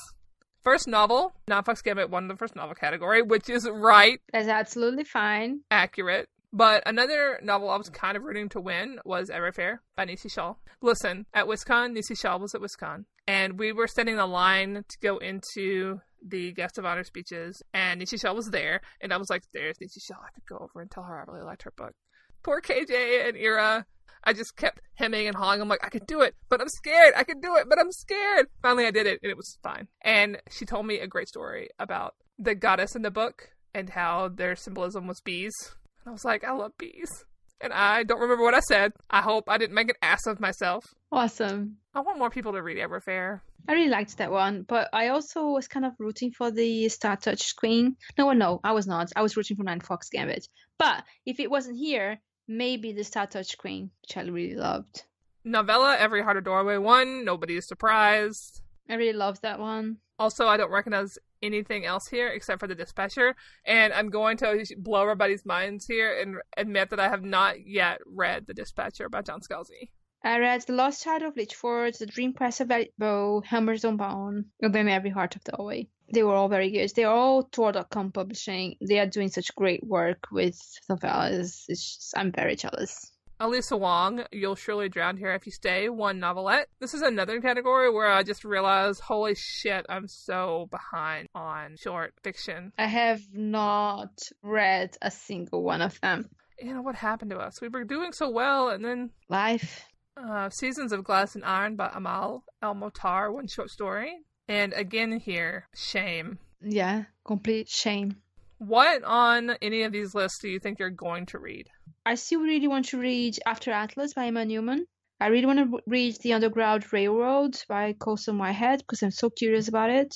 First 0.63 0.87
novel, 0.87 1.33
Nine 1.47 1.63
Fox 1.63 1.81
Gambit 1.81 2.09
won 2.09 2.29
the 2.29 2.35
first 2.35 2.55
novel 2.55 2.73
category, 2.73 3.21
which 3.21 3.49
is 3.49 3.69
right. 3.69 4.19
That's 4.31 4.47
absolutely 4.47 5.03
fine. 5.03 5.59
Accurate. 5.69 6.29
But 6.55 6.83
another 6.85 7.39
novel 7.41 7.71
I 7.71 7.77
was 7.77 7.89
kind 7.89 8.15
of 8.15 8.21
rooting 8.21 8.47
to 8.49 8.61
win 8.61 8.99
was 9.03 9.31
Everfair 9.31 9.79
by 9.97 10.05
Nisi 10.05 10.29
Shawl. 10.29 10.59
Listen, 10.83 11.25
at 11.33 11.47
WisCon, 11.47 11.93
Nisi 11.93 12.13
Shawl 12.13 12.39
was 12.39 12.53
at 12.53 12.61
WisCon, 12.61 13.05
and 13.27 13.57
we 13.57 13.71
were 13.71 13.87
standing 13.87 14.19
in 14.19 14.29
line 14.29 14.85
to 14.87 14.97
go 15.01 15.17
into 15.17 15.99
the 16.23 16.53
guest 16.53 16.77
of 16.77 16.85
honor 16.85 17.03
speeches, 17.03 17.63
and 17.73 17.99
Nisi 17.99 18.17
Shawl 18.17 18.35
was 18.35 18.51
there, 18.51 18.81
and 19.01 19.11
I 19.11 19.17
was 19.17 19.31
like, 19.31 19.41
"There's 19.51 19.81
Nisi 19.81 19.99
Shawl. 19.99 20.21
I 20.23 20.29
could 20.31 20.45
go 20.45 20.57
over 20.57 20.79
and 20.79 20.91
tell 20.91 21.01
her 21.01 21.19
I 21.19 21.31
really 21.31 21.43
liked 21.43 21.63
her 21.63 21.73
book." 21.75 21.95
Poor 22.43 22.61
KJ 22.61 23.27
and 23.27 23.35
Ira. 23.35 23.87
I 24.23 24.33
just 24.33 24.55
kept 24.55 24.79
hemming 24.93 25.25
and 25.25 25.35
hawing. 25.35 25.59
I'm 25.59 25.67
like, 25.67 25.83
I 25.83 25.89
could 25.89 26.05
do 26.05 26.21
it, 26.21 26.35
but 26.49 26.61
I'm 26.61 26.69
scared. 26.69 27.13
I 27.17 27.23
could 27.23 27.41
do 27.41 27.55
it, 27.57 27.67
but 27.67 27.79
I'm 27.79 27.91
scared. 27.91 28.47
Finally, 28.61 28.85
I 28.85 28.91
did 28.91 29.07
it, 29.07 29.19
and 29.23 29.31
it 29.31 29.37
was 29.37 29.57
fine. 29.63 29.87
And 30.01 30.39
she 30.51 30.65
told 30.65 30.85
me 30.85 30.99
a 30.99 31.07
great 31.07 31.27
story 31.27 31.69
about 31.79 32.13
the 32.37 32.53
goddess 32.53 32.95
in 32.95 33.01
the 33.01 33.11
book 33.11 33.49
and 33.73 33.89
how 33.89 34.29
their 34.29 34.55
symbolism 34.55 35.07
was 35.07 35.19
bees 35.19 35.75
and 36.03 36.11
I 36.11 36.11
was 36.11 36.25
like, 36.25 36.43
I 36.43 36.51
love 36.51 36.71
bees. 36.77 37.25
And 37.61 37.71
I 37.71 38.03
don't 38.03 38.19
remember 38.19 38.43
what 38.43 38.53
I 38.53 38.59
said. 38.59 38.91
I 39.09 39.21
hope 39.21 39.45
I 39.47 39.57
didn't 39.57 39.75
make 39.75 39.87
an 39.87 39.95
ass 40.01 40.27
of 40.27 40.41
myself. 40.41 40.83
Awesome. 41.11 41.77
I 41.95 42.01
want 42.01 42.19
more 42.19 42.29
people 42.29 42.51
to 42.53 42.61
read 42.61 42.77
Everfair. 42.77 43.39
I 43.69 43.73
really 43.73 43.89
liked 43.89 44.17
that 44.17 44.31
one, 44.31 44.63
but 44.67 44.89
I 44.91 45.09
also 45.09 45.45
was 45.45 45.69
kind 45.69 45.85
of 45.85 45.93
rooting 45.97 46.31
for 46.31 46.51
the 46.51 46.89
Star 46.89 47.15
Touch 47.15 47.55
Queen. 47.55 47.95
No, 48.17 48.33
no, 48.33 48.59
I 48.65 48.73
was 48.73 48.85
not. 48.85 49.11
I 49.15 49.21
was 49.21 49.37
rooting 49.37 49.55
for 49.55 49.63
Nine 49.63 49.79
Fox 49.79 50.09
Gambit. 50.09 50.49
But 50.77 51.05
if 51.25 51.39
it 51.39 51.49
wasn't 51.49 51.77
here, 51.77 52.19
maybe 52.49 52.91
the 52.91 53.05
Star 53.05 53.27
Touch 53.27 53.57
Queen, 53.57 53.91
which 54.01 54.17
I 54.17 54.21
really 54.23 54.55
loved. 54.55 55.03
Novella, 55.45 55.95
Every 55.97 56.21
Heart 56.21 56.37
a 56.37 56.41
Doorway 56.41 56.77
one. 56.77 57.23
Nobody 57.23 57.55
is 57.55 57.67
surprised. 57.67 58.61
I 58.89 58.95
really 58.95 59.17
loved 59.17 59.43
that 59.43 59.59
one. 59.59 59.97
Also, 60.19 60.47
I 60.47 60.57
don't 60.57 60.71
recognize 60.71 61.17
anything 61.43 61.85
else 61.85 62.07
here 62.07 62.29
except 62.29 62.59
for 62.59 62.67
the 62.67 62.75
dispatcher, 62.75 63.35
and 63.65 63.93
I'm 63.93 64.09
going 64.09 64.37
to 64.37 64.65
blow 64.77 65.03
everybody's 65.03 65.45
minds 65.45 65.85
here 65.85 66.19
and 66.19 66.37
admit 66.57 66.89
that 66.89 66.99
I 66.99 67.09
have 67.09 67.23
not 67.23 67.67
yet 67.67 67.99
read 68.05 68.47
the 68.47 68.53
dispatcher 68.53 69.09
by 69.09 69.21
John 69.21 69.41
Scalzi. 69.41 69.89
I 70.25 70.39
read 70.39 70.61
The 70.61 70.73
Lost 70.73 71.03
Child 71.03 71.23
of 71.23 71.35
Lychford, 71.35 71.97
The 71.97 72.05
Dream 72.05 72.31
Quest 72.31 72.61
of 72.61 72.71
Boe, 72.97 73.43
Hammers 73.45 73.83
on 73.83 73.97
Bone, 73.97 74.45
and 74.61 74.73
then 74.73 74.87
Every 74.87 75.09
Heart 75.09 75.35
of 75.35 75.43
the 75.43 75.51
Doorway. 75.51 75.89
They 76.13 76.23
were 76.23 76.33
all 76.33 76.47
very 76.47 76.71
good. 76.71 76.91
They're 76.95 77.09
all 77.09 77.43
Tor.com 77.43 78.11
publishing. 78.11 78.75
They 78.79 78.99
are 78.99 79.05
doing 79.05 79.29
such 79.29 79.53
great 79.55 79.83
work 79.83 80.27
with 80.31 80.59
novellas. 80.89 81.65
Just, 81.67 82.13
I'm 82.15 82.31
very 82.31 82.55
jealous. 82.55 83.12
Alyssa 83.43 83.77
Wong, 83.77 84.23
You'll 84.31 84.55
Surely 84.55 84.87
Drown 84.87 85.17
Here 85.17 85.33
If 85.33 85.45
You 85.45 85.51
Stay, 85.51 85.89
one 85.89 86.17
novelette. 86.17 86.69
This 86.79 86.93
is 86.93 87.01
another 87.01 87.41
category 87.41 87.91
where 87.91 88.09
I 88.09 88.23
just 88.23 88.45
realized, 88.45 89.01
holy 89.01 89.35
shit, 89.35 89.85
I'm 89.89 90.07
so 90.07 90.69
behind 90.71 91.27
on 91.35 91.75
short 91.75 92.13
fiction. 92.23 92.71
I 92.77 92.85
have 92.85 93.19
not 93.33 94.17
read 94.41 94.95
a 95.01 95.11
single 95.11 95.61
one 95.61 95.81
of 95.81 95.99
them. 95.99 96.29
You 96.57 96.73
know, 96.73 96.81
what 96.81 96.95
happened 96.95 97.31
to 97.31 97.37
us? 97.37 97.59
We 97.59 97.67
were 97.67 97.83
doing 97.83 98.13
so 98.13 98.29
well, 98.29 98.69
and 98.69 98.85
then. 98.85 99.09
Life. 99.27 99.89
Uh, 100.15 100.49
Seasons 100.49 100.93
of 100.93 101.03
Glass 101.03 101.35
and 101.35 101.43
Iron 101.43 101.75
by 101.75 101.91
Amal 101.93 102.45
El-Mohtar, 102.61 103.33
one 103.33 103.47
short 103.47 103.69
story. 103.69 104.19
And 104.47 104.71
again 104.71 105.19
here, 105.19 105.67
shame. 105.75 106.39
Yeah, 106.61 107.03
complete 107.25 107.67
shame. 107.67 108.21
What 108.59 109.03
on 109.03 109.49
any 109.61 109.83
of 109.83 109.91
these 109.91 110.15
lists 110.15 110.39
do 110.39 110.47
you 110.47 110.61
think 110.61 110.79
you're 110.79 110.89
going 110.89 111.25
to 111.25 111.39
read? 111.39 111.67
I 112.05 112.15
still 112.15 112.41
really 112.41 112.67
want 112.67 112.85
to 112.89 112.99
read 112.99 113.39
After 113.45 113.71
Atlas 113.71 114.13
by 114.13 114.25
Emma 114.27 114.43
Newman. 114.43 114.87
I 115.21 115.27
really 115.27 115.45
want 115.45 115.59
to 115.59 115.79
read 115.87 116.17
The 116.21 116.33
Underground 116.33 116.91
Railroad 116.91 117.57
by 117.69 117.93
Colson 117.93 118.37
Whitehead 118.37 118.79
because 118.79 119.01
I'm 119.01 119.11
so 119.11 119.29
curious 119.29 119.69
about 119.69 119.89
it. 119.89 120.13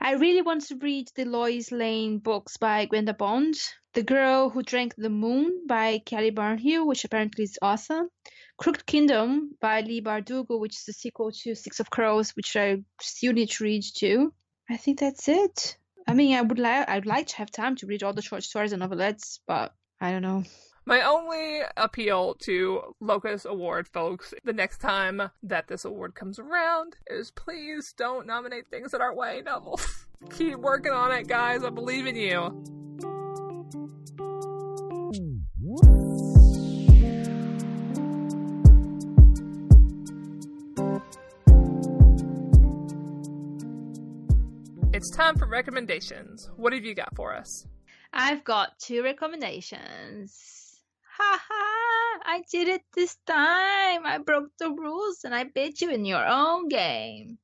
I 0.00 0.12
really 0.14 0.42
want 0.42 0.66
to 0.66 0.76
read 0.76 1.08
the 1.16 1.24
Lois 1.24 1.72
Lane 1.72 2.18
books 2.18 2.56
by 2.56 2.86
Gwenda 2.86 3.14
Bond. 3.14 3.56
The 3.94 4.04
Girl 4.04 4.48
Who 4.50 4.62
Drank 4.62 4.94
the 4.96 5.10
Moon 5.10 5.66
by 5.66 5.98
Kelly 6.06 6.30
Barnhill, 6.30 6.86
which 6.86 7.04
apparently 7.04 7.44
is 7.44 7.58
awesome. 7.60 8.10
Crooked 8.56 8.86
Kingdom 8.86 9.56
by 9.60 9.80
Leigh 9.80 10.02
Bardugo, 10.02 10.60
which 10.60 10.76
is 10.76 10.84
the 10.84 10.92
sequel 10.92 11.32
to 11.32 11.56
Six 11.56 11.80
of 11.80 11.90
Crows, 11.90 12.30
which 12.36 12.54
I 12.56 12.76
still 13.00 13.32
need 13.32 13.50
to 13.50 13.64
read 13.64 13.82
too. 13.82 14.32
I 14.70 14.76
think 14.76 15.00
that's 15.00 15.28
it. 15.28 15.76
I 16.06 16.14
mean, 16.14 16.36
I 16.36 16.42
would 16.42 16.60
like 16.60 16.88
I'd 16.88 17.06
like 17.06 17.26
to 17.28 17.36
have 17.38 17.50
time 17.50 17.74
to 17.76 17.86
read 17.86 18.04
all 18.04 18.12
the 18.12 18.22
short 18.22 18.44
stories 18.44 18.72
and 18.72 18.82
novelettes, 18.82 19.40
but 19.48 19.74
I 20.00 20.12
don't 20.12 20.22
know. 20.22 20.44
My 20.86 21.00
only 21.00 21.60
appeal 21.78 22.34
to 22.42 22.94
Locus 23.00 23.46
Award 23.46 23.88
folks 23.88 24.34
the 24.44 24.52
next 24.52 24.78
time 24.78 25.30
that 25.42 25.66
this 25.66 25.86
award 25.86 26.14
comes 26.14 26.38
around 26.38 26.96
is 27.06 27.30
please 27.30 27.94
don't 27.96 28.26
nominate 28.26 28.68
things 28.68 28.92
that 28.92 29.00
aren't 29.00 29.16
YA 29.16 29.40
novels. 29.40 30.04
Keep 30.36 30.58
working 30.58 30.92
on 30.92 31.10
it, 31.10 31.26
guys. 31.26 31.64
I 31.64 31.70
believe 31.70 32.06
in 32.06 32.16
you. 32.16 32.62
It's 44.92 45.10
time 45.16 45.36
for 45.38 45.46
recommendations. 45.46 46.50
What 46.56 46.74
have 46.74 46.84
you 46.84 46.94
got 46.94 47.16
for 47.16 47.34
us? 47.34 47.66
I've 48.12 48.44
got 48.44 48.78
two 48.78 49.02
recommendations. 49.02 50.63
Ha 51.16 51.40
ha! 51.48 52.20
I 52.24 52.42
did 52.50 52.66
it 52.66 52.82
this 52.92 53.16
time! 53.24 54.04
I 54.04 54.18
broke 54.18 54.50
the 54.58 54.70
rules 54.70 55.22
and 55.22 55.32
I 55.32 55.44
beat 55.44 55.80
you 55.80 55.90
in 55.90 56.04
your 56.04 56.26
own 56.26 56.66
game. 56.66 57.38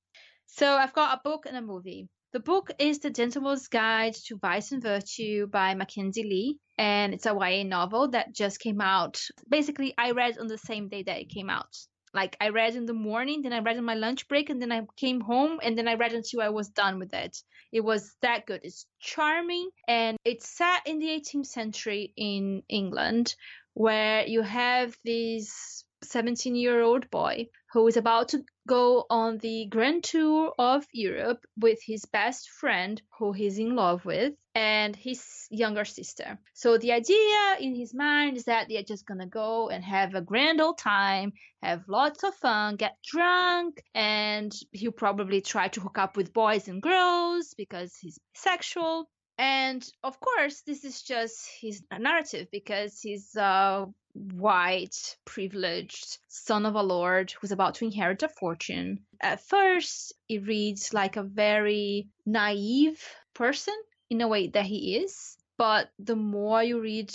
So 0.46 0.76
I've 0.76 0.92
got 0.92 1.16
a 1.16 1.20
book 1.22 1.46
and 1.46 1.56
a 1.56 1.62
movie. 1.62 2.08
The 2.32 2.40
book 2.40 2.72
is 2.80 2.98
The 2.98 3.10
Gentleman's 3.10 3.68
Guide 3.68 4.14
to 4.26 4.38
Vice 4.38 4.72
and 4.72 4.82
Virtue 4.82 5.46
by 5.46 5.74
Mackenzi 5.74 6.24
Lee, 6.24 6.58
and 6.78 7.14
it's 7.14 7.26
a 7.26 7.34
YA 7.34 7.62
novel 7.62 8.08
that 8.08 8.34
just 8.34 8.58
came 8.58 8.80
out. 8.80 9.20
Basically, 9.48 9.94
I 9.96 10.10
read 10.12 10.38
on 10.38 10.48
the 10.48 10.58
same 10.58 10.88
day 10.88 11.04
that 11.04 11.20
it 11.20 11.28
came 11.28 11.48
out. 11.48 11.76
Like 12.12 12.36
I 12.40 12.48
read 12.48 12.74
in 12.74 12.86
the 12.86 12.92
morning, 12.92 13.42
then 13.42 13.52
I 13.52 13.60
read 13.60 13.78
on 13.78 13.84
my 13.84 13.94
lunch 13.94 14.26
break, 14.26 14.50
and 14.50 14.60
then 14.60 14.72
I 14.72 14.82
came 14.96 15.20
home, 15.20 15.60
and 15.62 15.78
then 15.78 15.86
I 15.86 15.94
read 15.94 16.12
until 16.12 16.40
I 16.40 16.48
was 16.48 16.68
done 16.68 16.98
with 16.98 17.14
it. 17.14 17.36
It 17.72 17.82
was 17.82 18.16
that 18.22 18.46
good. 18.46 18.62
It's 18.64 18.84
charming, 18.98 19.70
and 19.86 20.16
it's 20.24 20.48
set 20.48 20.86
in 20.86 20.98
the 20.98 21.06
18th 21.06 21.46
century 21.46 22.12
in 22.16 22.64
England, 22.68 23.36
where 23.80 24.26
you 24.26 24.42
have 24.42 24.94
this 25.06 25.86
17 26.02 26.54
year 26.54 26.82
old 26.82 27.10
boy 27.10 27.46
who 27.72 27.86
is 27.86 27.96
about 27.96 28.28
to 28.28 28.44
go 28.68 29.06
on 29.08 29.38
the 29.38 29.66
grand 29.70 30.04
tour 30.04 30.52
of 30.58 30.84
Europe 30.92 31.46
with 31.56 31.78
his 31.82 32.04
best 32.04 32.50
friend, 32.50 33.00
who 33.18 33.32
he's 33.32 33.58
in 33.58 33.74
love 33.74 34.04
with, 34.04 34.34
and 34.54 34.94
his 34.94 35.24
younger 35.50 35.86
sister. 35.86 36.38
So 36.52 36.76
the 36.76 36.92
idea 36.92 37.56
in 37.58 37.74
his 37.74 37.94
mind 37.94 38.36
is 38.36 38.44
that 38.44 38.66
they're 38.68 38.82
just 38.82 39.06
gonna 39.06 39.26
go 39.26 39.70
and 39.70 39.82
have 39.82 40.14
a 40.14 40.20
grand 40.20 40.60
old 40.60 40.76
time, 40.76 41.32
have 41.62 41.88
lots 41.88 42.22
of 42.22 42.34
fun, 42.34 42.76
get 42.76 42.96
drunk, 43.02 43.82
and 43.94 44.52
he'll 44.72 44.92
probably 44.92 45.40
try 45.40 45.68
to 45.68 45.80
hook 45.80 45.96
up 45.96 46.18
with 46.18 46.34
boys 46.34 46.68
and 46.68 46.82
girls 46.82 47.54
because 47.56 47.96
he's 47.98 48.18
sexual. 48.34 49.08
And 49.41 49.91
of 50.05 50.20
course, 50.20 50.61
this 50.66 50.84
is 50.84 51.01
just 51.01 51.49
his 51.62 51.82
narrative 51.99 52.49
because 52.53 53.01
he's 53.01 53.34
a 53.36 53.86
white, 54.12 55.16
privileged 55.24 56.18
son 56.28 56.66
of 56.66 56.74
a 56.74 56.82
lord 56.82 57.32
who's 57.32 57.51
about 57.51 57.76
to 57.76 57.86
inherit 57.86 58.22
a 58.22 58.28
fortune. 58.28 59.01
At 59.18 59.41
first, 59.41 60.12
it 60.28 60.47
reads 60.47 60.93
like 60.93 61.16
a 61.16 61.22
very 61.22 62.09
naive 62.26 63.03
person 63.32 63.72
in 64.11 64.20
a 64.20 64.28
way 64.28 64.49
that 64.49 64.66
he 64.66 64.97
is. 64.97 65.38
But 65.57 65.91
the 65.99 66.16
more 66.16 66.62
you 66.62 66.78
read 66.78 67.11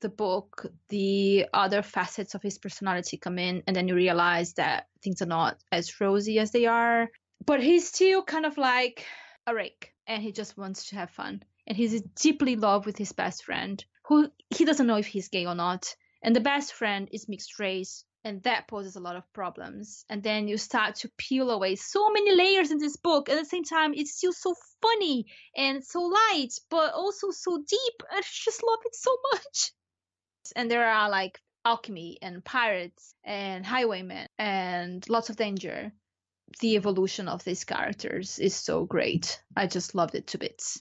the 0.00 0.08
book, 0.08 0.66
the 0.88 1.46
other 1.54 1.82
facets 1.82 2.34
of 2.34 2.42
his 2.42 2.58
personality 2.58 3.18
come 3.18 3.38
in, 3.38 3.62
and 3.68 3.76
then 3.76 3.86
you 3.86 3.94
realize 3.94 4.54
that 4.54 4.88
things 5.00 5.22
are 5.22 5.26
not 5.26 5.58
as 5.70 6.00
rosy 6.00 6.40
as 6.40 6.50
they 6.50 6.66
are. 6.66 7.08
But 7.46 7.62
he's 7.62 7.86
still 7.86 8.24
kind 8.24 8.46
of 8.46 8.58
like 8.58 9.06
a 9.46 9.54
rake, 9.54 9.92
and 10.08 10.20
he 10.20 10.32
just 10.32 10.58
wants 10.58 10.88
to 10.88 10.96
have 10.96 11.10
fun. 11.10 11.44
And 11.68 11.76
he's 11.76 12.00
deeply 12.16 12.54
in 12.54 12.60
love 12.60 12.86
with 12.86 12.96
his 12.96 13.12
best 13.12 13.44
friend, 13.44 13.84
who 14.06 14.30
he 14.48 14.64
doesn't 14.64 14.86
know 14.86 14.96
if 14.96 15.06
he's 15.06 15.28
gay 15.28 15.44
or 15.44 15.54
not. 15.54 15.94
And 16.22 16.34
the 16.34 16.40
best 16.40 16.72
friend 16.72 17.08
is 17.12 17.28
mixed 17.28 17.58
race, 17.58 18.04
and 18.24 18.42
that 18.44 18.68
poses 18.68 18.96
a 18.96 19.00
lot 19.00 19.16
of 19.16 19.32
problems. 19.34 20.04
And 20.08 20.22
then 20.22 20.48
you 20.48 20.56
start 20.56 20.96
to 20.96 21.10
peel 21.18 21.50
away 21.50 21.76
so 21.76 22.10
many 22.10 22.34
layers 22.34 22.70
in 22.70 22.78
this 22.78 22.96
book. 22.96 23.28
At 23.28 23.38
the 23.38 23.44
same 23.44 23.64
time, 23.64 23.92
it's 23.94 24.16
still 24.16 24.32
so 24.32 24.54
funny 24.80 25.26
and 25.54 25.84
so 25.84 26.00
light, 26.00 26.54
but 26.70 26.94
also 26.94 27.30
so 27.30 27.58
deep. 27.58 28.02
I 28.10 28.22
just 28.22 28.62
love 28.66 28.80
it 28.86 28.94
so 28.94 29.14
much. 29.32 29.72
And 30.56 30.70
there 30.70 30.88
are 30.88 31.10
like 31.10 31.38
alchemy 31.66 32.16
and 32.22 32.42
pirates 32.42 33.14
and 33.24 33.66
highwaymen 33.66 34.26
and 34.38 35.06
lots 35.10 35.28
of 35.28 35.36
danger. 35.36 35.92
The 36.60 36.76
evolution 36.76 37.28
of 37.28 37.44
these 37.44 37.64
characters 37.64 38.38
is 38.38 38.56
so 38.56 38.86
great. 38.86 39.38
I 39.54 39.66
just 39.66 39.94
loved 39.94 40.14
it 40.14 40.28
to 40.28 40.38
bits. 40.38 40.80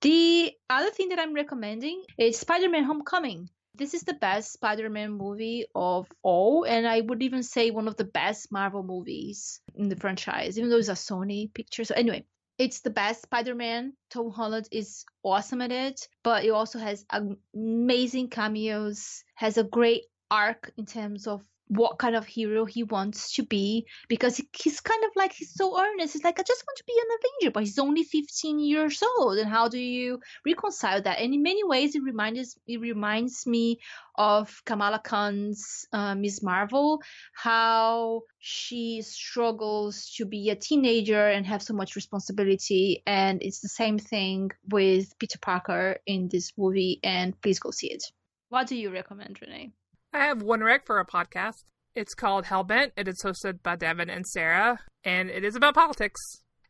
The 0.00 0.52
other 0.70 0.90
thing 0.90 1.10
that 1.10 1.18
I'm 1.18 1.34
recommending 1.34 2.02
is 2.16 2.38
Spider 2.38 2.70
Man 2.70 2.84
Homecoming. 2.84 3.50
This 3.74 3.92
is 3.94 4.02
the 4.02 4.14
best 4.14 4.52
Spider 4.52 4.88
Man 4.88 5.12
movie 5.12 5.66
of 5.74 6.06
all, 6.22 6.64
and 6.64 6.86
I 6.86 7.00
would 7.00 7.22
even 7.22 7.42
say 7.42 7.70
one 7.70 7.86
of 7.86 7.96
the 7.96 8.04
best 8.04 8.50
Marvel 8.50 8.82
movies 8.82 9.60
in 9.74 9.88
the 9.88 9.96
franchise, 9.96 10.58
even 10.58 10.70
though 10.70 10.78
it's 10.78 10.88
a 10.88 10.92
Sony 10.92 11.52
picture. 11.52 11.84
So, 11.84 11.94
anyway, 11.94 12.24
it's 12.60 12.80
the 12.80 12.90
best 12.90 13.22
Spider-Man. 13.22 13.94
Tom 14.10 14.30
Holland 14.30 14.68
is 14.70 15.06
awesome 15.22 15.62
at 15.62 15.72
it, 15.72 16.06
but 16.22 16.44
it 16.44 16.50
also 16.50 16.78
has 16.78 17.06
amazing 17.54 18.28
cameos, 18.28 19.24
has 19.34 19.56
a 19.56 19.64
great 19.64 20.02
arc 20.30 20.70
in 20.76 20.84
terms 20.84 21.26
of 21.26 21.42
what 21.70 22.00
kind 22.00 22.16
of 22.16 22.26
hero 22.26 22.64
he 22.64 22.82
wants 22.82 23.36
to 23.36 23.44
be 23.44 23.86
because 24.08 24.40
he's 24.60 24.80
kind 24.80 25.04
of 25.04 25.10
like 25.14 25.32
he's 25.32 25.54
so 25.54 25.80
earnest. 25.80 26.14
He's 26.14 26.24
like, 26.24 26.40
I 26.40 26.42
just 26.42 26.64
want 26.66 26.76
to 26.78 26.84
be 26.84 26.94
an 26.98 27.16
Avenger, 27.16 27.52
but 27.52 27.62
he's 27.62 27.78
only 27.78 28.02
15 28.02 28.58
years 28.58 29.00
old. 29.02 29.38
And 29.38 29.48
how 29.48 29.68
do 29.68 29.78
you 29.78 30.18
reconcile 30.44 31.00
that? 31.00 31.20
And 31.20 31.32
in 31.32 31.44
many 31.44 31.62
ways, 31.62 31.94
it 31.94 32.02
reminds 32.02 32.58
it 32.66 32.80
reminds 32.80 33.46
me 33.46 33.78
of 34.16 34.62
Kamala 34.66 34.98
Khan's 34.98 35.86
uh. 35.92 36.16
Marvel, 36.42 37.02
how 37.34 38.22
she 38.40 39.02
struggles 39.02 40.12
to 40.16 40.24
be 40.26 40.50
a 40.50 40.56
teenager 40.56 41.28
and 41.28 41.46
have 41.46 41.62
so 41.62 41.74
much 41.74 41.94
responsibility. 41.94 43.04
And 43.06 43.42
it's 43.42 43.60
the 43.60 43.68
same 43.68 43.98
thing 43.98 44.50
with 44.68 45.16
Peter 45.20 45.38
Parker 45.38 45.98
in 46.04 46.28
this 46.28 46.52
movie. 46.58 46.98
And 47.04 47.40
please 47.40 47.60
go 47.60 47.70
see 47.70 47.92
it. 47.92 48.02
What 48.48 48.66
do 48.66 48.74
you 48.74 48.90
recommend, 48.90 49.38
Renee? 49.40 49.72
I 50.12 50.24
have 50.24 50.42
one 50.42 50.62
rec 50.62 50.86
for 50.86 50.98
a 50.98 51.06
podcast. 51.06 51.64
It's 51.94 52.14
called 52.14 52.46
Hellbent. 52.46 52.92
It 52.96 53.06
is 53.06 53.22
hosted 53.24 53.62
by 53.62 53.76
Devin 53.76 54.10
and 54.10 54.26
Sarah, 54.26 54.80
and 55.04 55.30
it 55.30 55.44
is 55.44 55.54
about 55.54 55.74
politics. 55.74 56.20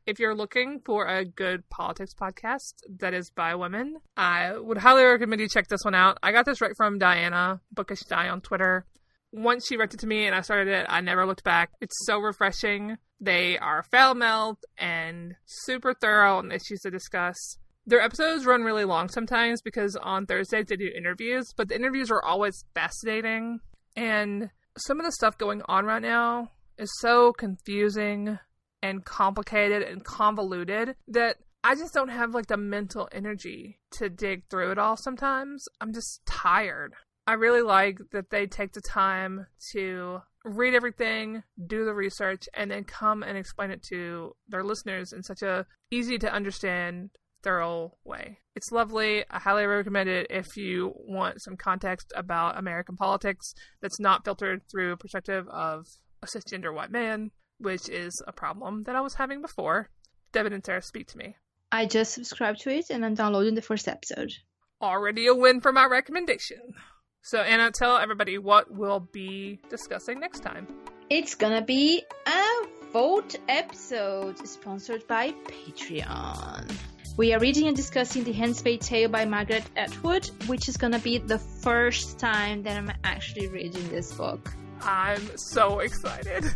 If 0.07 0.19
you're 0.19 0.35
looking 0.35 0.81
for 0.85 1.07
a 1.07 1.25
good 1.25 1.69
politics 1.71 2.13
podcast 2.15 2.75
that 2.99 3.15
is 3.15 3.31
by 3.31 3.55
women, 3.55 3.97
I 4.15 4.59
would 4.59 4.79
highly 4.79 5.05
recommend 5.05 5.41
you 5.41 5.49
check 5.49 5.69
this 5.69 5.85
one 5.85 5.95
out. 5.95 6.19
I 6.23 6.33
got 6.33 6.45
this 6.45 6.61
right 6.61 6.77
from 6.77 6.99
Diana 6.99 7.61
Bookish 7.73 8.03
Die 8.03 8.29
on 8.29 8.43
Twitter. 8.43 8.87
Once 9.33 9.67
she 9.67 9.77
rented 9.77 10.01
it 10.01 10.03
to 10.03 10.07
me 10.07 10.27
and 10.27 10.35
I 10.35 10.43
started 10.43 10.69
it, 10.69 10.87
I 10.89 11.01
never 11.01 11.25
looked 11.25 11.45
back. 11.45 11.71
It's 11.81 11.97
so 12.05 12.19
refreshing. 12.19 12.99
They 13.21 13.57
are 13.57 13.85
foul 13.85 14.15
mouthed 14.15 14.67
and 14.77 15.37
super 15.47 15.95
thorough 15.95 16.39
on 16.39 16.53
issues 16.53 16.81
to 16.81 16.91
discuss 16.91 17.59
their 17.87 18.01
episodes 18.01 18.47
run 18.47 18.63
really 18.63 18.85
long 18.85 19.09
sometimes 19.09 19.63
because 19.63 19.97
on 19.97 20.27
Thursdays 20.27 20.67
they 20.67 20.77
do 20.77 20.91
interviews, 20.95 21.47
but 21.57 21.69
the 21.69 21.77
interviews 21.77 22.11
are 22.11 22.25
always 22.25 22.65
fascinating. 22.75 23.61
And 23.97 24.51
some 24.77 25.01
of 25.01 25.07
the 25.07 25.13
stuff 25.13 25.39
going 25.39 25.63
on 25.67 25.85
right 25.85 26.03
now 26.03 26.53
is 26.79 26.91
so 27.01 27.33
confusing 27.33 28.39
and 28.83 29.05
complicated 29.05 29.83
and 29.83 30.05
convoluted 30.05 30.97
that 31.09 31.37
I 31.63 31.75
just 31.75 31.93
don't 31.93 32.09
have 32.09 32.35
like 32.35 32.47
the 32.47 32.57
mental 32.57 33.09
energy 33.13 33.79
to 33.93 34.09
dig 34.09 34.45
through 34.49 34.71
it 34.71 34.79
all 34.79 34.97
sometimes. 34.97 35.67
I'm 35.81 35.93
just 35.93 36.25
tired. 36.27 36.95
I 37.27 37.35
really 37.35 37.61
like 37.61 37.99
that 38.13 38.31
they 38.31 38.47
take 38.47 38.73
the 38.73 38.81
time 38.81 39.47
to 39.73 40.21
read 40.45 40.75
everything, 40.75 41.43
do 41.67 41.85
the 41.85 41.93
research, 41.93 42.49
and 42.55 42.71
then 42.71 42.85
come 42.85 43.23
and 43.23 43.37
explain 43.37 43.71
it 43.71 43.83
to 43.85 44.35
their 44.49 44.65
listeners 44.65 45.13
in 45.13 45.23
such 45.23 45.43
a 45.43 45.67
easy 45.91 46.19
to 46.19 46.33
understand 46.33 47.11
thorough 47.43 47.97
way. 48.05 48.39
It's 48.55 48.73
lovely. 48.73 49.25
I 49.31 49.39
highly 49.39 49.67
recommend 49.67 50.09
it 50.09 50.27
if 50.31 50.57
you 50.57 50.93
want 50.97 51.43
some 51.43 51.57
context 51.57 52.13
about 52.15 52.59
American 52.59 52.97
politics 52.97 53.55
that's 53.81 54.01
not 54.01 54.25
filtered 54.25 54.63
through 54.71 54.93
a 54.93 54.97
perspective 54.97 55.47
of 55.49 55.87
a 56.23 56.27
cisgender 56.27 56.75
white 56.75 56.91
man, 56.91 57.31
which 57.59 57.89
is 57.89 58.23
a 58.27 58.33
problem 58.33 58.85
that 58.85 58.97
I 58.97 59.01
was 59.01 59.15
having 59.15 59.41
before. 59.41 59.89
Devin 60.33 60.53
and 60.53 60.65
Sarah 60.65 60.83
speak 60.83 61.09
to 61.09 61.19
me. 61.19 61.37
I 61.73 61.87
just 61.87 62.13
subscribed 62.13 62.61
to 62.63 62.71
it 62.71 62.87
and 62.91 63.05
I'm 63.05 63.15
downloading 63.15 63.55
the 63.55 63.63
first 63.63 63.89
episode. 63.89 64.33
Already 64.83 65.27
a 65.27 65.35
win 65.35 65.61
for 65.61 65.73
my 65.73 65.87
recommendation. 65.87 66.59
So, 67.23 67.41
Anna, 67.41 67.71
tell 67.71 67.99
everybody 67.99 68.39
what 68.39 68.71
we'll 68.71 69.01
be 69.13 69.61
discussing 69.69 70.21
next 70.21 70.41
time. 70.41 70.67
It's 71.11 71.35
gonna 71.35 71.63
be 71.63 72.03
a 72.27 72.67
vote 72.93 73.37
episode 73.49 74.47
sponsored 74.47 75.07
by 75.07 75.33
Patreon. 75.45 76.71
We 77.21 77.35
are 77.35 77.39
reading 77.39 77.67
and 77.67 77.77
discussing 77.77 78.25
The 78.25 78.33
Handmaid's 78.33 78.89
Tale 78.89 79.11
by 79.11 79.27
Margaret 79.27 79.65
Atwood, 79.77 80.31
which 80.47 80.71
is 80.71 80.79
gonna 80.79 80.99
be 80.99 81.19
the 81.19 81.39
first 81.39 82.19
time 82.19 82.63
that 82.63 82.79
I'm 82.79 82.91
actually 83.05 83.47
reading 83.49 83.87
this 83.91 84.11
book. 84.15 84.51
I'm 84.81 85.21
so 85.37 85.81
excited. 85.81 86.47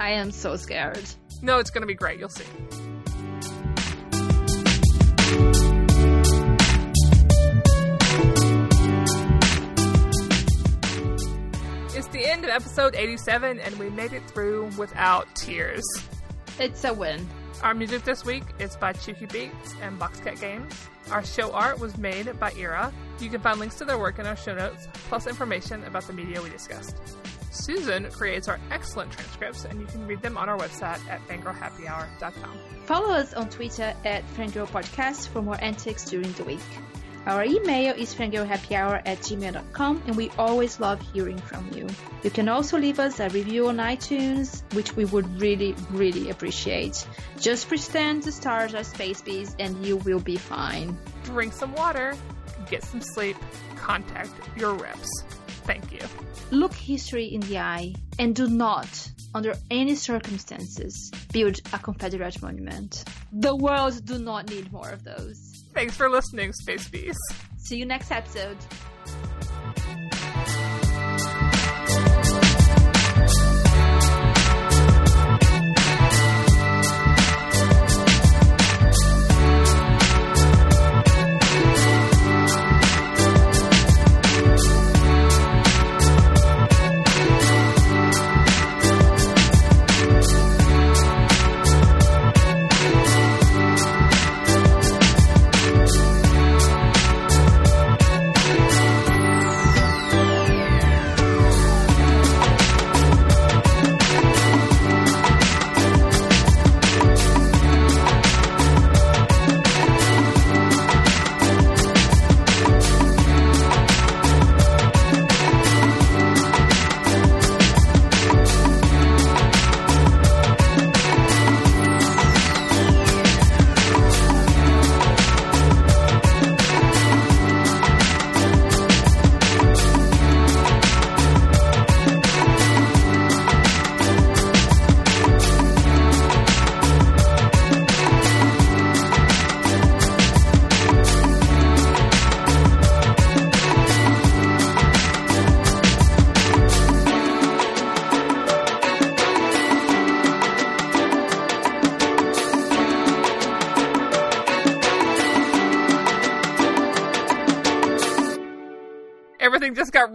I 0.00 0.12
am 0.12 0.30
so 0.30 0.56
scared. 0.56 1.04
No, 1.42 1.58
it's 1.58 1.68
gonna 1.68 1.84
be 1.84 1.92
great. 1.92 2.18
You'll 2.18 2.30
see. 2.30 2.46
It's 11.94 12.08
the 12.08 12.24
end 12.24 12.44
of 12.44 12.50
episode 12.50 12.94
87, 12.94 13.60
and 13.60 13.78
we 13.78 13.90
made 13.90 14.14
it 14.14 14.26
through 14.30 14.70
without 14.78 15.26
tears. 15.34 15.84
It's 16.58 16.84
a 16.84 16.94
win. 16.94 17.28
Our 17.62 17.74
music 17.74 18.04
this 18.04 18.24
week 18.24 18.44
is 18.58 18.76
by 18.76 18.92
Chuki 18.92 19.30
Beats 19.32 19.74
and 19.82 19.98
Boxcat 19.98 20.40
Games. 20.40 20.72
Our 21.10 21.24
show 21.24 21.52
art 21.52 21.80
was 21.80 21.96
made 21.96 22.38
by 22.38 22.52
Ira. 22.56 22.92
You 23.18 23.30
can 23.30 23.40
find 23.40 23.58
links 23.58 23.76
to 23.76 23.84
their 23.84 23.98
work 23.98 24.18
in 24.18 24.26
our 24.26 24.36
show 24.36 24.54
notes, 24.54 24.86
plus 25.08 25.26
information 25.26 25.82
about 25.84 26.06
the 26.06 26.12
media 26.12 26.40
we 26.42 26.50
discussed. 26.50 26.96
Susan 27.50 28.10
creates 28.10 28.46
our 28.46 28.60
excellent 28.70 29.10
transcripts, 29.10 29.64
and 29.64 29.80
you 29.80 29.86
can 29.86 30.06
read 30.06 30.20
them 30.20 30.36
on 30.36 30.48
our 30.48 30.58
website 30.58 31.00
at 31.08 31.26
fangirlhappyhour.com. 31.26 32.58
Follow 32.84 33.12
us 33.14 33.32
on 33.34 33.48
Twitter 33.48 33.94
at 34.04 34.26
Fangirl 34.34 34.68
Podcast 34.68 35.28
for 35.28 35.40
more 35.42 35.58
antics 35.62 36.04
during 36.04 36.30
the 36.32 36.44
week. 36.44 36.60
Our 37.26 37.42
email 37.44 37.92
is 37.96 38.14
fangirlhappyhour 38.14 39.02
at 39.04 39.18
gmail.com 39.18 40.02
and 40.06 40.16
we 40.16 40.30
always 40.38 40.78
love 40.78 41.00
hearing 41.12 41.38
from 41.38 41.68
you. 41.72 41.88
You 42.22 42.30
can 42.30 42.48
also 42.48 42.78
leave 42.78 43.00
us 43.00 43.18
a 43.18 43.28
review 43.30 43.66
on 43.66 43.78
iTunes, 43.78 44.62
which 44.74 44.94
we 44.94 45.04
would 45.06 45.40
really, 45.40 45.74
really 45.90 46.30
appreciate. 46.30 47.04
Just 47.40 47.66
pretend 47.66 48.22
the 48.22 48.30
stars 48.30 48.76
are 48.76 48.84
space 48.84 49.22
bees 49.22 49.56
and 49.58 49.84
you 49.84 49.96
will 49.96 50.20
be 50.20 50.36
fine. 50.36 50.96
Drink 51.24 51.52
some 51.52 51.74
water, 51.74 52.16
get 52.70 52.84
some 52.84 53.00
sleep, 53.00 53.36
contact 53.74 54.30
your 54.56 54.74
reps. 54.74 55.24
Thank 55.64 55.92
you. 55.92 56.00
Look 56.52 56.74
history 56.74 57.24
in 57.24 57.40
the 57.40 57.58
eye 57.58 57.94
and 58.20 58.36
do 58.36 58.46
not 58.46 59.10
under 59.34 59.54
any 59.70 59.96
circumstances, 59.96 61.10
build 61.32 61.60
a 61.72 61.78
Confederate 61.78 62.40
monument. 62.40 63.04
The 63.32 63.54
world 63.54 64.02
do 64.04 64.18
not 64.18 64.48
need 64.48 64.72
more 64.72 64.88
of 64.88 65.04
those. 65.04 65.55
Thanks 65.76 65.94
for 65.94 66.08
listening, 66.08 66.54
Space 66.54 66.88
Bees. 66.88 67.18
See 67.58 67.76
you 67.76 67.84
next 67.84 68.10
episode. 68.10 68.56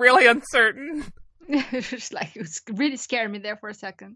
Really 0.02 0.28
uncertain. 0.28 1.06
it's 1.47 2.12
like 2.12 2.36
it 2.36 2.41
was 2.41 2.62
really 2.72 2.97
scared 2.97 3.32
me 3.32 3.39
there 3.39 3.58
for 3.58 3.70
a 3.70 3.74
second. 3.74 4.16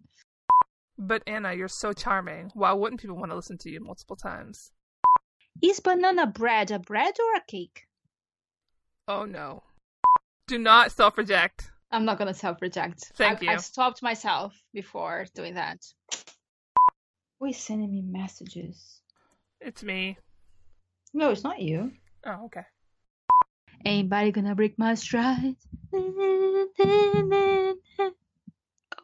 But 0.98 1.24
Anna, 1.28 1.54
you're 1.54 1.68
so 1.68 1.94
charming. 1.94 2.52
Why 2.54 2.74
wouldn't 2.74 3.02
people 3.02 3.18
want 3.18 3.32
to 3.32 3.36
listen 3.36 3.58
to 3.60 3.70
you 3.70 3.82
multiple 3.82 4.16
times? 4.16 4.72
Is 5.62 5.80
banana 5.80 6.28
bread 6.28 6.72
a 6.72 6.80
bread 6.80 7.16
or 7.20 7.38
a 7.38 7.44
cake? 7.46 7.84
Oh 9.08 9.26
no. 9.26 9.64
Do 10.48 10.58
not 10.58 10.92
self 10.92 11.18
reject. 11.18 11.72
I'm 11.92 12.06
not 12.06 12.18
gonna 12.18 12.34
self 12.34 12.62
reject. 12.62 13.12
Thank 13.16 13.38
I've, 13.38 13.44
you. 13.44 13.50
I've 13.52 13.62
stopped 13.64 14.02
myself 14.02 14.54
before 14.74 15.26
doing 15.34 15.56
that. 15.56 15.80
Who 17.40 17.48
is 17.48 17.58
sending 17.58 17.92
me 17.92 18.02
messages? 18.02 19.02
It's 19.62 19.84
me. 19.84 20.18
No, 21.14 21.32
it's 21.32 21.44
not 21.44 21.62
you. 21.62 21.92
Oh, 22.26 22.46
okay. 22.46 22.64
Anybody 23.84 24.32
gonna 24.32 24.56
break 24.56 24.78
my 24.78 24.96
stride? 24.96 25.56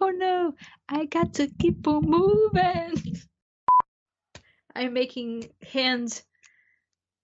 Oh 0.03 0.09
no, 0.09 0.55
I 0.89 1.05
got 1.05 1.36
to 1.36 1.47
keep 1.59 1.88
on 1.88 2.01
moving. 2.03 3.22
I'm 4.76 4.93
making 4.93 5.49
hand 5.61 6.22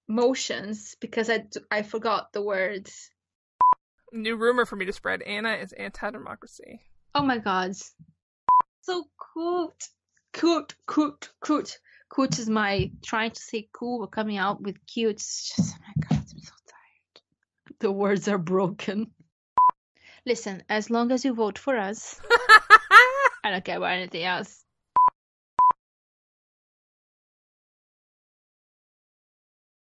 motions 0.08 0.96
because 1.02 1.30
I, 1.30 1.46
I 1.72 1.82
forgot 1.82 2.32
the 2.34 2.42
words. 2.44 3.10
New 4.14 4.36
rumor 4.36 4.66
for 4.66 4.76
me 4.76 4.86
to 4.86 4.94
spread 4.94 5.24
Anna 5.24 5.54
is 5.54 5.74
anti 5.74 6.12
democracy. 6.12 6.82
Oh 7.16 7.24
my 7.24 7.40
god. 7.40 7.74
So 8.82 9.06
cute. 9.34 9.90
Cute, 10.34 10.76
cute, 10.88 11.30
cute. 11.44 11.80
Cute 12.14 12.40
is 12.40 12.48
my 12.48 12.92
trying 13.04 13.32
to 13.32 13.42
say 13.42 13.68
cool 13.74 14.02
but 14.02 14.12
coming 14.12 14.38
out 14.38 14.62
with 14.62 14.78
cute. 14.86 15.16
It's 15.16 15.56
just, 15.56 15.76
oh 15.76 15.82
my 15.88 15.94
god, 16.08 16.20
I'm 16.20 16.28
so 16.28 16.38
tired. 16.40 16.57
The 17.80 17.92
words 17.92 18.28
are 18.28 18.40
broken. 18.40 19.12
Listen, 20.26 20.64
as 20.68 20.90
long 20.90 21.12
as 21.12 21.24
you 21.24 21.34
vote 21.34 21.60
for 21.60 21.78
us, 21.78 22.20
I 23.44 23.52
don't 23.52 23.64
care 23.64 23.78
about 23.78 23.92
anything 23.92 24.24
else. 24.24 24.66